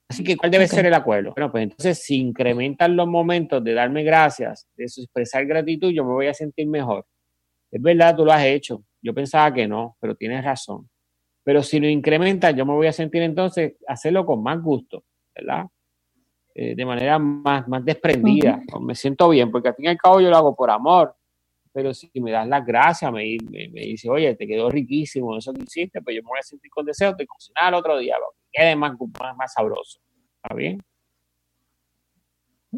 Así 0.10 0.22
que, 0.22 0.36
¿cuál 0.36 0.52
debe 0.52 0.68
ser 0.68 0.86
el 0.86 0.94
acuerdo? 0.94 1.32
Bueno, 1.34 1.50
pues 1.54 1.64
entonces, 1.64 2.04
si 2.04 2.18
incrementan 2.18 2.98
los 2.98 3.08
momentos 3.08 3.64
de 3.64 3.74
darme 3.74 4.04
gracias, 4.04 4.68
de 4.76 4.84
expresar 4.84 5.46
gratitud, 5.46 5.94
yo 5.94 6.04
me 6.04 6.12
voy 6.12 6.28
a 6.28 6.34
sentir 6.34 6.68
mejor. 6.68 7.06
Es 7.72 7.82
verdad, 7.82 8.14
tú 8.14 8.26
lo 8.26 8.34
has 8.34 8.44
hecho. 8.44 8.84
Yo 9.02 9.14
pensaba 9.14 9.54
que 9.54 9.70
no, 9.70 9.96
pero 10.02 10.16
tienes 10.16 10.44
razón. 10.44 10.90
Pero 11.44 11.64
si 11.64 11.80
lo 11.80 11.88
incrementas, 11.88 12.56
yo 12.56 12.66
me 12.66 12.74
voy 12.74 12.88
a 12.88 12.94
sentir 12.94 13.22
entonces 13.24 13.74
hacerlo 13.88 14.26
con 14.26 14.44
más 14.44 14.62
gusto, 14.62 15.04
¿verdad? 15.36 15.66
Eh, 16.54 16.76
de 16.76 16.86
manera 16.86 17.18
más, 17.18 17.68
más 17.68 17.84
desprendida. 17.84 18.62
Me 18.80 18.94
siento 18.96 19.30
bien, 19.30 19.52
porque 19.52 19.70
al 19.70 19.76
fin 19.76 19.86
y 19.86 19.88
al 19.90 19.98
cabo 19.98 20.22
yo 20.22 20.30
lo 20.30 20.38
hago 20.38 20.56
por 20.56 20.70
amor. 20.70 21.16
Pero 21.74 21.94
si 21.94 22.10
me 22.16 22.32
das 22.32 22.48
las 22.48 22.66
gracias, 22.66 23.10
me, 23.12 23.38
me, 23.50 23.82
dice, 23.82 24.10
oye, 24.10 24.36
te 24.36 24.46
quedó 24.46 24.70
riquísimo 24.70 25.38
eso 25.38 25.54
que 25.54 25.64
hiciste, 25.64 26.02
pues 26.02 26.18
yo 26.18 26.22
me 26.22 26.30
voy 26.30 26.40
a 26.40 26.44
sentir 26.44 26.70
con 26.70 26.86
deseo 26.86 27.14
de 27.14 27.26
cocinar 27.26 27.74
otro 27.74 27.98
día, 27.98 28.16
que 28.42 28.60
quede 28.62 28.76
más, 28.76 28.94
más, 29.20 29.38
más 29.38 29.54
sabroso. 29.54 30.02
¿Está 30.44 30.54
bien? 30.54 30.84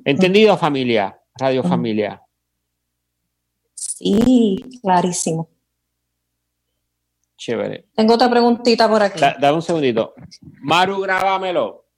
¿Entendido, 0.06 0.58
familia? 0.58 1.20
Radio 1.36 1.64
Familia. 1.64 2.22
Sí, 3.74 4.64
clarísimo. 4.82 5.50
Chévere. 7.44 7.90
Tengo 7.94 8.14
otra 8.14 8.30
preguntita 8.30 8.88
por 8.88 9.04
aquí. 9.04 9.20
dame 9.20 9.56
un 9.56 9.62
segundito. 9.62 10.14
Maru, 10.62 11.02
grábamelo. 11.02 11.90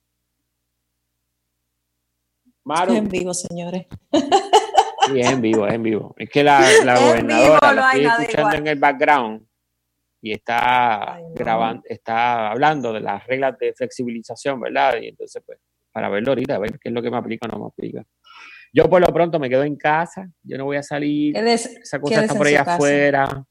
En 2.87 3.07
vivo, 3.07 3.31
señores. 3.31 3.85
Sí, 4.11 5.19
es 5.19 5.29
en 5.29 5.41
vivo, 5.41 5.67
es 5.67 5.75
en 5.75 5.83
vivo. 5.83 6.15
Es 6.17 6.31
que 6.31 6.43
la, 6.43 6.67
la 6.83 6.99
gobernadora 6.99 7.73
la 7.73 7.91
estoy 7.91 8.05
escuchando 8.23 8.55
en 8.55 8.65
el 8.65 8.79
background 8.79 9.47
y 10.19 10.31
está 10.31 11.19
grabando, 11.35 11.83
está 11.85 12.49
hablando 12.49 12.91
de 12.91 13.01
las 13.01 13.23
reglas 13.27 13.55
de 13.59 13.71
flexibilización, 13.75 14.59
¿verdad? 14.59 14.95
Y 14.99 15.09
entonces, 15.09 15.43
pues, 15.45 15.59
para 15.91 16.09
verlo 16.09 16.31
ahorita, 16.31 16.55
a 16.55 16.59
ver 16.59 16.79
qué 16.79 16.89
es 16.89 16.95
lo 16.95 17.03
que 17.03 17.11
me 17.11 17.17
aplica 17.17 17.47
o 17.47 17.51
no 17.51 17.59
me 17.59 17.67
aplica. 17.67 18.03
Yo 18.73 18.89
por 18.89 18.99
lo 18.99 19.13
pronto 19.13 19.39
me 19.39 19.47
quedo 19.47 19.61
en 19.61 19.75
casa, 19.75 20.27
yo 20.41 20.57
no 20.57 20.65
voy 20.65 20.77
a 20.77 20.81
salir, 20.81 21.37
esa 21.37 21.99
cosa 21.99 22.23
está 22.23 22.33
por 22.33 22.47
ahí 22.47 22.55
afuera. 22.55 23.45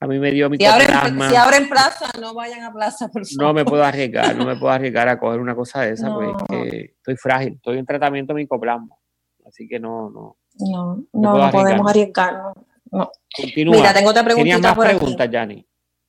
A 0.00 0.06
mí 0.06 0.18
me 0.18 0.30
dio 0.32 0.50
mi 0.50 0.58
si 0.58 0.64
abren, 0.66 0.88
si 1.30 1.36
abren 1.36 1.68
plaza, 1.68 2.10
no 2.20 2.34
vayan 2.34 2.62
a 2.62 2.72
plaza, 2.72 3.08
por 3.08 3.24
favor. 3.24 3.42
No 3.42 3.54
me 3.54 3.64
puedo 3.64 3.82
arriesgar, 3.84 4.36
no 4.36 4.44
me 4.44 4.56
puedo 4.56 4.72
arriesgar 4.72 5.08
a 5.08 5.18
coger 5.18 5.40
una 5.40 5.54
cosa 5.54 5.82
de 5.82 5.92
esa, 5.92 6.12
porque 6.12 6.94
estoy 6.96 7.16
frágil, 7.16 7.54
estoy 7.54 7.78
en 7.78 7.86
tratamiento 7.86 8.34
micoplasma. 8.34 8.96
Así 9.46 9.66
que 9.68 9.78
no, 9.78 10.10
no. 10.10 10.36
No, 10.58 11.04
no, 11.12 11.38
no, 11.38 11.50
podemos 11.50 11.90
arriesgar. 11.90 12.34
No. 12.90 13.10
Continúa. 13.34 13.76
Mira, 13.76 13.94
tengo 13.94 14.10
otra 14.10 14.24
preguntita 14.24 14.58
más 14.58 14.74
por 14.74 14.86
preguntas, 14.86 15.30
Yanni. 15.30 15.66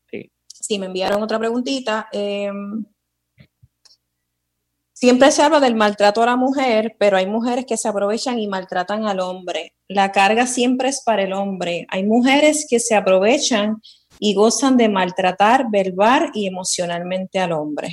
Sí. 0.09 0.31
sí, 0.47 0.77
me 0.77 0.88
enviaron 0.88 1.23
otra 1.23 1.39
preguntita. 1.39 2.07
Eh, 2.11 2.51
Siempre 4.97 5.29
se 5.31 5.43
habla 5.43 5.59
del 5.59 5.75
maltrato 5.75 6.23
a 6.23 6.25
la 6.25 6.38
mujer, 6.38 6.95
pero 6.97 7.17
hay 7.17 7.27
mujeres 7.27 7.65
que 7.65 7.75
se 7.75 7.89
aprovechan 7.89 8.39
y 8.39 8.47
maltratan 8.47 9.05
al 9.05 9.19
hombre. 9.19 9.74
La 9.88 10.11
carga 10.11 10.47
siempre 10.47 10.89
es 10.89 11.01
para 11.03 11.23
el 11.23 11.33
hombre. 11.33 11.86
Hay 11.89 12.03
mujeres 12.03 12.65
que 12.69 12.79
se 12.79 12.95
aprovechan 12.95 13.81
y 14.19 14.33
gozan 14.33 14.77
de 14.77 14.89
maltratar 14.89 15.65
verbal 15.69 16.31
y 16.33 16.47
emocionalmente 16.47 17.39
al 17.39 17.51
hombre. 17.51 17.89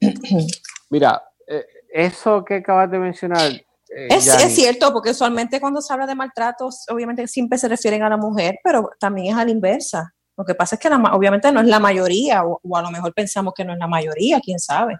Mira, 0.90 1.22
eh, 1.46 1.64
eso 1.92 2.44
que 2.44 2.56
acabas 2.56 2.90
de 2.90 2.98
mencionar. 2.98 3.50
Eh, 3.50 4.08
es, 4.10 4.26
es, 4.26 4.54
cierto, 4.54 4.92
porque 4.92 5.10
usualmente 5.10 5.60
cuando 5.60 5.80
se 5.80 5.92
habla 5.92 6.06
de 6.06 6.14
maltratos, 6.14 6.84
obviamente 6.88 7.26
siempre 7.26 7.58
se 7.58 7.68
refieren 7.68 8.02
a 8.02 8.08
la 8.08 8.16
mujer, 8.16 8.58
pero 8.62 8.90
también 9.00 9.34
es 9.34 9.40
a 9.40 9.44
la 9.44 9.50
inversa. 9.50 10.12
Lo 10.36 10.44
que 10.44 10.54
pasa 10.54 10.76
es 10.76 10.80
que 10.80 10.88
obviamente 10.88 11.50
no 11.50 11.60
es 11.60 11.66
la 11.66 11.80
mayoría, 11.80 12.44
o, 12.44 12.60
a 12.76 12.82
lo 12.82 12.90
mejor 12.90 13.14
pensamos 13.14 13.54
que 13.54 13.64
no 13.64 13.72
es 13.72 13.78
la 13.78 13.86
mayoría, 13.86 14.40
quién 14.40 14.58
sabe. 14.58 14.98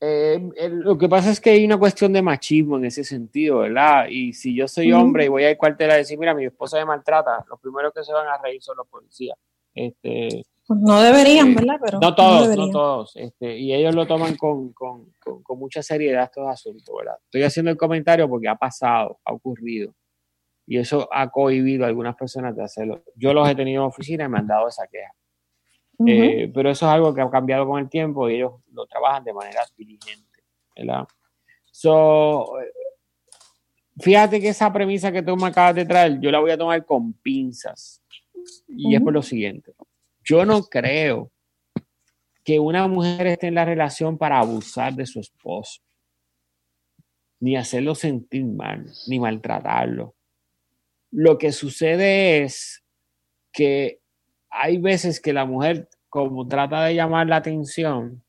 Eh, 0.00 0.50
lo 0.68 0.98
que 0.98 1.08
pasa 1.08 1.30
es 1.30 1.40
que 1.40 1.50
hay 1.50 1.64
una 1.64 1.78
cuestión 1.78 2.12
de 2.12 2.20
machismo 2.20 2.76
en 2.76 2.84
ese 2.84 3.02
sentido, 3.02 3.58
¿verdad? 3.58 4.06
Y 4.10 4.34
si 4.34 4.54
yo 4.54 4.68
soy 4.68 4.92
hombre 4.92 5.24
y 5.24 5.28
voy 5.28 5.44
al 5.44 5.56
cuartel 5.56 5.90
a 5.90 5.96
decir, 5.96 6.18
mira, 6.18 6.34
mi 6.34 6.44
esposa 6.44 6.78
me 6.78 6.84
maltrata, 6.84 7.44
los 7.48 7.58
primeros 7.60 7.92
que 7.94 8.04
se 8.04 8.12
van 8.12 8.26
a 8.28 8.38
reír 8.38 8.62
son 8.62 8.76
los 8.76 8.86
policías. 8.88 9.38
Este, 9.74 10.44
pues 10.66 10.80
no 10.80 11.00
deberían, 11.00 11.52
eh, 11.52 11.54
¿verdad? 11.54 11.76
Pero 11.82 11.98
no 12.00 12.14
todos, 12.14 12.56
no, 12.56 12.70
todos. 12.70 13.16
Este, 13.16 13.56
y 13.56 13.72
ellos 13.72 13.94
lo 13.94 14.06
toman 14.06 14.36
con, 14.36 14.72
con, 14.72 15.12
con, 15.20 15.58
mucha 15.58 15.82
seriedad 15.82 16.24
estos 16.24 16.48
asuntos, 16.48 16.94
¿verdad? 16.96 17.16
Estoy 17.24 17.44
haciendo 17.44 17.70
el 17.70 17.76
comentario 17.76 18.28
porque 18.28 18.48
ha 18.48 18.56
pasado, 18.56 19.20
ha 19.24 19.32
ocurrido 19.32 19.94
y 20.66 20.78
eso 20.78 21.08
ha 21.12 21.30
cohibido 21.30 21.84
a 21.84 21.88
algunas 21.88 22.16
personas 22.16 22.56
de 22.56 22.64
hacerlo. 22.64 23.02
Yo 23.14 23.32
los 23.32 23.48
he 23.48 23.54
tenido 23.54 23.82
en 23.82 23.88
oficina 23.88 24.24
y 24.24 24.28
me 24.28 24.38
han 24.38 24.46
dado 24.46 24.68
esa 24.68 24.86
queja. 24.88 25.12
Eh, 26.06 26.50
pero 26.52 26.70
eso 26.70 26.86
es 26.86 26.92
algo 26.92 27.14
que 27.14 27.22
ha 27.22 27.30
cambiado 27.30 27.66
con 27.66 27.80
el 27.80 27.88
tiempo 27.88 28.28
y 28.28 28.36
ellos 28.36 28.52
lo 28.72 28.86
trabajan 28.86 29.24
de 29.24 29.32
manera 29.32 29.62
diligente. 29.76 30.42
¿verdad? 30.76 31.06
So, 31.70 32.52
fíjate 33.98 34.40
que 34.40 34.48
esa 34.48 34.72
premisa 34.72 35.10
que 35.10 35.22
tú 35.22 35.36
me 35.36 35.46
acabas 35.46 35.74
de 35.74 35.86
traer, 35.86 36.20
yo 36.20 36.30
la 36.30 36.40
voy 36.40 36.50
a 36.50 36.58
tomar 36.58 36.84
con 36.84 37.12
pinzas. 37.14 38.02
Y 38.68 38.94
es 38.94 39.00
por 39.00 39.12
lo 39.12 39.22
siguiente. 39.22 39.72
Yo 40.22 40.44
no 40.44 40.62
creo 40.64 41.30
que 42.44 42.60
una 42.60 42.86
mujer 42.86 43.26
esté 43.26 43.48
en 43.48 43.56
la 43.56 43.64
relación 43.64 44.18
para 44.18 44.38
abusar 44.38 44.94
de 44.94 45.06
su 45.06 45.18
esposo, 45.18 45.80
ni 47.40 47.56
hacerlo 47.56 47.94
sentir 47.94 48.44
mal, 48.44 48.86
ni 49.08 49.18
maltratarlo. 49.18 50.14
Lo 51.10 51.38
que 51.38 51.50
sucede 51.52 52.42
es 52.42 52.84
que 53.52 54.00
hay 54.56 54.78
veces 54.78 55.20
que 55.20 55.32
la 55.32 55.44
mujer, 55.44 55.88
como 56.08 56.46
trata 56.46 56.84
de 56.84 56.94
llamar 56.94 57.26
la 57.26 57.36
atención, 57.36 58.22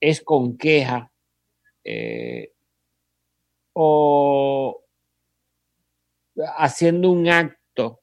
es 0.00 0.20
con 0.20 0.56
queja 0.56 1.10
eh, 1.84 2.52
o 3.72 4.82
haciendo 6.56 7.10
un 7.10 7.28
acto 7.28 8.00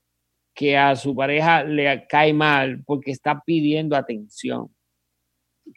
que 0.53 0.77
a 0.77 0.95
su 0.95 1.15
pareja 1.15 1.63
le 1.63 2.07
cae 2.07 2.33
mal 2.33 2.83
porque 2.85 3.11
está 3.11 3.41
pidiendo 3.45 3.95
atención, 3.95 4.73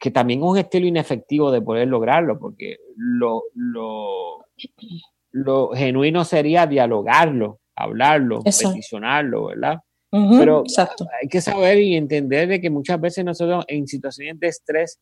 que 0.01 0.11
también 0.11 0.41
es 0.41 0.47
un 0.47 0.59
estilo 0.59 0.87
inefectivo 0.87 1.51
de 1.51 1.63
poder 1.63 1.89
lograrlo, 1.89 2.39
porque 2.39 2.77
lo, 2.97 3.45
lo, 3.55 4.47
lo 5.33 5.71
genuino 5.71 6.25
sería 6.25 6.67
dialogarlo 6.67 7.61
hablarlo, 7.77 8.43
peticionarlo, 8.43 9.47
¿verdad? 9.47 9.81
Pero 10.11 10.65
hay 11.21 11.29
que 11.29 11.41
saber 11.41 11.79
y 11.79 11.97
entender 11.97 12.49
de 12.49 12.61
que 12.61 12.71
muchas 12.71 13.01
veces 13.01 13.25
nosotros 13.25 13.65
en 13.69 13.87
situaciones 13.87 14.39
de 14.41 14.49
estrés 14.49 15.01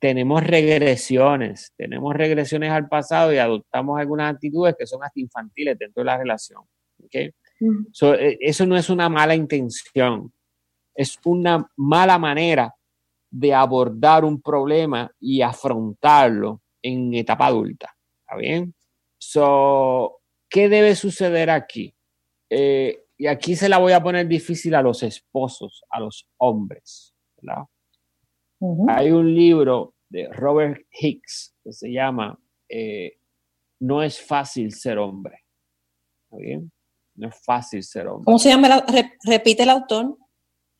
tenemos 0.00 0.42
regresiones, 0.42 1.72
tenemos 1.76 2.14
regresiones 2.14 2.70
al 2.70 2.88
pasado 2.88 3.32
y 3.32 3.38
adoptamos 3.38 3.98
algunas 3.98 4.34
actitudes 4.34 4.74
que 4.78 4.86
son 4.86 5.02
hasta 5.04 5.20
infantiles 5.20 5.78
dentro 5.78 6.00
de 6.00 6.04
la 6.06 6.18
relación. 6.18 6.62
¿okay? 7.04 7.30
E, 7.60 8.38
eso 8.40 8.66
no 8.66 8.76
es 8.76 8.90
una 8.90 9.08
mala 9.08 9.34
intención, 9.34 10.32
es 10.94 11.18
una 11.24 11.70
mala 11.76 12.18
manera 12.18 12.74
de 13.30 13.54
abordar 13.54 14.24
un 14.24 14.42
problema 14.42 15.10
y 15.20 15.42
afrontarlo 15.42 16.62
en 16.82 17.14
etapa 17.14 17.46
adulta. 17.46 17.94
¿Está 18.22 18.36
bien? 18.36 18.74
So, 19.18 20.20
¿Qué 20.50 20.68
debe 20.68 20.96
suceder 20.96 21.48
aquí? 21.48 21.94
Eh, 22.50 23.04
y 23.20 23.26
aquí 23.26 23.54
se 23.54 23.68
la 23.68 23.76
voy 23.76 23.92
a 23.92 24.02
poner 24.02 24.26
difícil 24.26 24.74
a 24.74 24.80
los 24.80 25.02
esposos, 25.02 25.84
a 25.90 26.00
los 26.00 26.26
hombres. 26.38 27.14
Hay 28.88 29.10
un 29.10 29.34
libro 29.34 29.92
de 30.08 30.26
Robert 30.32 30.86
Hicks 30.90 31.54
que 31.62 31.70
se 31.74 31.92
llama 31.92 32.40
eh, 32.66 33.18
No 33.78 34.02
es 34.02 34.18
fácil 34.18 34.72
ser 34.72 34.96
hombre. 34.96 35.44
¿Está 36.24 36.38
bien? 36.38 36.72
No 37.14 37.28
es 37.28 37.34
fácil 37.44 37.82
ser 37.82 38.06
hombre. 38.06 38.24
¿Cómo 38.24 38.38
se 38.38 38.48
llama? 38.48 38.86
repite 39.22 39.64
el 39.64 39.70
autor. 39.70 40.16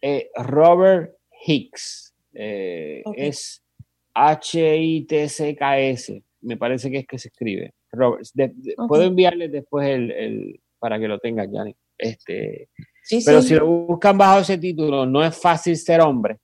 Eh, 0.01 0.31
Robert 0.35 1.15
Hicks. 1.45 2.15
Es 2.33 3.63
H-I-T-C-K-S. 4.15 5.45
Me 6.41 6.57
parece 6.57 6.91
que 6.91 7.01
es 7.01 7.07
que 7.07 7.19
se 7.19 7.29
escribe. 7.29 7.75
Robert, 7.93 8.25
Puedo 8.89 9.03
enviarle 9.03 9.51
después 9.51 9.87
el 9.87 10.59
para 10.79 10.99
que 10.99 11.07
lo 11.07 11.19
tengas, 11.19 11.47
Yanni. 11.53 11.77
Este, 12.01 12.71
pero 13.27 13.43
si 13.43 13.55
lo 13.55 13.67
buscan 13.67 14.17
bajo 14.17 14.41
ese 14.41 14.57
título, 14.57 15.05
no 15.05 15.23
es 15.23 15.37
fácil 15.37 15.77
ser 15.77 16.01
hombre, 16.01 16.39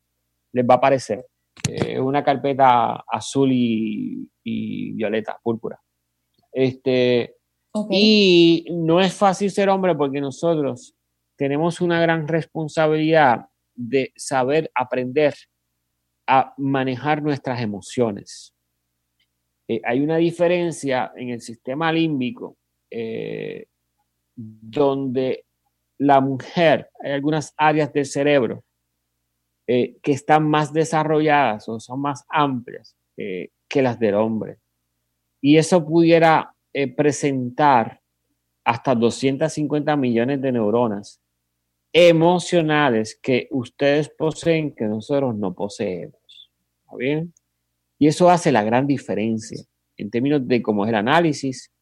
les 0.52 0.66
va 0.66 0.74
a 0.74 0.76
aparecer. 0.76 1.24
Es 1.66 1.98
una 1.98 2.22
carpeta 2.22 3.04
azul 3.10 3.50
y, 3.52 4.28
violeta, 4.92 5.40
púrpura. 5.42 5.80
Este, 6.52 7.36
Y 7.90 8.66
no 8.70 9.00
es 9.00 9.14
fácil 9.14 9.50
ser 9.50 9.70
hombre 9.70 9.94
porque 9.94 10.20
nosotros 10.20 10.94
tenemos 11.36 11.80
una 11.80 12.00
gran 12.00 12.28
responsabilidad 12.28 13.46
de 13.74 14.12
saber 14.14 14.70
aprender 14.74 15.34
a 16.26 16.52
manejar 16.58 17.22
nuestras 17.22 17.60
emociones. 17.62 18.54
Eh, 19.68 19.80
hay 19.84 20.00
una 20.00 20.16
diferencia 20.18 21.12
en 21.16 21.30
el 21.30 21.40
sistema 21.40 21.92
límbico 21.92 22.56
eh, 22.90 23.66
donde 24.34 25.45
la 25.98 26.20
mujer, 26.20 26.90
hay 27.02 27.12
algunas 27.12 27.54
áreas 27.56 27.92
del 27.92 28.06
cerebro 28.06 28.64
eh, 29.66 29.96
que 30.02 30.12
están 30.12 30.48
más 30.48 30.72
desarrolladas 30.72 31.68
o 31.68 31.80
son 31.80 32.00
más 32.00 32.24
amplias 32.28 32.96
que 33.16 33.82
las 33.82 33.98
del 33.98 34.14
hombre. 34.14 34.58
Y 35.40 35.56
eso 35.56 35.84
pudiera 35.86 36.54
presentar 36.96 38.02
hasta 38.62 38.94
250 38.94 39.96
millones 39.96 40.42
de 40.42 40.52
neuronas 40.52 41.22
emocionales 41.98 43.18
que 43.22 43.48
ustedes 43.52 44.10
poseen 44.10 44.74
que 44.74 44.84
nosotros 44.84 45.34
no 45.34 45.54
poseemos. 45.54 46.50
¿Está 46.84 46.96
bien? 46.96 47.32
Y 47.98 48.08
eso 48.08 48.28
hace 48.28 48.52
la 48.52 48.62
gran 48.62 48.86
diferencia 48.86 49.64
en 49.96 50.10
términos 50.10 50.46
de 50.46 50.60
cómo 50.60 50.84
es 50.84 50.90
el 50.90 50.96
análisis 50.96 51.72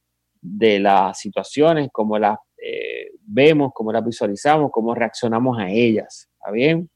de 0.41 0.79
las 0.79 1.19
situaciones, 1.19 1.89
cómo 1.93 2.17
las 2.17 2.39
eh, 2.67 3.11
vemos, 3.21 3.73
cómo 3.75 3.93
las 3.93 4.05
visualizamos, 4.05 4.71
cómo 4.73 4.95
reaccionamos 4.95 5.59
a 5.59 5.69
ellas. 5.71 6.31
¿Está 6.39 6.51
bien? 6.51 6.89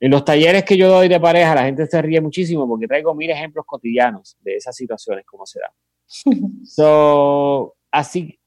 En 0.00 0.10
los 0.10 0.24
talleres 0.24 0.64
que 0.64 0.76
yo 0.76 0.88
doy 0.88 1.08
de 1.08 1.20
pareja, 1.20 1.54
la 1.54 1.64
gente 1.64 1.86
se 1.86 2.00
ríe 2.00 2.20
muchísimo 2.20 2.66
porque 2.66 2.86
traigo 2.86 3.14
mil 3.14 3.30
ejemplos 3.30 3.66
cotidianos 3.66 4.36
de 4.40 4.56
esas 4.56 4.74
situaciones, 4.74 5.24
cómo 5.26 5.44
se 5.46 5.60
dan. 5.60 5.70
So, 6.64 7.76
así, 7.90 8.38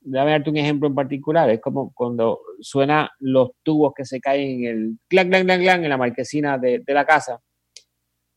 déjame 0.00 0.30
darte 0.30 0.50
un 0.50 0.56
ejemplo 0.56 0.88
en 0.88 0.94
particular, 0.94 1.50
es 1.50 1.60
como 1.60 1.92
cuando 1.92 2.40
suena 2.60 3.10
los 3.18 3.50
tubos 3.62 3.92
que 3.96 4.04
se 4.04 4.20
caen 4.20 4.64
en 4.64 4.70
el 4.70 4.98
clan, 5.08 5.28
clan, 5.28 5.44
clan, 5.44 5.60
clan 5.60 5.84
en 5.84 5.90
la 5.90 5.96
marquesina 5.96 6.58
de, 6.58 6.82
de, 6.86 6.94
la 6.94 7.04
casa 7.04 7.40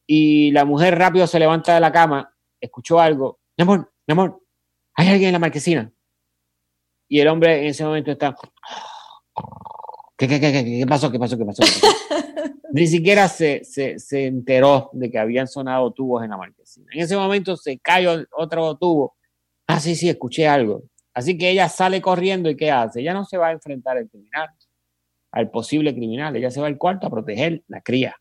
y 0.07 0.51
la 0.51 0.65
mujer 0.65 0.97
rápido 0.97 1.27
se 1.27 1.39
levanta 1.39 1.75
de 1.75 1.81
la 1.81 1.91
cama, 1.91 2.33
escuchó 2.59 2.99
algo, 2.99 3.39
mi 3.57 3.63
amor, 3.63 3.91
mi 4.07 4.11
amor, 4.13 4.41
hay 4.95 5.09
alguien 5.09 5.29
en 5.29 5.33
la 5.33 5.39
marquesina. 5.39 5.91
Y 7.07 7.19
el 7.19 7.27
hombre 7.27 7.61
en 7.61 7.67
ese 7.67 7.83
momento 7.85 8.11
está, 8.11 8.35
¿qué, 10.17 10.27
qué, 10.27 10.39
qué, 10.39 10.51
qué, 10.51 10.63
qué 10.63 10.85
pasó, 10.87 11.11
qué 11.11 11.19
pasó, 11.19 11.37
qué 11.37 11.45
pasó? 11.45 11.63
Ni 12.73 12.85
siquiera 12.85 13.27
se, 13.29 13.63
se, 13.63 13.97
se 13.97 14.27
enteró 14.27 14.89
de 14.93 15.09
que 15.09 15.17
habían 15.17 15.47
sonado 15.47 15.91
tubos 15.91 16.23
en 16.23 16.31
la 16.31 16.37
marquesina. 16.37 16.87
En 16.91 17.01
ese 17.01 17.15
momento 17.15 17.55
se 17.55 17.79
cayó 17.79 18.25
otro 18.31 18.75
tubo. 18.75 19.15
Ah, 19.67 19.79
sí, 19.79 19.95
sí, 19.95 20.09
escuché 20.09 20.47
algo 20.47 20.83
Así 21.17 21.35
que 21.35 21.49
ella 21.49 21.67
sale 21.67 21.99
corriendo 21.99 22.47
y 22.47 22.55
¿qué 22.55 22.69
hace? 22.69 23.01
Ella 23.01 23.11
no 23.11 23.25
se 23.25 23.37
va 23.37 23.47
a 23.47 23.51
enfrentar 23.51 23.97
al 23.97 24.07
criminal, 24.07 24.49
al 25.31 25.49
posible 25.49 25.91
criminal, 25.91 26.35
ella 26.35 26.51
se 26.51 26.61
va 26.61 26.67
al 26.67 26.77
cuarto 26.77 27.07
a 27.07 27.09
proteger 27.09 27.63
la 27.67 27.81
cría. 27.81 28.15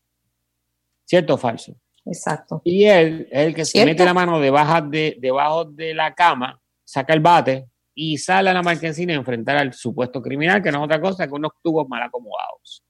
¿Cierto 1.05 1.35
o 1.35 1.37
falso? 1.37 1.75
Exacto. 2.05 2.59
Y 2.63 2.85
él 2.85 3.27
es 3.29 3.47
el 3.47 3.53
que 3.53 3.65
se 3.65 3.85
mete 3.85 4.03
la 4.03 4.15
mano 4.15 4.39
debajo 4.39 4.81
de, 4.87 5.15
debajo 5.19 5.65
de 5.65 5.93
la 5.93 6.15
cama, 6.15 6.59
saca 6.83 7.13
el 7.13 7.19
bate 7.19 7.67
y 7.99 8.15
sale 8.19 8.51
a 8.51 8.53
la 8.53 8.61
marquesina 8.61 9.13
a 9.13 9.15
enfrentar 9.15 9.57
al 9.57 9.73
supuesto 9.73 10.21
criminal, 10.21 10.61
que 10.61 10.71
no 10.71 10.77
es 10.77 10.83
otra 10.83 11.01
cosa 11.01 11.27
que 11.27 11.33
unos 11.33 11.53
tubos 11.63 11.89
mal 11.89 12.03
acomodados. 12.03 12.83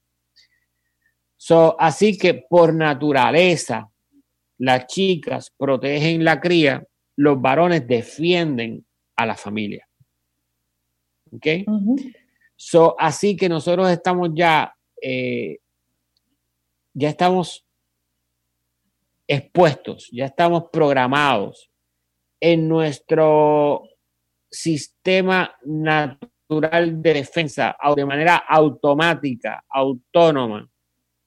So, 1.37 1.79
así 1.79 2.17
que 2.17 2.33
por 2.33 2.73
naturaleza, 2.73 3.89
las 4.57 4.85
chicas 4.87 5.53
protegen 5.57 6.25
la 6.25 6.41
cría, 6.41 6.85
los 7.15 7.41
varones 7.41 7.87
defienden 7.87 8.85
a 9.15 9.25
la 9.25 9.35
familia. 9.35 9.87
¿Ok? 11.31 11.47
so, 12.57 12.93
así 12.99 13.37
que 13.37 13.47
nosotros 13.47 13.89
estamos 13.89 14.31
ya, 14.33 14.75
eh, 15.01 15.59
ya 16.93 17.07
estamos 17.07 17.65
expuestos, 19.25 20.09
ya 20.11 20.25
estamos 20.25 20.65
programados 20.69 21.71
en 22.41 22.67
nuestro 22.67 23.83
sistema 24.57 25.55
natural 25.65 27.01
de 27.01 27.13
defensa 27.13 27.75
de 27.95 28.05
manera 28.05 28.37
automática, 28.37 29.63
autónoma. 29.69 30.67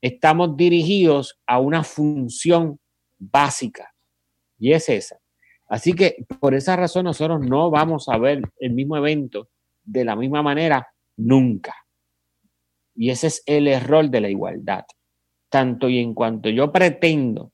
Estamos 0.02 0.56
dirigidos 0.56 1.38
a 1.46 1.60
una 1.60 1.84
función 1.84 2.80
básica 3.18 3.92
y 4.58 4.72
es 4.72 4.88
esa. 4.88 5.18
Así 5.68 5.92
que 5.92 6.24
por 6.40 6.54
esa 6.54 6.74
razón 6.74 7.04
nosotros 7.04 7.40
no 7.40 7.70
vamos 7.70 8.08
a 8.08 8.18
ver 8.18 8.42
el 8.58 8.72
mismo 8.72 8.96
evento 8.96 9.48
de 9.84 10.04
la 10.04 10.16
misma 10.16 10.42
manera 10.42 10.88
nunca. 11.16 11.74
Y 12.96 13.10
ese 13.10 13.28
es 13.28 13.42
el 13.46 13.68
error 13.68 14.10
de 14.10 14.20
la 14.20 14.28
igualdad. 14.28 14.84
Tanto 15.48 15.88
y 15.88 15.98
en 15.98 16.14
cuanto 16.14 16.48
yo 16.48 16.72
pretendo 16.72 17.52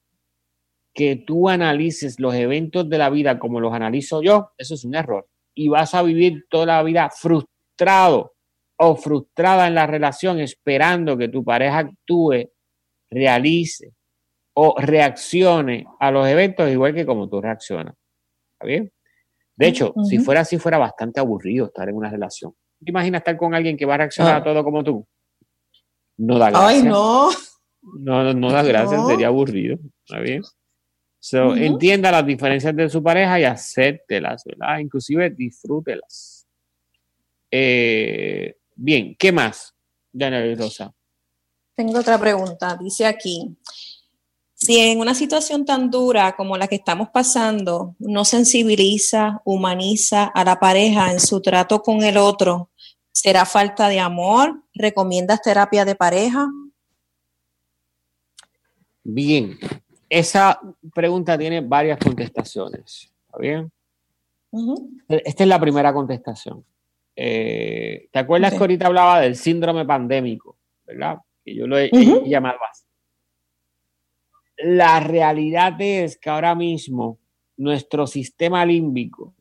que 0.94 1.16
tú 1.16 1.50
analices 1.50 2.18
los 2.18 2.34
eventos 2.34 2.88
de 2.88 2.96
la 2.96 3.10
vida 3.10 3.38
como 3.38 3.60
los 3.60 3.74
analizo 3.74 4.22
yo, 4.22 4.52
eso 4.56 4.74
es 4.74 4.84
un 4.84 4.94
error. 4.94 5.28
Y 5.57 5.68
vas 5.68 5.94
a 5.94 6.02
vivir 6.02 6.44
toda 6.48 6.66
la 6.66 6.82
vida 6.84 7.11
frustrado 7.11 8.34
o 8.76 8.94
frustrada 8.94 9.66
en 9.66 9.74
la 9.74 9.86
relación 9.86 10.38
esperando 10.38 11.16
que 11.16 11.28
tu 11.28 11.42
pareja 11.42 11.78
actúe, 11.78 12.50
realice 13.11 13.92
o 14.54 14.74
reaccione 14.78 15.86
a 15.98 16.11
los 16.11 16.26
eventos 16.28 16.70
igual 16.70 16.94
que 16.94 17.04
como 17.04 17.28
tú 17.28 17.40
reaccionas. 17.40 17.94
¿Está 18.54 18.66
bien? 18.66 18.92
De 19.57 19.68
hecho, 19.68 19.94
si 20.09 20.18
fuera 20.18 20.42
así, 20.42 20.59
fuera 20.59 20.76
bastante 20.76 21.18
aburrido 21.18 21.66
estar 21.66 21.88
en 21.88 21.96
una 21.96 22.11
relación. 22.11 22.52
¿Te 22.84 22.90
imaginas 22.90 23.20
estar 23.20 23.36
con 23.38 23.54
alguien 23.54 23.76
que 23.76 23.86
va 23.86 23.94
a 23.94 23.98
reaccionar 23.98 24.34
a 24.34 24.36
ah. 24.38 24.44
todo 24.44 24.62
como 24.62 24.84
tú? 24.84 25.07
No 26.18 26.38
da 26.38 26.50
gracia. 26.50 26.68
Ay, 26.68 26.82
no. 26.82 27.30
No, 27.98 28.34
no, 28.34 28.50
da 28.50 28.62
gracia, 28.62 29.02
sería 29.07 29.28
aburrido. 29.28 29.78
¿Está 30.04 30.20
bien? 30.20 30.42
So, 31.28 31.56
Entienda 31.56 32.12
las 32.12 32.24
diferencias 32.24 32.76
de 32.76 32.88
su 32.88 33.02
pareja 33.02 33.40
y 33.40 33.42
acéptelas, 33.42 34.44
¿verdad? 34.44 34.78
Inclusive 34.78 35.28
disfrútelas. 35.30 36.46
Eh, 37.50 38.54
bien, 38.76 39.16
¿qué 39.18 39.32
más, 39.32 39.74
Daniel 40.12 40.56
Rosa? 40.56 40.94
Tengo 41.74 41.98
otra 41.98 42.16
pregunta. 42.16 42.78
Dice 42.80 43.06
aquí, 43.06 43.56
si 44.54 44.78
en 44.78 45.00
una 45.00 45.16
situación 45.16 45.64
tan 45.64 45.90
dura 45.90 46.36
como 46.36 46.56
la 46.56 46.68
que 46.68 46.76
estamos 46.76 47.08
pasando 47.08 47.96
no 47.98 48.24
sensibiliza, 48.24 49.42
humaniza 49.44 50.26
a 50.26 50.44
la 50.44 50.60
pareja 50.60 51.10
en 51.10 51.18
su 51.18 51.42
trato 51.42 51.82
con 51.82 52.04
el 52.04 52.18
otro, 52.18 52.70
¿será 53.10 53.44
falta 53.46 53.88
de 53.88 53.98
amor? 53.98 54.62
¿Recomiendas 54.74 55.42
terapia 55.42 55.84
de 55.84 55.96
pareja? 55.96 56.46
Bien, 59.02 59.58
esa 60.09 60.61
pregunta 60.94 61.36
tiene 61.36 61.61
varias 61.61 61.98
contestaciones. 61.98 63.12
¿Está 63.26 63.38
bien? 63.38 63.70
Esta 65.09 65.42
es 65.42 65.48
la 65.48 65.61
primera 65.61 65.92
contestación. 65.92 66.64
Eh, 67.14 68.09
¿Te 68.12 68.18
acuerdas 68.18 68.52
que 68.52 68.59
ahorita 68.59 68.86
hablaba 68.86 69.20
del 69.20 69.36
síndrome 69.36 69.84
pandémico? 69.84 70.57
¿Verdad? 70.84 71.18
Que 71.44 71.54
yo 71.54 71.66
lo 71.66 71.78
he 71.78 71.90
llamado 72.26 72.59
así 72.70 72.86
la 74.59 75.00
realidad 75.00 75.80
es 75.80 76.18
que 76.18 76.30
ahora 76.30 76.54
mismo 76.54 77.18
nuestro 77.57 78.07
sistema 78.07 78.64
límbico, 78.64 79.34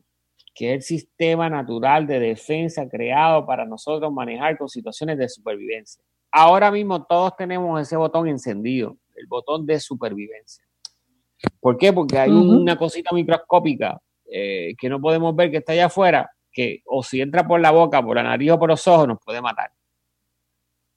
que 0.54 0.70
es 0.70 0.76
el 0.76 0.82
sistema 0.82 1.48
natural 1.48 2.06
de 2.06 2.18
defensa 2.18 2.88
creado 2.88 3.46
para 3.46 3.64
nosotros 3.66 4.12
manejar 4.12 4.56
con 4.56 4.68
situaciones 4.68 5.18
de 5.18 5.28
supervivencia. 5.28 6.02
Ahora 6.30 6.70
mismo 6.70 7.04
todos 7.04 7.36
tenemos 7.36 7.80
ese 7.80 7.96
botón 7.96 8.28
encendido, 8.28 8.96
el 9.16 9.26
botón 9.26 9.66
de 9.66 9.80
supervivencia. 9.80 10.64
¿Por 11.60 11.76
qué? 11.76 11.92
Porque 11.92 12.18
hay 12.18 12.30
una 12.30 12.76
cosita 12.76 13.10
microscópica 13.12 14.00
eh, 14.30 14.74
que 14.78 14.88
no 14.88 15.00
podemos 15.00 15.34
ver 15.36 15.50
que 15.50 15.58
está 15.58 15.72
allá 15.72 15.86
afuera, 15.86 16.30
que 16.50 16.82
o 16.86 17.02
si 17.02 17.20
entra 17.20 17.46
por 17.46 17.60
la 17.60 17.70
boca, 17.70 18.02
por 18.02 18.16
la 18.16 18.22
nariz 18.22 18.52
o 18.52 18.58
por 18.58 18.70
los 18.70 18.86
ojos, 18.88 19.08
nos 19.08 19.18
puede 19.24 19.40
matar. 19.40 19.70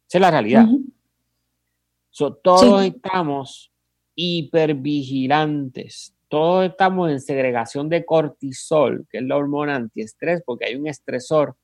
Esa 0.08 0.18
es 0.18 0.22
la 0.22 0.32
realidad. 0.32 0.66
todos 2.44 2.84
estamos 2.84 3.72
hipervigilantes. 4.16 6.16
Todos 6.28 6.70
estamos 6.70 7.10
en 7.10 7.22
segregación 7.22 7.90
de 7.90 8.06
cortisol, 8.06 9.08
que 9.10 9.20
es 9.20 9.24
la 9.24 9.38
hormona 9.38 9.76
antiestrés, 9.76 10.44
porque 10.46 10.66
hay 10.66 10.76
un 10.76 10.88
estresor 10.88 11.56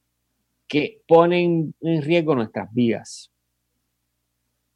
que 0.67 1.01
pone 1.07 1.43
en, 1.43 2.01
riesgo 2.01 2.33
nuestras 2.33 2.73
vidas. 2.73 3.31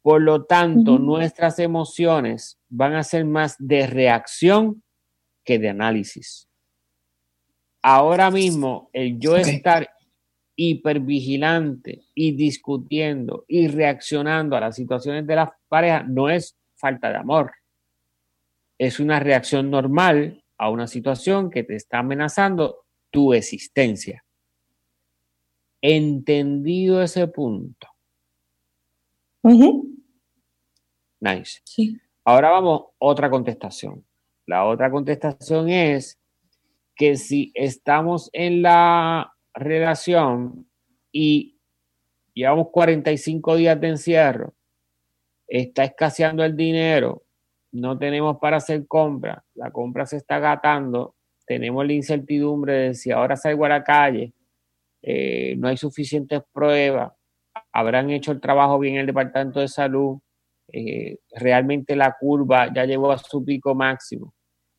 Por 0.02 0.22
lo 0.22 0.44
tanto, 0.44 0.98
nuestras 0.98 1.58
emociones 1.58 2.58
van 2.68 2.94
a 2.94 3.02
ser 3.02 3.24
más 3.24 3.56
de 3.58 3.86
reacción 3.86 4.82
que 5.44 5.58
de 5.58 5.68
análisis. 5.68 6.48
Ahora 7.82 8.30
mismo, 8.30 8.88
el 8.92 9.18
yo 9.18 9.36
estar 9.36 9.90
hipervigilante 10.56 12.02
y 12.14 12.32
discutiendo 12.32 13.44
y 13.48 13.68
reaccionando 13.68 14.56
a 14.56 14.60
las 14.60 14.76
situaciones 14.76 15.26
de 15.26 15.36
la 15.36 15.56
pareja 15.68 16.02
no 16.02 16.28
es 16.28 16.58
falta 16.76 17.10
de 17.10 17.16
amor. 17.16 17.52
Es 18.78 19.00
una 19.00 19.20
reacción 19.20 19.70
normal 19.70 20.42
a 20.58 20.68
una 20.70 20.86
situación 20.86 21.50
que 21.50 21.64
te 21.64 21.76
está 21.76 22.00
amenazando 22.00 22.84
tu 23.10 23.32
existencia. 23.32 24.24
Entendido 25.80 27.02
ese 27.02 27.26
punto. 27.28 27.89
Nice. 31.20 31.60
Ahora 32.24 32.50
vamos, 32.50 32.84
otra 32.98 33.30
contestación. 33.30 34.04
La 34.46 34.64
otra 34.64 34.90
contestación 34.90 35.68
es 35.68 36.18
que 36.96 37.16
si 37.16 37.52
estamos 37.54 38.30
en 38.32 38.62
la 38.62 39.32
relación 39.54 40.68
y 41.12 41.58
llevamos 42.34 42.68
45 42.70 43.56
días 43.56 43.80
de 43.80 43.88
encierro, 43.88 44.54
está 45.46 45.84
escaseando 45.84 46.44
el 46.44 46.56
dinero, 46.56 47.24
no 47.72 47.98
tenemos 47.98 48.38
para 48.38 48.58
hacer 48.58 48.86
compra, 48.86 49.44
la 49.54 49.70
compra 49.70 50.06
se 50.06 50.16
está 50.16 50.38
gatando, 50.38 51.16
tenemos 51.46 51.86
la 51.86 51.92
incertidumbre 51.92 52.72
de 52.74 52.94
si 52.94 53.10
ahora 53.10 53.36
salgo 53.36 53.64
a 53.64 53.70
la 53.70 53.84
calle, 53.84 54.32
eh, 55.02 55.54
no 55.58 55.68
hay 55.68 55.76
suficientes 55.76 56.42
pruebas, 56.52 57.12
habrán 57.72 58.10
hecho 58.10 58.32
el 58.32 58.40
trabajo 58.40 58.78
bien 58.78 58.96
el 58.96 59.06
Departamento 59.06 59.60
de 59.60 59.68
Salud, 59.68 60.18
eh, 60.72 61.18
realmente 61.32 61.96
la 61.96 62.16
curva 62.18 62.72
ya 62.72 62.84
llegó 62.84 63.10
a 63.12 63.18
su 63.18 63.44
pico 63.44 63.74
máximo. 63.74 64.34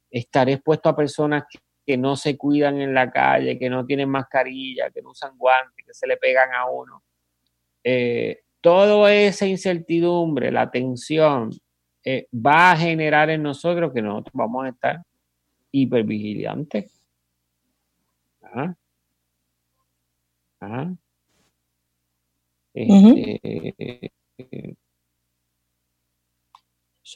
Estaré 0.10 0.54
expuesto 0.54 0.90
a 0.90 0.96
personas 0.96 1.44
que, 1.50 1.60
no 1.98 2.16
se 2.16 2.38
cuidan 2.38 2.80
en 2.80 2.94
la 2.94 3.12
calle, 3.12 3.60
que 3.60 3.70
no 3.70 3.86
tienen 3.86 4.08
mascarilla, 4.10 4.90
que 4.92 5.02
no 5.02 5.10
usan 5.10 5.38
guantes, 5.38 5.86
que 5.86 5.94
se 5.94 6.08
le 6.08 6.16
pegan 6.16 6.54
a 6.54 6.70
uno. 6.70 7.04
Eh, 7.84 8.44
toda 8.62 9.14
esa 9.14 9.46
incertidumbre, 9.46 10.54
la 10.54 10.72
tensión, 10.72 11.52
eh, 12.06 12.28
va 12.34 12.72
a 12.72 12.78
generar 12.78 13.30
en 13.30 13.44
nosotros 13.44 13.92
que 13.94 14.02
nosotros 14.02 14.32
vamos 14.34 14.66
a 14.66 14.70
estar 14.70 15.02
hipervigilantes. 15.72 16.92
Ajá. 18.42 18.76
Ajá. 20.62 20.96
Este, 22.74 24.12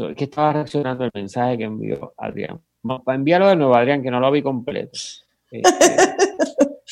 es 0.03 0.15
que 0.15 0.25
estaba 0.25 0.53
reaccionando 0.53 1.03
al 1.03 1.11
mensaje 1.13 1.57
que 1.57 1.63
envió 1.63 2.13
Adrián. 2.17 2.61
Para 3.03 3.15
enviarlo 3.15 3.47
de 3.47 3.55
nuevo, 3.55 3.75
Adrián, 3.75 4.03
que 4.03 4.11
no 4.11 4.19
lo 4.19 4.31
vi 4.31 4.41
completo. 4.41 4.91
Este, 5.49 5.69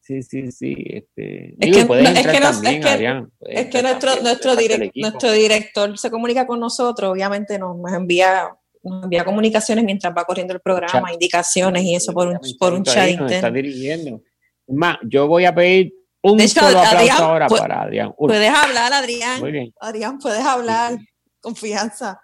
sí, 0.00 0.22
sí, 0.22 0.52
sí. 0.52 0.74
Este, 0.78 1.54
es, 1.58 1.86
que, 1.86 3.82
nuestro, 3.82 4.22
nuestro, 4.22 4.54
nuestro 4.94 5.32
director 5.32 5.98
se 5.98 6.10
comunica 6.10 6.46
con 6.46 6.60
nosotros, 6.60 7.12
obviamente 7.12 7.58
nos, 7.58 7.76
envía 7.92 8.50
nos 8.82 9.04
envía 9.04 9.24
comunicaciones 9.24 9.84
mientras 9.84 10.14
va 10.16 10.24
corriendo 10.24 10.54
el 10.54 10.60
programa, 10.60 11.12
indicaciones 11.12 11.82
y 11.84 11.94
eso 11.94 12.12
por 12.12 12.28
un, 12.28 12.38
por 12.58 12.74
un 12.74 12.82
chat. 12.82 13.08
está 13.30 13.50
dirigiendo. 13.50 14.22
Más, 14.66 14.98
yo 15.02 15.26
voy 15.26 15.44
a 15.46 15.54
pedir 15.54 15.99
un 16.22 16.48
solo 16.48 16.80
aplauso 16.80 17.24
ahora 17.24 17.48
para 17.48 17.82
Adrián. 17.82 18.14
Puedes 18.16 18.54
hablar, 18.54 18.92
Adrián. 18.92 19.40
Muy 19.40 19.52
bien. 19.52 19.74
Adrián, 19.80 20.18
puedes 20.18 20.44
hablar. 20.44 20.98
Confianza. 21.40 22.20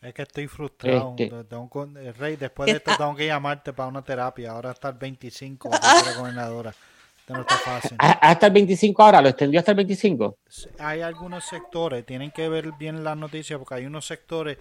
Es 0.00 0.14
que 0.14 0.22
estoy 0.22 0.46
frustrado. 0.48 1.14
Este. 1.18 1.34
Eh, 1.34 2.12
Rey, 2.12 2.36
después 2.36 2.66
de 2.66 2.78
esto 2.78 2.92
tengo 2.96 3.14
que 3.14 3.26
llamarte 3.26 3.72
para 3.72 3.88
una 3.88 4.02
terapia. 4.02 4.52
Ahora 4.52 4.70
hasta 4.70 4.88
el 4.88 4.94
25, 4.94 5.68
la 6.06 6.12
gobernadora. 6.16 6.74
Esto 7.18 7.34
no 7.34 7.40
está 7.42 7.56
fácil. 7.56 7.96
¿Hasta 7.98 8.46
el 8.46 8.52
25 8.52 9.02
ahora? 9.02 9.20
¿Lo 9.20 9.28
extendió 9.28 9.60
hasta 9.60 9.72
el 9.72 9.76
25? 9.76 10.38
Hay 10.78 11.02
algunos 11.02 11.44
sectores, 11.44 12.04
tienen 12.06 12.30
que 12.30 12.48
ver 12.48 12.72
bien 12.78 13.04
las 13.04 13.16
noticias 13.16 13.58
porque 13.58 13.74
hay 13.74 13.86
unos 13.86 14.06
sectores 14.06 14.56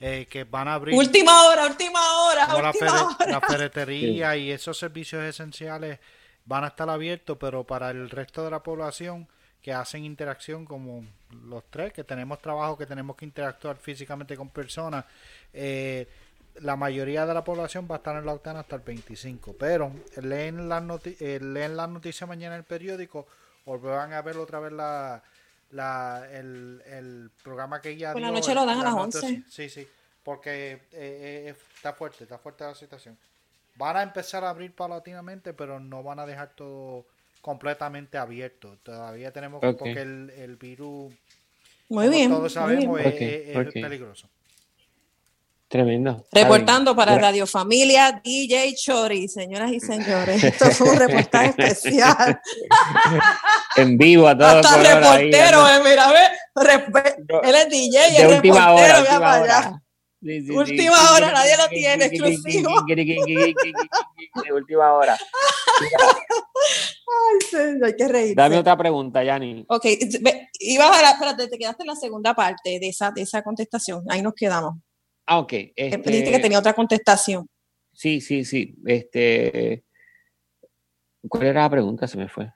eh, 0.00 0.26
que 0.28 0.42
van 0.42 0.66
a 0.66 0.74
abrir. 0.74 0.96
Última 0.96 1.46
hora, 1.46 1.64
última 1.64 2.00
hora. 2.24 2.68
última 2.68 3.16
la, 3.28 3.40
ferretería 3.40 4.36
y 4.36 4.50
esos 4.50 4.76
servicios 4.76 5.22
esenciales 5.22 6.00
van 6.44 6.64
a 6.64 6.68
estar 6.68 6.88
abiertos, 6.88 7.36
pero 7.38 7.64
para 7.64 7.90
el 7.90 8.10
resto 8.10 8.44
de 8.44 8.50
la 8.50 8.62
población 8.62 9.28
que 9.62 9.72
hacen 9.72 10.04
interacción 10.04 10.64
como 10.64 11.04
los 11.44 11.64
tres, 11.70 11.92
que 11.92 12.02
tenemos 12.02 12.40
trabajo, 12.40 12.76
que 12.76 12.86
tenemos 12.86 13.16
que 13.16 13.24
interactuar 13.24 13.76
físicamente 13.76 14.36
con 14.36 14.48
personas, 14.48 15.04
eh, 15.52 16.08
la 16.56 16.76
mayoría 16.76 17.24
de 17.24 17.32
la 17.32 17.44
población 17.44 17.86
va 17.90 17.96
a 17.96 17.98
estar 17.98 18.16
en 18.16 18.26
la 18.26 18.32
octana 18.32 18.60
hasta 18.60 18.76
el 18.76 18.82
25. 18.82 19.54
Pero 19.58 19.92
leen 20.20 20.68
las, 20.68 20.82
eh, 21.06 21.38
leen 21.40 21.76
las 21.76 21.88
noticias 21.88 22.28
mañana 22.28 22.56
en 22.56 22.60
el 22.60 22.64
periódico 22.64 23.26
o 23.64 23.78
van 23.78 24.12
a 24.12 24.20
ver 24.22 24.36
otra 24.36 24.58
vez 24.58 24.72
la, 24.72 25.22
la, 25.70 26.28
el, 26.30 27.30
programa 27.42 27.80
que 27.80 27.96
ya... 27.96 28.12
Por 28.12 28.20
la 28.20 28.30
noche 28.30 28.54
lo 28.54 28.66
dan 28.66 28.80
a 28.80 28.84
las 28.84 28.94
11. 28.94 29.44
Sí, 29.48 29.70
sí, 29.70 29.88
porque 30.22 30.82
eh, 30.92 31.54
está 31.76 31.92
fuerte, 31.92 32.24
está 32.24 32.38
fuerte 32.38 32.64
la 32.64 32.74
situación. 32.74 33.16
Van 33.76 33.96
a 33.96 34.02
empezar 34.02 34.44
a 34.44 34.50
abrir 34.50 34.74
paulatinamente, 34.74 35.54
pero 35.54 35.80
no 35.80 36.02
van 36.02 36.18
a 36.18 36.26
dejar 36.26 36.54
todo 36.54 37.06
completamente 37.40 38.18
abierto. 38.18 38.78
Todavía 38.82 39.32
tenemos 39.32 39.60
porque 39.60 39.92
el, 39.92 40.30
el 40.30 40.56
virus, 40.56 41.12
muy 41.92 42.08
bien, 42.08 42.30
todos 42.30 42.54
sabemos, 42.54 42.98
Es, 43.04 43.72
peligroso. 43.72 44.26
Tremendo. 45.68 46.24
Reportando 46.32 46.96
para 46.96 47.18
Radio 47.18 47.46
Familia, 47.46 48.20
DJ 48.24 48.74
Chori, 48.74 49.28
señoras 49.28 49.72
y 49.72 49.80
señores. 49.80 50.42
Esto 50.44 50.70
fue 50.70 50.90
un 50.90 50.98
reportaje 50.98 51.48
especial. 51.48 52.40
en 53.76 53.98
vivo 53.98 54.26
a 54.26 54.36
todos. 54.36 54.64
Hasta 54.64 54.94
reportero, 54.94 55.68
eh, 55.68 55.80
mira, 55.84 56.12
ve, 56.12 57.42
él 57.42 57.54
es 57.54 57.68
DJ, 57.68 58.12
y 58.12 58.16
es 58.16 58.22
reportero, 58.22 58.74
hora, 58.74 59.00
última 59.00 59.40
hora, 59.40 59.81
nadie 60.22 61.56
lo 61.56 61.68
tiene, 61.68 62.04
exclusivo. 62.06 62.70
De 62.86 64.52
última 64.52 64.92
hora. 64.92 65.18
Ay, 67.12 67.80
hay 67.84 67.96
que 67.96 68.08
reír. 68.08 68.36
Dame 68.36 68.58
otra 68.58 68.76
pregunta, 68.76 69.22
Yani. 69.22 69.64
Ok, 69.68 69.84
ibas 70.60 70.98
a 70.98 71.02
la, 71.02 71.10
espérate, 71.10 71.48
te 71.48 71.58
quedaste 71.58 71.82
en 71.82 71.88
la 71.88 71.96
segunda 71.96 72.34
parte 72.34 72.78
de 72.78 72.88
esa, 72.88 73.10
de 73.10 73.22
esa 73.22 73.42
contestación. 73.42 74.04
Ahí 74.08 74.22
nos 74.22 74.34
quedamos. 74.34 74.74
Ah, 75.26 75.38
ok. 75.38 75.52
Este... 75.74 75.98
Dijiste 75.98 76.30
que 76.30 76.38
tenía 76.38 76.58
otra 76.58 76.74
contestación. 76.74 77.48
Sí, 77.92 78.20
sí, 78.20 78.44
sí. 78.44 78.74
Este, 78.86 79.84
¿Cuál 81.28 81.46
era 81.46 81.62
la 81.62 81.70
pregunta? 81.70 82.06
Se 82.06 82.16
me 82.16 82.28
fue. 82.28 82.52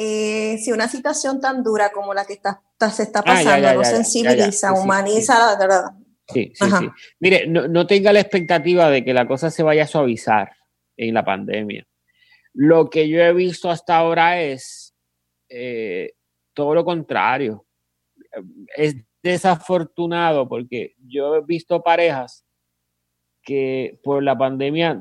Eh, 0.00 0.58
si 0.58 0.70
una 0.70 0.86
situación 0.86 1.40
tan 1.40 1.64
dura 1.64 1.90
como 1.90 2.14
la 2.14 2.24
que 2.24 2.34
está, 2.34 2.62
se 2.88 3.02
está 3.02 3.18
ah, 3.18 3.24
pasando 3.24 3.74
no 3.74 3.84
sensibiliza, 3.84 4.72
humaniza, 4.72 5.36
la 5.36 5.58
verdad. 5.58 5.90
Sí, 6.32 6.52
sí, 6.54 6.64
sí. 6.78 6.88
Mire, 7.18 7.48
no, 7.48 7.84
tenga 7.84 8.12
la 8.12 8.20
expectativa 8.20 8.88
de 8.90 9.04
que 9.04 9.12
la 9.12 9.26
cosa 9.26 9.50
se 9.50 9.64
vaya 9.64 9.82
a 9.82 9.88
suavizar 9.88 10.52
en 10.96 11.14
la 11.14 11.24
pandemia. 11.24 11.84
Lo 12.52 12.88
que 12.88 13.08
yo 13.08 13.20
he 13.20 13.32
visto 13.32 13.70
hasta 13.70 13.96
ahora 13.96 14.40
es 14.40 14.94
eh, 15.48 16.12
todo 16.54 16.76
lo 16.76 16.84
contrario. 16.84 17.66
Es 18.76 18.94
desafortunado 19.20 20.48
porque 20.48 20.94
yo 21.08 21.34
he 21.34 21.42
visto 21.44 21.82
parejas 21.82 22.44
que 23.42 23.98
por 24.04 24.22
la 24.22 24.38
pandemia, 24.38 25.00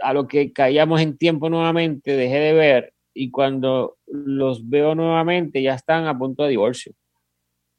a 0.00 0.12
lo 0.12 0.26
que 0.26 0.52
caíamos 0.52 1.00
en 1.00 1.16
tiempo 1.16 1.48
nuevamente, 1.48 2.16
dejé 2.16 2.38
de 2.40 2.52
ver 2.52 2.95
y 3.18 3.30
cuando 3.30 3.96
los 4.06 4.68
veo 4.68 4.94
nuevamente 4.94 5.62
ya 5.62 5.74
están 5.74 6.06
a 6.06 6.16
punto 6.16 6.42
de 6.42 6.50
divorcio 6.50 6.92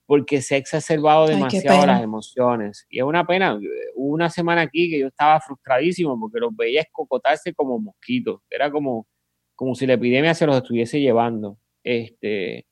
porque 0.08 0.42
se 0.42 0.56
ha 0.56 0.58
exacerbado 0.58 1.28
demasiado 1.28 1.86
las 1.86 2.02
emociones. 2.02 2.88
Y 2.90 3.00
es 3.00 3.04
una 3.04 3.28
pena. 3.28 3.60
Hubo 3.94 4.14
una 4.14 4.30
semana 4.30 4.62
aquí 4.62 4.90
que 4.90 5.00
yo 5.00 5.08
estaba 5.08 5.40
frustradísimo 5.42 6.18
porque 6.18 6.40
los 6.40 6.56
veía 6.56 6.82
escocotarse 6.82 7.54
como 7.54 7.78
mosquitos. 7.78 8.40
Era 8.50 8.72
como, 8.72 9.06
como 9.54 9.76
si 9.76 9.86
la 9.86 9.94
epidemia 9.94 10.34
se 10.34 10.48
los 10.48 10.56
estuviese 10.56 11.02
llevando. 11.02 11.58
Este, 11.84 12.66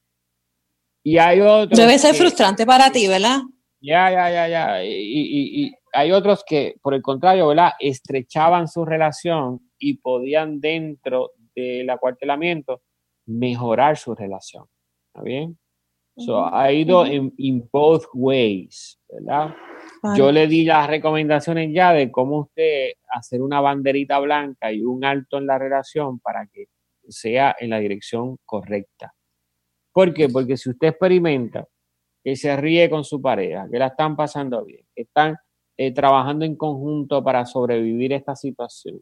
y 1.03 1.18
hay 1.18 1.41
otros. 1.41 1.78
Debe 1.78 1.99
ser 1.99 2.16
frustrante 2.16 2.66
para 2.66 2.89
ti, 2.89 3.05
¿verdad? 3.05 3.41
Ya, 3.82 4.09
ya, 4.09 4.32
ya, 4.32 4.47
ya. 4.47 4.84
Y, 4.86 5.66
y, 5.66 5.74
hay 5.91 6.13
otros 6.13 6.41
que, 6.47 6.76
por 6.82 6.93
el 6.93 7.01
contrario, 7.01 7.49
¿verdad? 7.49 7.74
Estrechaban 7.80 8.70
su 8.70 8.86
relación 8.86 9.59
y 9.78 9.95
podían 9.95 10.61
dentro 10.61 11.32
del 11.55 11.89
acuartelamiento 11.89 12.81
mejorar 13.25 13.97
su 13.97 14.13
relación. 14.13 14.65
¿Está 15.07 15.23
bien? 15.23 15.57
So, 16.17 16.45
ha 16.45 16.71
ido 16.71 17.05
en 17.05 17.33
in, 17.37 17.67
both 17.71 18.05
ways, 18.13 18.97
¿verdad? 19.09 19.53
Yo 20.15 20.31
le 20.31 20.47
di 20.47 20.63
las 20.63 20.87
recomendaciones 20.87 21.73
ya 21.73 21.91
de 21.91 22.09
cómo 22.09 22.41
usted 22.41 22.91
hacer 23.09 23.41
una 23.41 23.59
banderita 23.59 24.19
blanca 24.19 24.71
y 24.71 24.81
un 24.81 25.03
alto 25.03 25.37
en 25.37 25.47
la 25.47 25.57
relación 25.57 26.19
para 26.19 26.47
que 26.47 26.67
sea 27.09 27.55
en 27.59 27.71
la 27.71 27.79
dirección 27.79 28.37
correcta. 28.45 29.13
¿Por 29.91 30.13
qué? 30.13 30.29
Porque 30.29 30.55
si 30.55 30.69
usted 30.69 30.89
experimenta 30.89 31.67
que 32.23 32.35
se 32.35 32.55
ríe 32.55 32.89
con 32.89 33.03
su 33.03 33.21
pareja, 33.21 33.67
que 33.69 33.79
la 33.79 33.87
están 33.87 34.15
pasando 34.15 34.63
bien, 34.63 34.85
que 34.95 35.01
están 35.03 35.35
eh, 35.77 35.93
trabajando 35.93 36.45
en 36.45 36.55
conjunto 36.55 37.23
para 37.23 37.45
sobrevivir 37.45 38.13
esta 38.13 38.35
situación, 38.35 39.01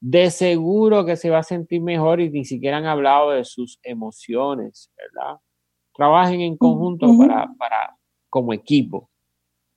de 0.00 0.30
seguro 0.30 1.04
que 1.04 1.16
se 1.16 1.28
va 1.30 1.38
a 1.38 1.42
sentir 1.42 1.82
mejor 1.82 2.20
y 2.20 2.30
ni 2.30 2.44
siquiera 2.44 2.78
han 2.78 2.86
hablado 2.86 3.30
de 3.30 3.44
sus 3.44 3.78
emociones, 3.82 4.90
¿verdad? 4.96 5.38
Trabajen 5.94 6.40
en 6.40 6.56
conjunto 6.56 7.06
para, 7.18 7.48
para, 7.58 7.96
como 8.30 8.54
equipo. 8.54 9.10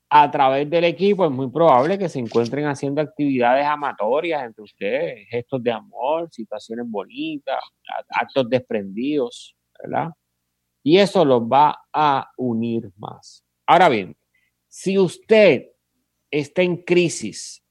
A 0.10 0.30
través 0.30 0.70
del 0.70 0.86
equipo 0.86 1.26
es 1.26 1.32
muy 1.32 1.50
probable 1.50 1.98
que 1.98 2.08
se 2.08 2.20
encuentren 2.20 2.66
haciendo 2.68 3.02
actividades 3.02 3.66
amatorias 3.66 4.44
entre 4.44 4.64
ustedes, 4.64 5.28
gestos 5.28 5.62
de 5.62 5.72
amor, 5.72 6.30
situaciones 6.32 6.86
bonitas, 6.88 7.60
actos 8.10 8.48
desprendidos, 8.48 9.56
¿verdad? 9.82 10.12
Y 10.84 10.98
eso 10.98 11.26
los 11.26 11.42
va 11.42 11.80
a 11.92 12.30
unir 12.38 12.92
más. 12.98 13.44
Ahora 13.66 13.90
bien, 13.90 14.16
si 14.68 15.00
usted 15.00 15.72
está 16.30 16.62
en 16.62 16.78
crisis, 16.78 17.63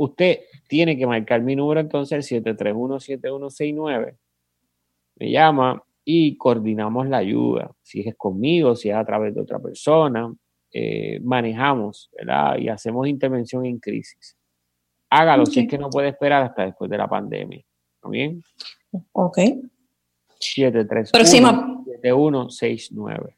usted 0.00 0.40
tiene 0.66 0.96
que 0.96 1.06
marcar 1.06 1.42
mi 1.42 1.54
número 1.54 1.80
entonces, 1.80 2.32
el 2.32 2.42
731-7169. 2.44 4.16
Me 5.16 5.30
llama 5.30 5.82
y 6.04 6.36
coordinamos 6.36 7.06
la 7.08 7.18
ayuda. 7.18 7.70
Si 7.82 8.00
es 8.00 8.14
conmigo, 8.16 8.74
si 8.74 8.88
es 8.88 8.96
a 8.96 9.04
través 9.04 9.34
de 9.34 9.42
otra 9.42 9.58
persona, 9.58 10.34
eh, 10.72 11.20
manejamos 11.22 12.10
¿verdad? 12.16 12.56
y 12.58 12.68
hacemos 12.68 13.06
intervención 13.08 13.66
en 13.66 13.78
crisis. 13.78 14.36
Hágalo 15.10 15.44
si 15.44 15.60
es 15.60 15.68
que 15.68 15.76
no 15.76 15.90
puede 15.90 16.08
esperar 16.08 16.44
hasta 16.44 16.64
después 16.64 16.90
de 16.90 16.96
la 16.96 17.08
pandemia. 17.08 17.62
¿Está 17.96 18.08
bien? 18.08 18.42
Ok. 19.12 19.38
731 20.38 21.10
Próxima. 21.12 21.82
7169. 21.84 23.36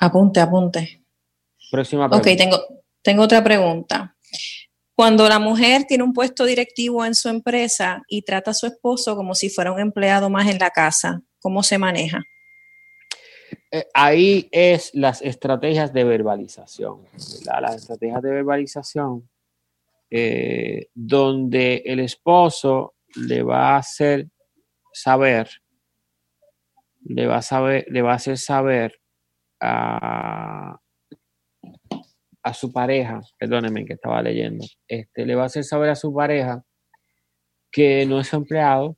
Apunte, 0.00 0.40
apunte. 0.40 1.04
Próxima 1.70 2.08
pregunta. 2.08 2.30
Ok, 2.30 2.36
tengo, 2.36 2.56
tengo 3.02 3.22
otra 3.22 3.44
pregunta. 3.44 4.13
Cuando 4.94 5.28
la 5.28 5.40
mujer 5.40 5.84
tiene 5.84 6.04
un 6.04 6.12
puesto 6.12 6.44
directivo 6.44 7.04
en 7.04 7.14
su 7.14 7.28
empresa 7.28 8.02
y 8.08 8.22
trata 8.22 8.52
a 8.52 8.54
su 8.54 8.66
esposo 8.66 9.16
como 9.16 9.34
si 9.34 9.50
fuera 9.50 9.72
un 9.72 9.80
empleado 9.80 10.30
más 10.30 10.48
en 10.48 10.58
la 10.58 10.70
casa, 10.70 11.20
¿cómo 11.40 11.64
se 11.64 11.78
maneja? 11.78 12.22
Eh, 13.72 13.86
ahí 13.92 14.48
es 14.52 14.94
las 14.94 15.20
estrategias 15.20 15.92
de 15.92 16.04
verbalización, 16.04 17.02
¿verdad? 17.12 17.62
las 17.62 17.74
estrategias 17.76 18.22
de 18.22 18.30
verbalización, 18.30 19.28
eh, 20.10 20.86
donde 20.94 21.82
el 21.84 21.98
esposo 21.98 22.94
le 23.16 23.42
va 23.42 23.70
a 23.70 23.78
hacer 23.78 24.28
saber, 24.92 25.50
le 27.04 27.26
va 27.26 27.38
a 27.38 27.42
saber, 27.42 27.84
le 27.88 28.00
va 28.00 28.12
a 28.12 28.16
hacer 28.16 28.38
saber 28.38 29.00
a, 29.60 30.78
a 32.44 32.52
su 32.52 32.70
pareja, 32.70 33.22
perdónenme 33.38 33.86
que 33.86 33.94
estaba 33.94 34.22
leyendo, 34.22 34.66
este, 34.86 35.24
le 35.24 35.34
va 35.34 35.44
a 35.44 35.46
hacer 35.46 35.64
saber 35.64 35.88
a 35.88 35.96
su 35.96 36.14
pareja 36.14 36.62
que 37.72 38.04
no 38.04 38.20
es 38.20 38.32
empleado 38.34 38.96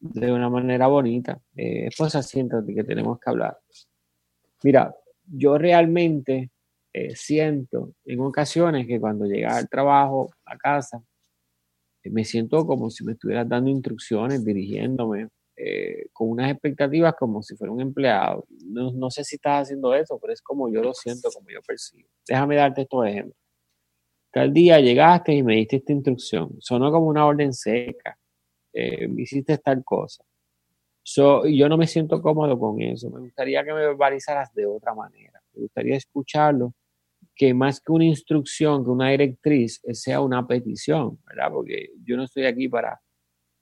de 0.00 0.32
una 0.32 0.48
manera 0.48 0.86
bonita. 0.86 1.38
Eh, 1.54 1.86
esposa, 1.88 2.22
siéntate 2.22 2.74
que 2.74 2.84
tenemos 2.84 3.20
que 3.20 3.30
hablar. 3.30 3.58
Mira, 4.62 4.96
yo 5.24 5.58
realmente 5.58 6.50
eh, 6.92 7.14
siento 7.14 7.92
en 8.06 8.20
ocasiones 8.20 8.86
que 8.86 8.98
cuando 8.98 9.26
llega 9.26 9.54
al 9.56 9.68
trabajo, 9.68 10.30
a 10.46 10.56
casa, 10.56 11.02
eh, 12.02 12.10
me 12.10 12.24
siento 12.24 12.66
como 12.66 12.88
si 12.88 13.04
me 13.04 13.12
estuvieras 13.12 13.46
dando 13.48 13.68
instrucciones, 13.68 14.42
dirigiéndome, 14.44 15.28
eh, 15.60 16.06
con 16.12 16.30
unas 16.30 16.52
expectativas 16.52 17.14
como 17.18 17.42
si 17.42 17.56
fuera 17.56 17.72
un 17.72 17.80
empleado. 17.80 18.46
No, 18.64 18.92
no, 18.92 19.10
sé 19.10 19.24
si 19.24 19.34
estás 19.34 19.62
haciendo 19.62 19.92
eso, 19.92 20.16
pero 20.20 20.32
es 20.32 20.40
como 20.40 20.72
yo 20.72 20.82
lo 20.82 20.94
siento, 20.94 21.30
como 21.34 21.48
yo 21.50 21.60
percibo. 21.66 22.08
Déjame 22.28 22.54
darte 22.54 22.82
estos 22.82 23.04
ejemplos. 23.06 23.36
Tal 24.30 24.52
día 24.52 24.78
llegaste 24.78 25.32
y 25.32 25.42
me 25.42 25.56
diste 25.56 25.76
esta 25.76 25.92
instrucción. 25.92 26.54
Sonó 26.60 26.92
como 26.92 27.06
una 27.06 27.26
orden 27.26 27.52
seca. 27.52 28.16
Eh, 28.72 29.08
hiciste 29.16 29.58
tal 29.58 29.82
cosa. 29.84 30.22
So, 31.02 31.44
yo 31.46 31.68
no 31.68 31.76
me 31.76 31.88
siento 31.88 32.22
cómodo 32.22 32.56
con 32.56 32.80
eso. 32.80 33.10
Me 33.10 33.20
gustaría 33.20 33.64
que 33.64 33.72
me 33.72 33.80
verbalizaras 33.80 34.54
de 34.54 34.64
otra 34.66 34.94
manera. 34.94 35.42
Me 35.54 35.62
gustaría 35.62 35.96
escucharlo, 35.96 36.74
que 37.34 37.52
más 37.52 37.80
que 37.80 37.90
una 37.90 38.04
instrucción, 38.04 38.84
que 38.84 38.90
una 38.90 39.10
directriz, 39.10 39.80
sea 39.92 40.20
una 40.20 40.46
petición, 40.46 41.18
¿verdad? 41.26 41.50
Porque 41.50 41.88
yo 42.04 42.16
no 42.16 42.24
estoy 42.24 42.44
aquí 42.44 42.68
para 42.68 43.00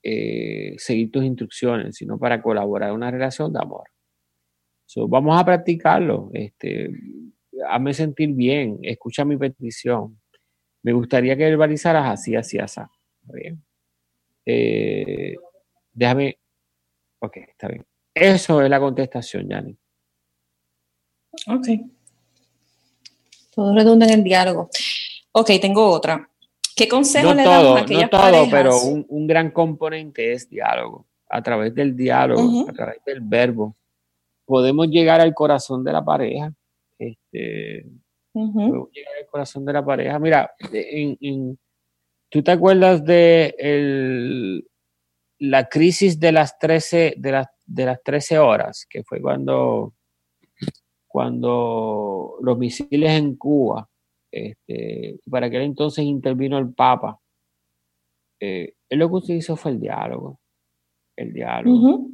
eh, 0.08 0.76
seguir 0.78 1.10
tus 1.10 1.24
instrucciones, 1.24 1.96
sino 1.96 2.16
para 2.16 2.40
colaborar 2.40 2.90
en 2.90 2.94
una 2.94 3.10
relación 3.10 3.52
de 3.52 3.58
amor. 3.60 3.88
So, 4.84 5.08
vamos 5.08 5.36
a 5.36 5.44
practicarlo. 5.44 6.30
Este, 6.32 6.90
hazme 7.68 7.92
sentir 7.92 8.32
bien, 8.32 8.78
escucha 8.82 9.24
mi 9.24 9.36
petición. 9.36 10.20
Me 10.84 10.92
gustaría 10.92 11.36
que 11.36 11.42
verbalizaras 11.42 12.08
así, 12.08 12.36
así, 12.36 12.56
así. 12.56 12.80
Bien. 13.22 13.60
Eh, 14.44 15.34
déjame. 15.92 16.38
Ok, 17.18 17.38
está 17.38 17.66
bien. 17.66 17.84
Eso 18.14 18.62
es 18.62 18.70
la 18.70 18.78
contestación, 18.78 19.48
Yanni. 19.48 19.76
Ok. 21.48 21.66
Todo 23.52 23.74
redunda 23.74 24.06
en 24.06 24.12
el 24.12 24.22
diálogo. 24.22 24.70
Ok, 25.32 25.50
tengo 25.60 25.90
otra. 25.90 26.30
¿Qué 26.76 26.88
consejo 26.88 27.30
no 27.30 27.34
le 27.34 27.44
todo, 27.44 27.52
damos 27.54 27.80
a 27.80 27.82
aquellas 27.82 28.02
no 28.02 28.10
todo, 28.10 28.20
parejas? 28.20 28.48
pero 28.52 28.80
un, 28.82 29.06
un, 29.08 29.26
gran 29.26 29.50
componente 29.50 30.32
es 30.32 30.46
diálogo. 30.50 31.06
A 31.28 31.42
través 31.42 31.74
del 31.74 31.96
diálogo, 31.96 32.42
uh 32.42 32.64
-huh. 32.66 32.70
a 32.70 32.72
través 32.74 33.02
del 33.06 33.20
verbo, 33.22 33.74
podemos 34.44 34.86
llegar 34.88 35.22
al 35.22 35.32
corazón 35.32 35.82
de 35.82 35.92
la 35.92 36.04
pareja. 36.04 36.52
Este, 36.98 37.86
uh 38.34 38.46
-huh. 38.46 38.52
Podemos 38.52 38.90
llegar 38.92 39.14
al 39.18 39.26
corazón 39.26 39.64
de 39.64 39.72
la 39.72 39.84
pareja. 39.84 40.18
Mira, 40.18 40.54
en, 40.70 41.16
en, 41.22 41.58
¿tú 42.28 42.42
te 42.42 42.50
acuerdas 42.50 43.02
de 43.02 43.54
el, 43.58 44.68
la 45.38 45.68
crisis 45.70 46.20
de 46.20 46.32
las 46.32 46.58
13, 46.58 47.14
de 47.16 47.32
las, 47.32 47.46
de 47.64 47.86
las 47.86 48.02
13 48.02 48.38
horas? 48.38 48.86
Que 48.88 49.02
fue 49.02 49.22
cuando, 49.22 49.94
cuando 51.08 52.36
los 52.42 52.58
misiles 52.58 53.12
en 53.12 53.34
Cuba 53.36 53.88
este, 54.30 55.18
para 55.30 55.46
aquel 55.46 55.62
entonces 55.62 56.04
intervino 56.04 56.58
el 56.58 56.72
Papa. 56.74 57.18
Eh, 58.40 58.74
él 58.88 58.98
lo 58.98 59.10
que 59.22 59.34
hizo 59.34 59.56
fue 59.56 59.72
el 59.72 59.80
diálogo. 59.80 60.40
El 61.16 61.32
diálogo. 61.32 61.76
Uh 61.76 61.80
-huh. 61.80 62.10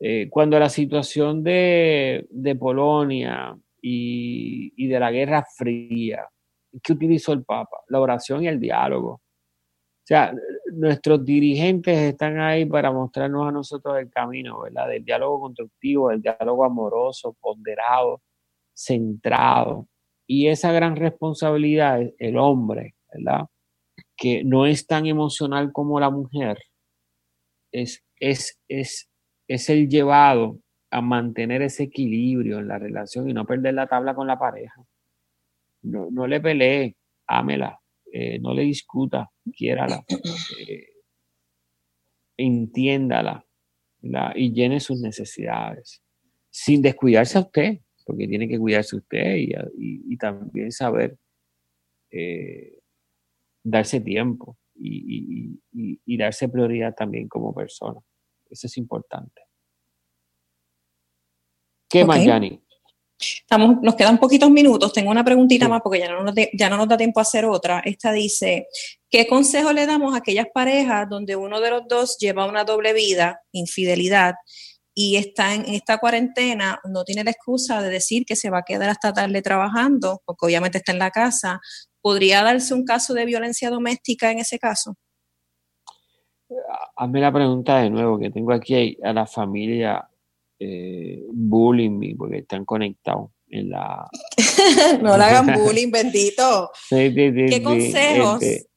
eh, 0.00 0.28
cuando 0.30 0.58
la 0.58 0.68
situación 0.68 1.42
de, 1.42 2.26
de 2.30 2.54
Polonia 2.56 3.56
y, 3.82 4.72
y, 4.76 4.86
de 4.88 5.00
la 5.00 5.10
Guerra 5.10 5.44
Fría, 5.56 6.28
¿qué 6.82 6.92
utilizó 6.92 7.32
el 7.32 7.44
Papa? 7.44 7.78
La 7.88 8.00
oración 8.00 8.44
y 8.44 8.48
el 8.48 8.60
diálogo. 8.60 9.20
O 10.02 10.06
sea, 10.10 10.32
nuestros 10.72 11.24
dirigentes 11.24 11.96
están 11.96 12.40
ahí 12.40 12.64
para 12.66 12.90
mostrarnos 12.90 13.48
a 13.48 13.52
nosotros 13.52 13.98
el 13.98 14.10
camino, 14.10 14.60
¿verdad? 14.60 14.88
Del 14.88 15.04
diálogo 15.04 15.40
constructivo, 15.40 16.08
del 16.08 16.22
diálogo 16.22 16.64
amoroso, 16.64 17.36
ponderado, 17.40 18.20
centrado. 18.74 19.86
Y 20.32 20.46
esa 20.46 20.70
gran 20.70 20.94
responsabilidad 20.94 22.00
es 22.00 22.14
el 22.20 22.38
hombre, 22.38 22.94
¿verdad? 23.12 23.46
Que 24.16 24.44
no 24.44 24.64
es 24.64 24.86
tan 24.86 25.06
emocional 25.06 25.72
como 25.72 25.98
la 25.98 26.08
mujer, 26.08 26.56
es, 27.72 28.04
es, 28.20 28.60
es, 28.68 29.10
es 29.48 29.68
el 29.70 29.88
llevado 29.88 30.60
a 30.92 31.00
mantener 31.00 31.62
ese 31.62 31.82
equilibrio 31.82 32.60
en 32.60 32.68
la 32.68 32.78
relación 32.78 33.28
y 33.28 33.32
no 33.32 33.44
perder 33.44 33.74
la 33.74 33.88
tabla 33.88 34.14
con 34.14 34.28
la 34.28 34.38
pareja. 34.38 34.80
No, 35.82 36.12
no 36.12 36.28
le 36.28 36.40
pelee, 36.40 36.94
ámela, 37.26 37.80
eh, 38.12 38.38
no 38.38 38.54
le 38.54 38.62
discuta, 38.62 39.28
quiérala, 39.52 40.04
eh, 40.60 40.90
entiéndala 42.36 43.44
y 44.36 44.52
llene 44.52 44.78
sus 44.78 45.00
necesidades, 45.00 46.04
sin 46.50 46.82
descuidarse 46.82 47.36
a 47.36 47.40
usted, 47.40 47.80
porque 48.04 48.26
tiene 48.26 48.48
que 48.48 48.58
cuidarse 48.58 48.96
usted 48.96 49.36
y, 49.36 49.52
y, 49.78 50.12
y 50.12 50.16
también 50.16 50.72
saber 50.72 51.16
eh, 52.10 52.78
darse 53.62 54.00
tiempo 54.00 54.58
y, 54.74 55.60
y, 55.72 56.16
darse 56.16 56.48
prioridad 56.48 56.94
también 56.94 57.28
como 57.28 57.54
persona. 57.54 58.00
Eso 58.48 58.66
es 58.66 58.76
importante. 58.78 59.42
¿Qué 61.88 62.02
okay. 62.02 62.06
más, 62.06 62.24
Yanni? 62.24 62.62
Estamos, 63.18 63.82
nos 63.82 63.94
quedan 63.94 64.18
poquitos 64.18 64.50
minutos. 64.50 64.92
Tengo 64.92 65.10
una 65.10 65.24
preguntita 65.24 65.66
sí. 65.66 65.70
más 65.70 65.82
porque 65.82 65.98
ya 65.98 66.10
no, 66.10 66.22
nos 66.22 66.34
de, 66.34 66.50
ya 66.54 66.70
no 66.70 66.78
nos 66.78 66.88
da 66.88 66.96
tiempo 66.96 67.20
a 67.20 67.22
hacer 67.22 67.44
otra. 67.44 67.80
Esta 67.84 68.12
dice, 68.12 68.66
¿qué 69.10 69.26
consejo 69.26 69.72
le 69.72 69.86
damos 69.86 70.14
a 70.14 70.18
aquellas 70.18 70.46
parejas 70.52 71.08
donde 71.08 71.36
uno 71.36 71.60
de 71.60 71.70
los 71.70 71.86
dos 71.86 72.16
lleva 72.18 72.46
una 72.46 72.64
doble 72.64 72.94
vida, 72.94 73.42
infidelidad, 73.52 74.34
y 75.02 75.16
está 75.16 75.54
en 75.54 75.64
esta 75.64 75.96
cuarentena, 75.96 76.78
no 76.84 77.04
tiene 77.04 77.24
la 77.24 77.30
excusa 77.30 77.80
de 77.80 77.88
decir 77.88 78.26
que 78.26 78.36
se 78.36 78.50
va 78.50 78.58
a 78.58 78.64
quedar 78.64 78.90
hasta 78.90 79.14
tarde 79.14 79.40
trabajando, 79.40 80.20
porque 80.26 80.44
obviamente 80.44 80.76
está 80.76 80.92
en 80.92 80.98
la 80.98 81.10
casa. 81.10 81.58
¿Podría 82.02 82.42
darse 82.42 82.74
un 82.74 82.84
caso 82.84 83.14
de 83.14 83.24
violencia 83.24 83.70
doméstica 83.70 84.30
en 84.30 84.40
ese 84.40 84.58
caso? 84.58 84.96
Hazme 86.96 87.22
la 87.22 87.32
pregunta 87.32 87.78
de 87.78 87.88
nuevo, 87.88 88.18
que 88.18 88.28
tengo 88.28 88.52
aquí 88.52 88.98
a 89.02 89.14
la 89.14 89.26
familia 89.26 90.06
eh, 90.58 91.24
bullying 91.32 91.98
me, 91.98 92.14
porque 92.14 92.38
están 92.38 92.66
conectados. 92.66 93.30
en 93.48 93.70
la... 93.70 94.06
no 95.00 95.16
le 95.16 95.24
hagan 95.24 95.46
bullying, 95.64 95.90
bendito. 95.90 96.70
Sí, 96.74 97.10
sí, 97.14 97.32
sí, 97.32 97.46
¿Qué 97.48 97.62
consejos? 97.62 98.42
este, 98.42 98.69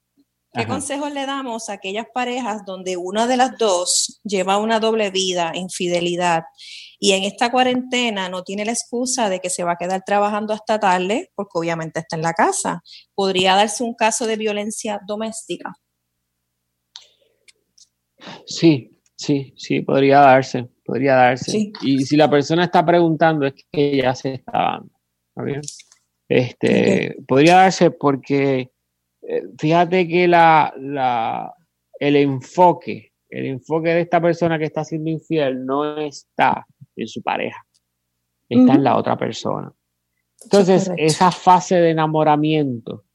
¿Qué 0.53 0.61
Ajá. 0.61 0.69
consejos 0.69 1.11
le 1.11 1.25
damos 1.25 1.69
a 1.69 1.73
aquellas 1.73 2.05
parejas 2.13 2.63
donde 2.63 2.95
una 2.95 3.25
de 3.25 3.37
las 3.37 3.57
dos 3.57 4.21
lleva 4.23 4.59
una 4.59 4.79
doble 4.79 5.09
vida, 5.09 5.51
infidelidad, 5.55 6.43
y 6.99 7.13
en 7.13 7.23
esta 7.23 7.49
cuarentena 7.49 8.29
no 8.29 8.43
tiene 8.43 8.63
la 8.63 8.71
excusa 8.71 9.29
de 9.29 9.39
que 9.39 9.49
se 9.49 9.63
va 9.63 9.71
a 9.71 9.77
quedar 9.77 10.03
trabajando 10.05 10.53
hasta 10.53 10.79
tarde, 10.79 11.31
porque 11.33 11.51
obviamente 11.55 12.01
está 12.01 12.17
en 12.17 12.21
la 12.21 12.33
casa? 12.33 12.83
Podría 13.15 13.55
darse 13.55 13.83
un 13.83 13.95
caso 13.95 14.27
de 14.27 14.35
violencia 14.35 15.01
doméstica. 15.07 15.73
Sí, 18.45 19.01
sí, 19.15 19.53
sí, 19.57 19.81
podría 19.81 20.19
darse, 20.19 20.69
podría 20.85 21.15
darse. 21.15 21.51
Sí. 21.51 21.73
Y 21.81 22.05
si 22.05 22.15
la 22.15 22.29
persona 22.29 22.65
está 22.65 22.85
preguntando 22.85 23.47
es 23.47 23.55
que 23.71 23.97
ya 23.97 24.13
se 24.13 24.35
está 24.35 24.51
dando. 24.51 24.91
¿está 25.29 25.43
bien? 25.43 25.61
Este, 26.29 27.17
Podría 27.27 27.55
darse 27.55 27.91
porque 27.91 28.72
fíjate 29.57 30.07
que 30.07 30.27
la, 30.27 30.73
la, 30.77 31.53
el 31.99 32.15
enfoque, 32.15 33.13
el 33.29 33.45
enfoque 33.45 33.89
de 33.89 34.01
esta 34.01 34.21
persona 34.21 34.59
que 34.59 34.65
está 34.65 34.83
siendo 34.83 35.09
infiel 35.09 35.65
no 35.65 35.97
está 35.97 36.65
en 36.95 37.07
su 37.07 37.21
pareja, 37.21 37.65
está 38.49 38.73
en 38.73 38.83
la 38.83 38.97
otra 38.97 39.17
persona. 39.17 39.73
Entonces, 40.43 40.91
esa 40.97 41.31
fase 41.31 41.75
de 41.75 41.91
enamoramiento 41.91 43.05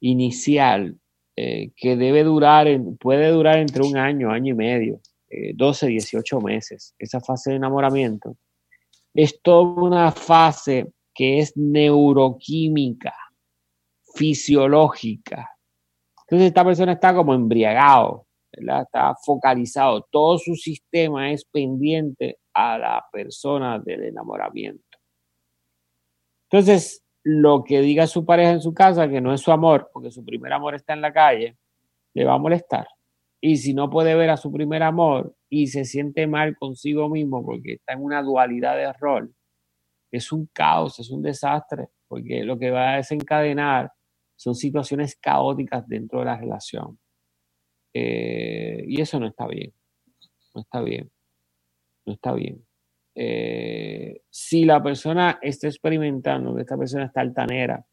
inicial 0.00 0.96
eh, 1.34 1.72
que 1.76 1.96
debe 1.96 2.22
durar, 2.24 2.66
puede 3.00 3.30
durar 3.30 3.58
entre 3.58 3.82
un 3.82 3.96
año, 3.96 4.30
año 4.30 4.52
y 4.52 4.56
medio, 4.56 5.00
eh, 5.28 5.52
12, 5.54 5.88
18 5.88 6.40
meses, 6.40 6.94
esa 6.98 7.20
fase 7.20 7.50
de 7.50 7.56
enamoramiento, 7.56 8.36
es 9.12 9.40
toda 9.42 9.82
una 9.82 10.12
fase 10.12 10.92
que 11.14 11.40
es 11.40 11.56
neuroquímica, 11.56 13.14
fisiológica. 14.16 15.50
Entonces 16.22 16.48
esta 16.48 16.64
persona 16.64 16.92
está 16.92 17.14
como 17.14 17.34
embriagado, 17.34 18.26
¿verdad? 18.52 18.82
está 18.82 19.14
focalizado, 19.24 20.06
todo 20.10 20.38
su 20.38 20.56
sistema 20.56 21.30
es 21.30 21.44
pendiente 21.44 22.38
a 22.52 22.78
la 22.78 23.04
persona 23.12 23.78
del 23.78 24.04
enamoramiento. 24.04 24.82
Entonces, 26.50 27.04
lo 27.22 27.64
que 27.64 27.80
diga 27.80 28.06
su 28.06 28.24
pareja 28.24 28.52
en 28.52 28.60
su 28.60 28.72
casa, 28.72 29.08
que 29.08 29.20
no 29.20 29.34
es 29.34 29.40
su 29.40 29.52
amor, 29.52 29.90
porque 29.92 30.10
su 30.10 30.24
primer 30.24 30.52
amor 30.52 30.74
está 30.74 30.94
en 30.94 31.00
la 31.00 31.12
calle, 31.12 31.56
le 32.14 32.24
va 32.24 32.34
a 32.34 32.38
molestar. 32.38 32.86
Y 33.40 33.56
si 33.58 33.74
no 33.74 33.90
puede 33.90 34.14
ver 34.14 34.30
a 34.30 34.36
su 34.36 34.50
primer 34.52 34.82
amor 34.82 35.34
y 35.48 35.66
se 35.66 35.84
siente 35.84 36.26
mal 36.26 36.56
consigo 36.56 37.08
mismo 37.08 37.44
porque 37.44 37.74
está 37.74 37.92
en 37.92 38.02
una 38.02 38.22
dualidad 38.22 38.76
de 38.76 38.92
rol, 38.94 39.34
es 40.10 40.32
un 40.32 40.48
caos, 40.52 40.98
es 40.98 41.10
un 41.10 41.22
desastre, 41.22 41.88
porque 42.08 42.44
lo 42.44 42.58
que 42.58 42.70
va 42.70 42.94
a 42.94 42.96
desencadenar 42.96 43.92
son 44.36 44.54
situaciones 44.54 45.16
caóticas 45.16 45.86
dentro 45.88 46.20
de 46.20 46.26
la 46.26 46.36
relación. 46.36 46.98
Eh, 47.92 48.84
y 48.86 49.00
eso 49.00 49.18
no 49.18 49.26
está 49.26 49.46
bien, 49.46 49.72
no 50.54 50.60
está 50.60 50.82
bien, 50.82 51.10
no 52.04 52.12
está 52.12 52.32
bien. 52.32 52.62
Eh, 53.14 54.20
si 54.28 54.66
la 54.66 54.82
persona 54.82 55.38
está 55.40 55.68
experimentando 55.68 56.54
que 56.54 56.60
esta 56.60 56.76
persona 56.76 57.06
está 57.06 57.22
altanera, 57.22 57.84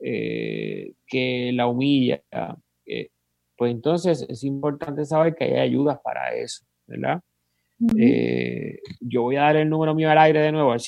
eh, 0.00 0.94
que 1.06 1.52
la 1.54 1.68
humilla, 1.68 2.20
pues 3.56 3.72
entonces 3.72 4.26
es 4.28 4.42
importante 4.44 5.04
saber 5.04 5.34
que 5.36 5.44
hay 5.44 5.54
ayudas 5.54 5.98
para 6.02 6.34
eso, 6.34 6.64
¿verdad? 6.86 7.20
Yo 9.00 9.22
voy 9.22 9.36
a 9.36 9.42
dar 9.42 9.56
el 9.56 9.68
número 9.68 9.94
mío 9.94 10.10
al 10.10 10.18
aire 10.18 10.40
de 10.40 10.50
nuevo, 10.50 10.72
al 10.72 10.80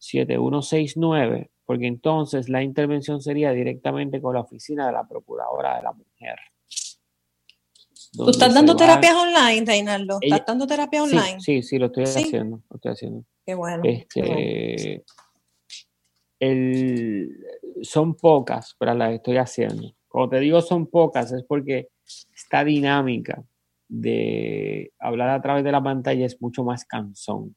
731-7169, 0.00 1.50
porque 1.64 1.86
entonces 1.86 2.48
la 2.48 2.62
intervención 2.62 3.20
sería 3.20 3.52
directamente 3.52 4.20
con 4.20 4.34
la 4.34 4.40
oficina 4.40 4.86
de 4.86 4.92
la 4.92 5.06
Procuradora 5.06 5.76
de 5.76 5.82
la 5.82 5.92
Mujer. 5.92 6.36
¿Tú 8.12 8.30
estás 8.30 8.52
dando 8.54 8.74
terapias 8.74 9.14
online, 9.14 9.64
Reinaldo? 9.64 10.18
Ella- 10.20 10.36
¿Estás 10.36 10.46
dando 10.48 10.66
terapia 10.66 11.02
online? 11.02 11.40
Sí, 11.40 11.62
sí, 11.62 11.78
lo 11.78 11.86
estoy 11.86 12.06
¿Sí? 12.06 12.24
haciendo, 12.24 12.60
lo 12.68 12.76
estoy 12.76 12.92
haciendo. 12.92 13.24
Qué 13.46 13.54
bueno. 13.54 13.82
qué 13.82 14.20
bueno. 14.22 14.34
Este, 14.36 15.04
el- 16.40 17.36
son 17.82 18.14
pocas, 18.14 18.74
pero 18.78 18.94
las 18.94 19.12
estoy 19.12 19.36
haciendo. 19.36 19.92
Cuando 20.08 20.30
te 20.30 20.40
digo 20.40 20.60
son 20.60 20.86
pocas, 20.88 21.30
es 21.32 21.44
porque 21.44 21.88
esta 22.34 22.64
dinámica 22.64 23.44
de 23.88 24.92
hablar 24.98 25.30
a 25.30 25.40
través 25.40 25.62
de 25.64 25.72
la 25.72 25.82
pantalla 25.82 26.26
es 26.26 26.40
mucho 26.42 26.64
más 26.64 26.84
cansón 26.84 27.54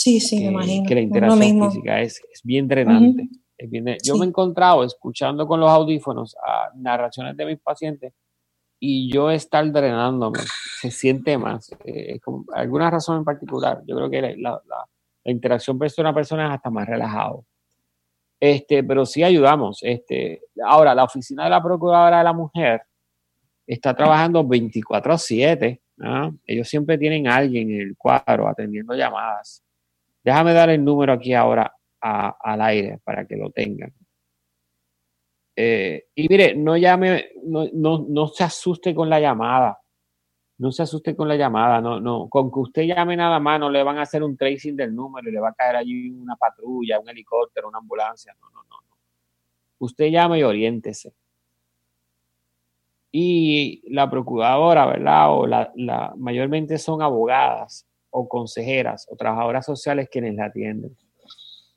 Sí, 0.00 0.20
sí, 0.20 0.36
me 0.36 0.42
que, 0.42 0.48
imagino. 0.52 0.88
que 0.88 0.94
la 0.94 1.00
No 1.00 1.06
interacción 1.06 1.38
mismo. 1.40 1.70
física. 1.72 2.00
Es, 2.00 2.22
es 2.32 2.40
bien 2.44 2.68
drenante. 2.68 3.28
es 3.58 3.68
bien 3.68 3.84
Yo 4.04 4.14
Sí. 4.14 4.20
me 4.20 4.24
he 4.26 4.28
encontrado 4.28 4.84
escuchando 4.84 5.44
con 5.48 5.58
los 5.58 5.68
audífonos 5.68 6.36
a 6.36 6.70
narraciones 6.76 7.36
de 7.36 7.44
mis 7.46 7.58
pacientes 7.58 8.12
y 8.78 9.10
yo 9.12 9.28
estar 9.32 9.68
drenándome 9.72 10.38
se 10.80 10.92
siente 10.92 11.36
más. 11.36 11.70
eh, 11.84 12.20
como- 12.20 12.44
alguna 12.54 12.88
razón 12.90 13.18
en 13.18 13.24
particular. 13.24 13.82
Yo 13.86 13.96
creo 13.96 14.08
que 14.08 14.22
la, 14.22 14.28
la- 14.36 14.62
la- 14.68 14.84
interacción 15.24 15.76
persona 15.78 16.10
a 16.10 16.14
persona 16.14 16.46
es 16.46 16.52
hasta 16.52 16.70
más 16.70 16.86
relajado. 16.88 17.44
Este, 18.40 18.84
pero 18.84 19.04
sí 19.04 19.24
ayudamos. 19.24 19.80
Este, 19.82 20.42
ahora, 20.64 20.94
la 20.94 21.02
oficina 21.04 21.42
de 21.44 21.50
la 21.50 21.60
Procuradora 21.62 22.18
de 22.18 22.24
la 22.24 22.32
Mujer 22.32 22.82
está 23.66 23.92
trabajando 23.94 24.44
24/7. 24.44 25.80
¿ah? 26.02 26.30
Ellos 26.46 26.68
siempre 26.68 26.96
tienen 26.96 27.26
a 27.26 27.34
alguien 27.36 27.70
en 27.72 27.80
el 27.80 27.96
cuadro 27.96 28.46
atendiendo 28.48 28.94
llamadas. 28.94 29.64
Déjame 30.22 30.52
dar 30.52 30.70
el 30.70 30.84
número 30.84 31.12
aquí 31.12 31.34
ahora 31.34 31.74
al 32.00 32.60
aire 32.62 32.98
para 33.04 33.26
que 33.26 33.36
lo 33.36 33.50
tengan. 33.50 33.92
Eh, 35.56 36.06
y 36.14 36.28
mire, 36.28 36.54
no 36.54 36.76
llame, 36.76 37.30
no, 37.42 37.66
no, 37.72 38.06
no 38.08 38.28
se 38.28 38.44
asuste 38.44 38.94
con 38.94 39.10
la 39.10 39.18
llamada. 39.18 39.80
No 40.58 40.70
se 40.70 40.82
asuste 40.82 41.16
con 41.16 41.28
la 41.28 41.36
llamada. 41.36 41.80
No, 41.80 42.00
no. 42.00 42.28
Con 42.28 42.50
que 42.52 42.60
usted 42.60 42.82
llame 42.82 43.16
nada 43.16 43.40
más, 43.40 43.58
no 43.58 43.70
le 43.70 43.82
van 43.82 43.98
a 43.98 44.02
hacer 44.02 44.22
un 44.22 44.36
tracing 44.36 44.76
del 44.76 44.94
número 44.94 45.28
y 45.28 45.32
le 45.32 45.40
va 45.40 45.48
a 45.48 45.54
caer 45.54 45.76
allí 45.76 46.10
una 46.10 46.36
patrulla, 46.36 47.00
un 47.00 47.08
helicóptero, 47.08 47.68
una 47.68 47.78
ambulancia. 47.78 48.34
No, 48.40 48.50
no, 48.50 48.62
no. 48.64 48.76
no. 48.88 48.96
Usted 49.78 50.10
llame 50.10 50.38
y 50.40 50.42
oriéntese. 50.44 51.12
Y 53.10 53.82
la 53.92 54.10
procuradora, 54.10 54.86
¿verdad? 54.86 55.32
O 55.32 55.46
la, 55.46 55.72
la, 55.74 56.12
mayormente 56.16 56.78
son 56.78 57.02
abogadas 57.02 57.87
o 58.18 58.28
consejeras 58.28 59.06
o 59.08 59.16
trabajadoras 59.16 59.64
sociales 59.64 60.08
quienes 60.10 60.34
la 60.34 60.46
atienden. 60.46 60.96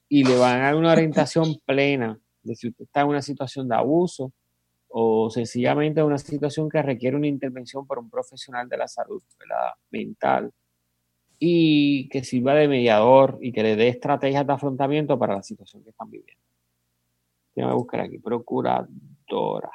Y 0.10 0.24
le 0.24 0.38
van 0.38 0.62
a 0.62 0.64
dar 0.66 0.76
una 0.76 0.92
orientación 0.92 1.56
plena 1.66 2.20
de 2.42 2.56
si 2.56 2.70
usted 2.70 2.86
está 2.86 3.02
en 3.02 3.08
una 3.08 3.22
situación 3.22 3.68
de 3.68 3.76
abuso 3.76 4.34
o 4.90 5.30
sencillamente 5.30 6.02
una 6.04 6.18
situación 6.18 6.68
que 6.68 6.82
requiere 6.82 7.16
una 7.16 7.28
intervención 7.28 7.86
por 7.86 8.00
un 8.00 8.10
profesional 8.10 8.68
de 8.68 8.78
la 8.78 8.88
salud 8.88 9.22
¿verdad? 9.40 9.74
mental 9.92 10.52
y 11.38 12.10
que 12.10 12.24
sirva 12.24 12.56
de 12.56 12.68
mediador 12.68 13.38
y 13.40 13.52
que 13.52 13.64
le 13.64 13.76
dé 13.76 13.88
estrategias 13.88 14.46
de 14.46 14.54
afrontamiento 14.54 15.18
para 15.18 15.36
la 15.36 15.44
situación 15.44 15.84
que 15.84 15.92
están 15.92 16.10
viviendo. 16.10 16.44
Déjame 17.56 17.74
buscar 17.76 18.02
aquí, 18.02 18.18
procuradora, 18.18 19.72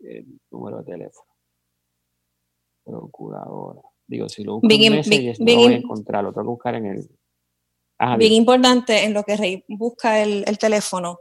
el 0.00 0.40
número 0.50 0.78
de 0.78 0.84
teléfono. 0.84 1.30
Procuradora. 2.84 3.82
Digo, 4.08 4.28
si 4.28 4.42
lo 4.42 4.54
busco 4.54 4.68
Bien, 4.68 4.80
en 4.80 4.92
bien, 4.92 4.96
Messages, 4.96 5.38
no 5.38 5.44
bien, 5.46 5.58
lo 5.58 5.64
voy 5.64 5.74
a 5.74 5.76
encontrar, 5.76 6.24
lo 6.24 6.32
tengo 6.32 6.46
que 6.46 6.50
buscar 6.50 6.74
en 6.74 6.86
el... 6.86 7.10
Ajá, 7.98 8.16
Bien 8.16 8.32
importante 8.32 9.04
en 9.04 9.12
lo 9.12 9.22
que 9.22 9.36
Rey 9.36 9.64
busca 9.68 10.22
el, 10.22 10.44
el 10.46 10.56
teléfono. 10.56 11.18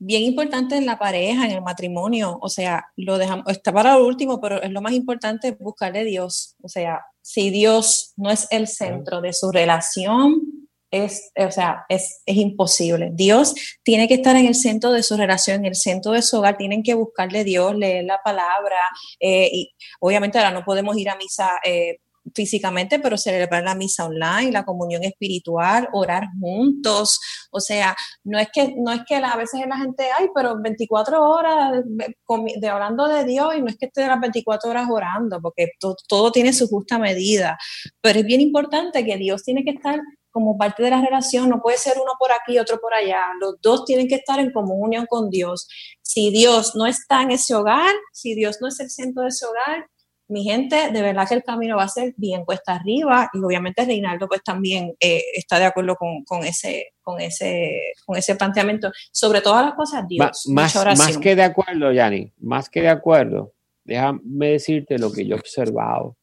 Bien 0.00 0.22
importante 0.22 0.76
en 0.76 0.86
la 0.86 0.98
pareja, 0.98 1.46
en 1.46 1.52
el 1.52 1.62
matrimonio. 1.62 2.38
O 2.40 2.48
sea, 2.48 2.86
lo 2.96 3.18
dejamos, 3.18 3.46
está 3.48 3.72
para 3.72 3.96
lo 3.96 4.06
último, 4.06 4.40
pero 4.40 4.62
es 4.62 4.70
lo 4.70 4.80
más 4.80 4.92
importante 4.92 5.56
buscarle 5.58 6.00
a 6.00 6.04
Dios. 6.04 6.54
O 6.62 6.68
sea, 6.68 7.00
si 7.22 7.50
Dios 7.50 8.12
no 8.16 8.30
es 8.30 8.46
el 8.50 8.68
centro 8.68 9.20
de 9.20 9.32
su 9.32 9.50
relación, 9.50 10.68
es, 10.90 11.30
o 11.36 11.50
sea, 11.50 11.84
es, 11.88 12.22
es 12.26 12.36
imposible. 12.36 13.10
Dios 13.12 13.54
tiene 13.82 14.08
que 14.08 14.14
estar 14.14 14.36
en 14.36 14.46
el 14.46 14.54
centro 14.54 14.92
de 14.92 15.02
su 15.02 15.16
relación, 15.16 15.60
en 15.60 15.66
el 15.66 15.74
centro 15.74 16.12
de 16.12 16.22
su 16.22 16.38
hogar. 16.38 16.56
Tienen 16.56 16.82
que 16.82 16.94
buscarle 16.94 17.40
a 17.40 17.44
Dios, 17.44 17.76
leer 17.76 18.04
la 18.04 18.20
palabra. 18.24 18.76
eh, 19.20 19.50
y 19.52 19.70
obviamente 20.00 20.38
ahora 20.38 20.52
no 20.52 20.64
podemos 20.64 20.96
ir 20.96 21.10
a 21.10 21.16
misa 21.16 21.50
eh, 21.64 21.98
físicamente, 22.34 22.98
pero 22.98 23.16
celebrar 23.16 23.62
la 23.62 23.74
misa 23.74 24.06
online, 24.06 24.52
la 24.52 24.64
comunión 24.64 25.04
espiritual, 25.04 25.88
orar 25.92 26.28
juntos. 26.40 27.20
O 27.50 27.60
sea, 27.60 27.96
no 28.24 28.38
es 28.38 28.48
que, 28.52 28.74
no 28.76 28.92
es 28.92 29.00
que 29.06 29.16
a 29.16 29.36
veces 29.36 29.60
la 29.66 29.78
gente, 29.78 30.08
ay, 30.18 30.28
pero 30.34 30.60
24 30.60 31.22
horas 31.22 31.82
de, 31.84 32.68
hablando 32.68 33.06
de 33.08 33.24
Dios 33.24 33.54
y 33.56 33.60
no 33.60 33.68
es 33.68 33.76
que 33.76 33.86
esté 33.86 34.06
las 34.06 34.20
24 34.20 34.70
horas 34.70 34.88
orando, 34.90 35.40
porque 35.40 35.68
to, 35.78 35.96
todo 36.08 36.32
tiene 36.32 36.52
su 36.52 36.68
justa 36.68 36.98
medida. 36.98 37.58
Pero 38.00 38.20
es 38.20 38.24
bien 38.24 38.40
importante 38.40 39.04
que 39.04 39.16
Dios 39.16 39.42
tiene 39.42 39.64
que 39.64 39.70
estar 39.70 40.00
como 40.30 40.56
parte 40.56 40.82
de 40.82 40.90
la 40.90 41.00
relación, 41.00 41.48
no 41.48 41.60
puede 41.60 41.78
ser 41.78 41.96
uno 42.00 42.12
por 42.18 42.30
aquí 42.32 42.58
otro 42.58 42.78
por 42.78 42.94
allá. 42.94 43.22
Los 43.40 43.60
dos 43.60 43.84
tienen 43.84 44.06
que 44.06 44.16
estar 44.16 44.38
en 44.38 44.52
comunión 44.52 45.06
con 45.06 45.30
Dios. 45.30 45.68
Si 46.02 46.30
Dios 46.30 46.76
no 46.76 46.86
está 46.86 47.22
en 47.22 47.32
ese 47.32 47.54
hogar, 47.54 47.94
si 48.12 48.34
Dios 48.34 48.58
no 48.60 48.68
es 48.68 48.78
el 48.78 48.90
centro 48.90 49.22
de 49.22 49.30
ese 49.30 49.46
hogar, 49.46 49.88
mi 50.28 50.44
gente, 50.44 50.90
de 50.92 51.02
verdad 51.02 51.26
que 51.26 51.34
el 51.34 51.42
camino 51.42 51.76
va 51.76 51.84
a 51.84 51.88
ser 51.88 52.14
bien 52.16 52.44
cuesta 52.44 52.74
arriba 52.74 53.30
y 53.32 53.38
obviamente 53.38 53.84
Reinaldo 53.84 54.28
pues 54.28 54.42
también 54.42 54.94
eh, 55.00 55.22
está 55.34 55.58
de 55.58 55.64
acuerdo 55.64 55.96
con, 55.96 56.44
ese, 56.44 56.92
con, 57.00 57.20
ese, 57.20 57.94
con 58.04 58.16
ese 58.16 58.36
planteamiento. 58.36 58.90
Sobre 59.10 59.40
todas 59.40 59.64
las 59.64 59.74
cosas, 59.74 60.06
Dios. 60.06 60.46
más, 60.48 60.76
más 60.76 61.18
que 61.18 61.34
de 61.34 61.42
acuerdo, 61.42 61.92
Yanni, 61.92 62.30
más 62.38 62.68
que 62.68 62.82
de 62.82 62.90
acuerdo, 62.90 63.54
déjame 63.84 64.50
decirte 64.50 64.98
lo 64.98 65.10
que 65.10 65.26
yo 65.26 65.36
he 65.36 65.38
observado. 65.38 66.16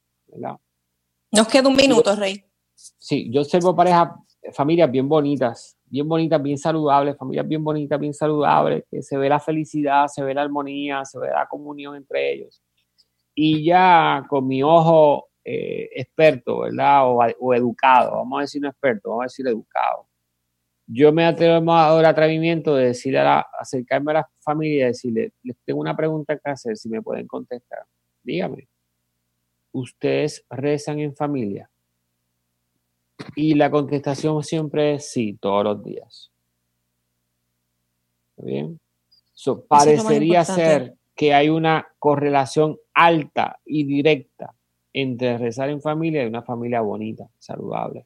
Nos 1.32 1.48
queda 1.48 1.68
un 1.68 1.76
minuto, 1.76 2.16
Rey. 2.16 2.46
Sí, 2.76 3.32
yo 3.32 3.42
observo 3.42 3.76
parejas, 3.76 4.10
familias 4.54 4.92
bien 4.92 5.10
bonitas, 5.10 5.78
bien 5.86 6.08
bonitas, 6.08 6.42
bien 6.44 6.60
saludables, 6.60 7.18
familias 7.18 7.48
bien 7.48 7.64
bonitas, 7.64 8.00
bien 8.00 8.14
saludables, 8.14 8.84
que 8.92 9.02
se 9.02 9.18
ve 9.18 9.30
la 9.30 9.40
felicidad, 9.40 10.08
se 10.08 10.22
ve 10.22 10.36
la 10.36 10.44
armonía, 10.44 11.04
se 11.06 11.18
ve 11.18 11.30
la 11.30 11.48
comunión 11.48 11.96
entre 11.96 12.34
ellos 12.34 12.62
y 13.36 13.66
ya 13.66 14.26
con 14.30 14.48
mi 14.48 14.64
ojo 14.64 15.28
eh, 15.44 15.90
experto, 15.94 16.62
¿verdad? 16.62 17.02
O, 17.40 17.54
educado, 17.54 18.16
vamos 18.16 18.40
a 18.40 18.42
decir 18.42 18.62
no 18.62 18.70
experto, 18.70 19.10
vamos 19.10 19.24
a 19.24 19.26
decir 19.26 19.48
educado. 19.48 20.08
Yo 20.88 21.12
me 21.12 21.26
atrevo 21.26 21.72
a 21.72 22.00
el 22.00 22.06
atrevimiento 22.06 22.76
de 22.76 22.88
decirle 22.88 23.20
a 23.20 23.46
acercarme 23.60 24.12
a 24.12 24.16
la 24.16 24.30
familia 24.40 24.86
y 24.86 24.88
decirle, 24.88 25.34
les 25.44 25.58
tengo 25.66 25.82
una 25.82 25.96
pregunta 25.96 26.38
que 26.38 26.50
hacer, 26.50 26.78
si 26.78 26.90
me 26.90 27.02
pueden 27.02 27.28
contestar. 27.28 27.86
Dígame, 28.24 28.68
¿ustedes 29.72 30.46
rezan 30.50 31.00
en 31.00 31.16
familia? 31.16 31.70
Y 33.36 33.56
la 33.56 33.70
contestación 33.70 34.44
siempre 34.44 34.96
es 34.96 35.12
sí, 35.12 35.38
todos 35.40 35.64
los 35.64 35.84
días. 35.84 36.32
¿Está 38.32 38.46
bien? 38.48 38.80
parecería 39.68 40.44
ser 40.44 40.96
que 41.16 41.34
hay 41.34 41.50
una 41.50 41.88
correlación 41.98 42.78
alta 42.94 43.60
y 43.66 43.86
directa 43.86 44.54
entre 44.94 45.38
rezar 45.38 45.70
en 45.70 45.82
familia 45.82 46.24
y 46.24 46.28
una 46.28 46.42
familia 46.42 46.82
bonita, 46.82 47.30
saludable. 47.38 48.06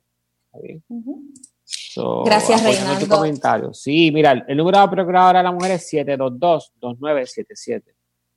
Gracias, 2.25 2.63
Reinaldo. 2.63 3.07
comentario. 3.07 3.73
Sí, 3.73 4.11
mira, 4.11 4.43
el 4.47 4.57
número 4.57 4.81
de 4.81 4.87
procuradora 4.87 5.39
de 5.39 5.43
la 5.43 5.51
mujer 5.51 5.71
es 5.71 5.91
722-2977. 5.93 7.83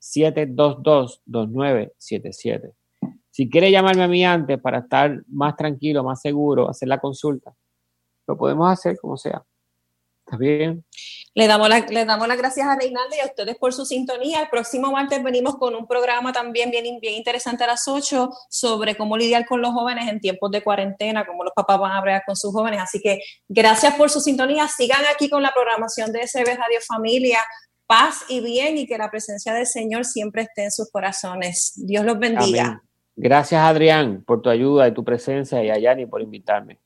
722-2977. 0.01 2.73
Si 3.31 3.49
quiere 3.49 3.71
llamarme 3.71 4.03
a 4.03 4.09
mí 4.09 4.25
antes 4.25 4.61
para 4.61 4.81
estar 4.81 5.23
más 5.29 5.57
tranquilo, 5.57 6.05
más 6.05 6.21
seguro, 6.21 6.69
hacer 6.69 6.89
la 6.89 6.99
consulta, 6.99 7.55
lo 8.27 8.37
podemos 8.37 8.71
hacer 8.71 8.99
como 9.01 9.17
sea. 9.17 9.43
¿Está 10.25 10.37
bien? 10.37 10.85
Le 11.35 11.47
damos, 11.47 11.69
le 11.69 12.05
damos 12.05 12.29
las 12.29 12.39
gracias 12.39 12.67
a 12.67 12.77
Reinaldo 12.77 13.17
y 13.17 13.21
a 13.21 13.27
ustedes 13.27 13.57
por 13.57 13.73
su 13.73 13.85
sintonía. 13.85 14.43
El 14.43 14.49
próximo 14.49 14.93
martes 14.93 15.23
venimos 15.23 15.57
con 15.57 15.75
un 15.75 15.87
programa 15.87 16.33
también 16.33 16.71
bien, 16.71 17.01
bien 17.01 17.15
interesante 17.15 17.65
a 17.65 17.67
las 17.67 17.89
8 17.89 18.31
sobre 18.49 18.97
cómo 18.97 19.17
lidiar 19.17 19.47
con 19.47 19.61
los 19.61 19.73
jóvenes 19.73 20.09
en 20.09 20.21
tiempos 20.21 20.51
de 20.51 20.63
cuarentena, 20.63 21.27
cómo 21.27 21.43
los 21.43 21.53
papás 21.55 21.79
van 21.79 21.93
a 21.93 22.01
bregar 22.01 22.23
con 22.25 22.37
sus 22.37 22.53
jóvenes. 22.53 22.81
Así 22.81 23.01
que 23.01 23.19
gracias 23.49 23.95
por 23.95 24.11
su 24.11 24.21
sintonía. 24.21 24.69
Sigan 24.69 25.03
aquí 25.13 25.29
con 25.29 25.43
la 25.43 25.53
programación 25.53 26.13
de 26.13 26.27
SB 26.27 26.45
Radio 26.47 26.81
Familia. 26.87 27.41
Paz 27.87 28.25
y 28.29 28.41
bien 28.41 28.79
y 28.79 28.87
que 28.87 28.97
la 28.97 29.11
presencia 29.11 29.53
del 29.53 29.67
Señor 29.67 30.05
siempre 30.05 30.43
esté 30.43 30.65
en 30.65 30.71
sus 30.71 30.91
corazones. 30.91 31.73
Dios 31.77 32.05
los 32.05 32.19
bendiga. 32.19 32.81
Gracias, 33.17 33.61
Adrián, 33.61 34.23
por 34.25 34.41
tu 34.41 34.49
ayuda 34.49 34.89
y 34.89 34.95
tu 34.95 35.05
presencia 35.05 35.63
y 35.63 35.69
a 35.69 35.79
Yani 35.79 36.07
por 36.07 36.23
invitarme. 36.23 36.81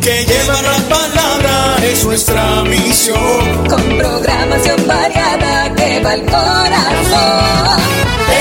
Porque 0.00 0.24
llevar 0.24 0.64
la 0.64 0.78
palabra 0.88 1.76
es 1.84 2.04
nuestra 2.06 2.62
misión. 2.62 3.66
Con 3.68 3.98
programación 3.98 4.86
variada 4.86 5.74
que 5.74 6.00
va 6.00 6.12
al 6.12 6.22
corazón. 6.22 7.80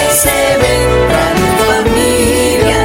SB 0.09 0.63
Radio 1.11 1.47
Familia. 1.67 2.79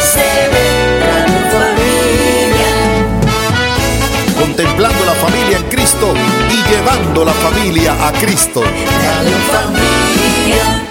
SB 0.00 0.54
Radio 1.02 1.40
Familia. 1.56 2.70
Contemplando 4.38 5.04
la 5.04 5.14
familia 5.14 5.56
en 5.58 5.64
Cristo 5.64 6.14
y 6.50 6.70
llevando 6.70 7.24
la 7.24 7.32
familia 7.32 8.06
a 8.06 8.12
Cristo. 8.12 8.62
Radio 8.62 9.36
Familia. 9.50 10.89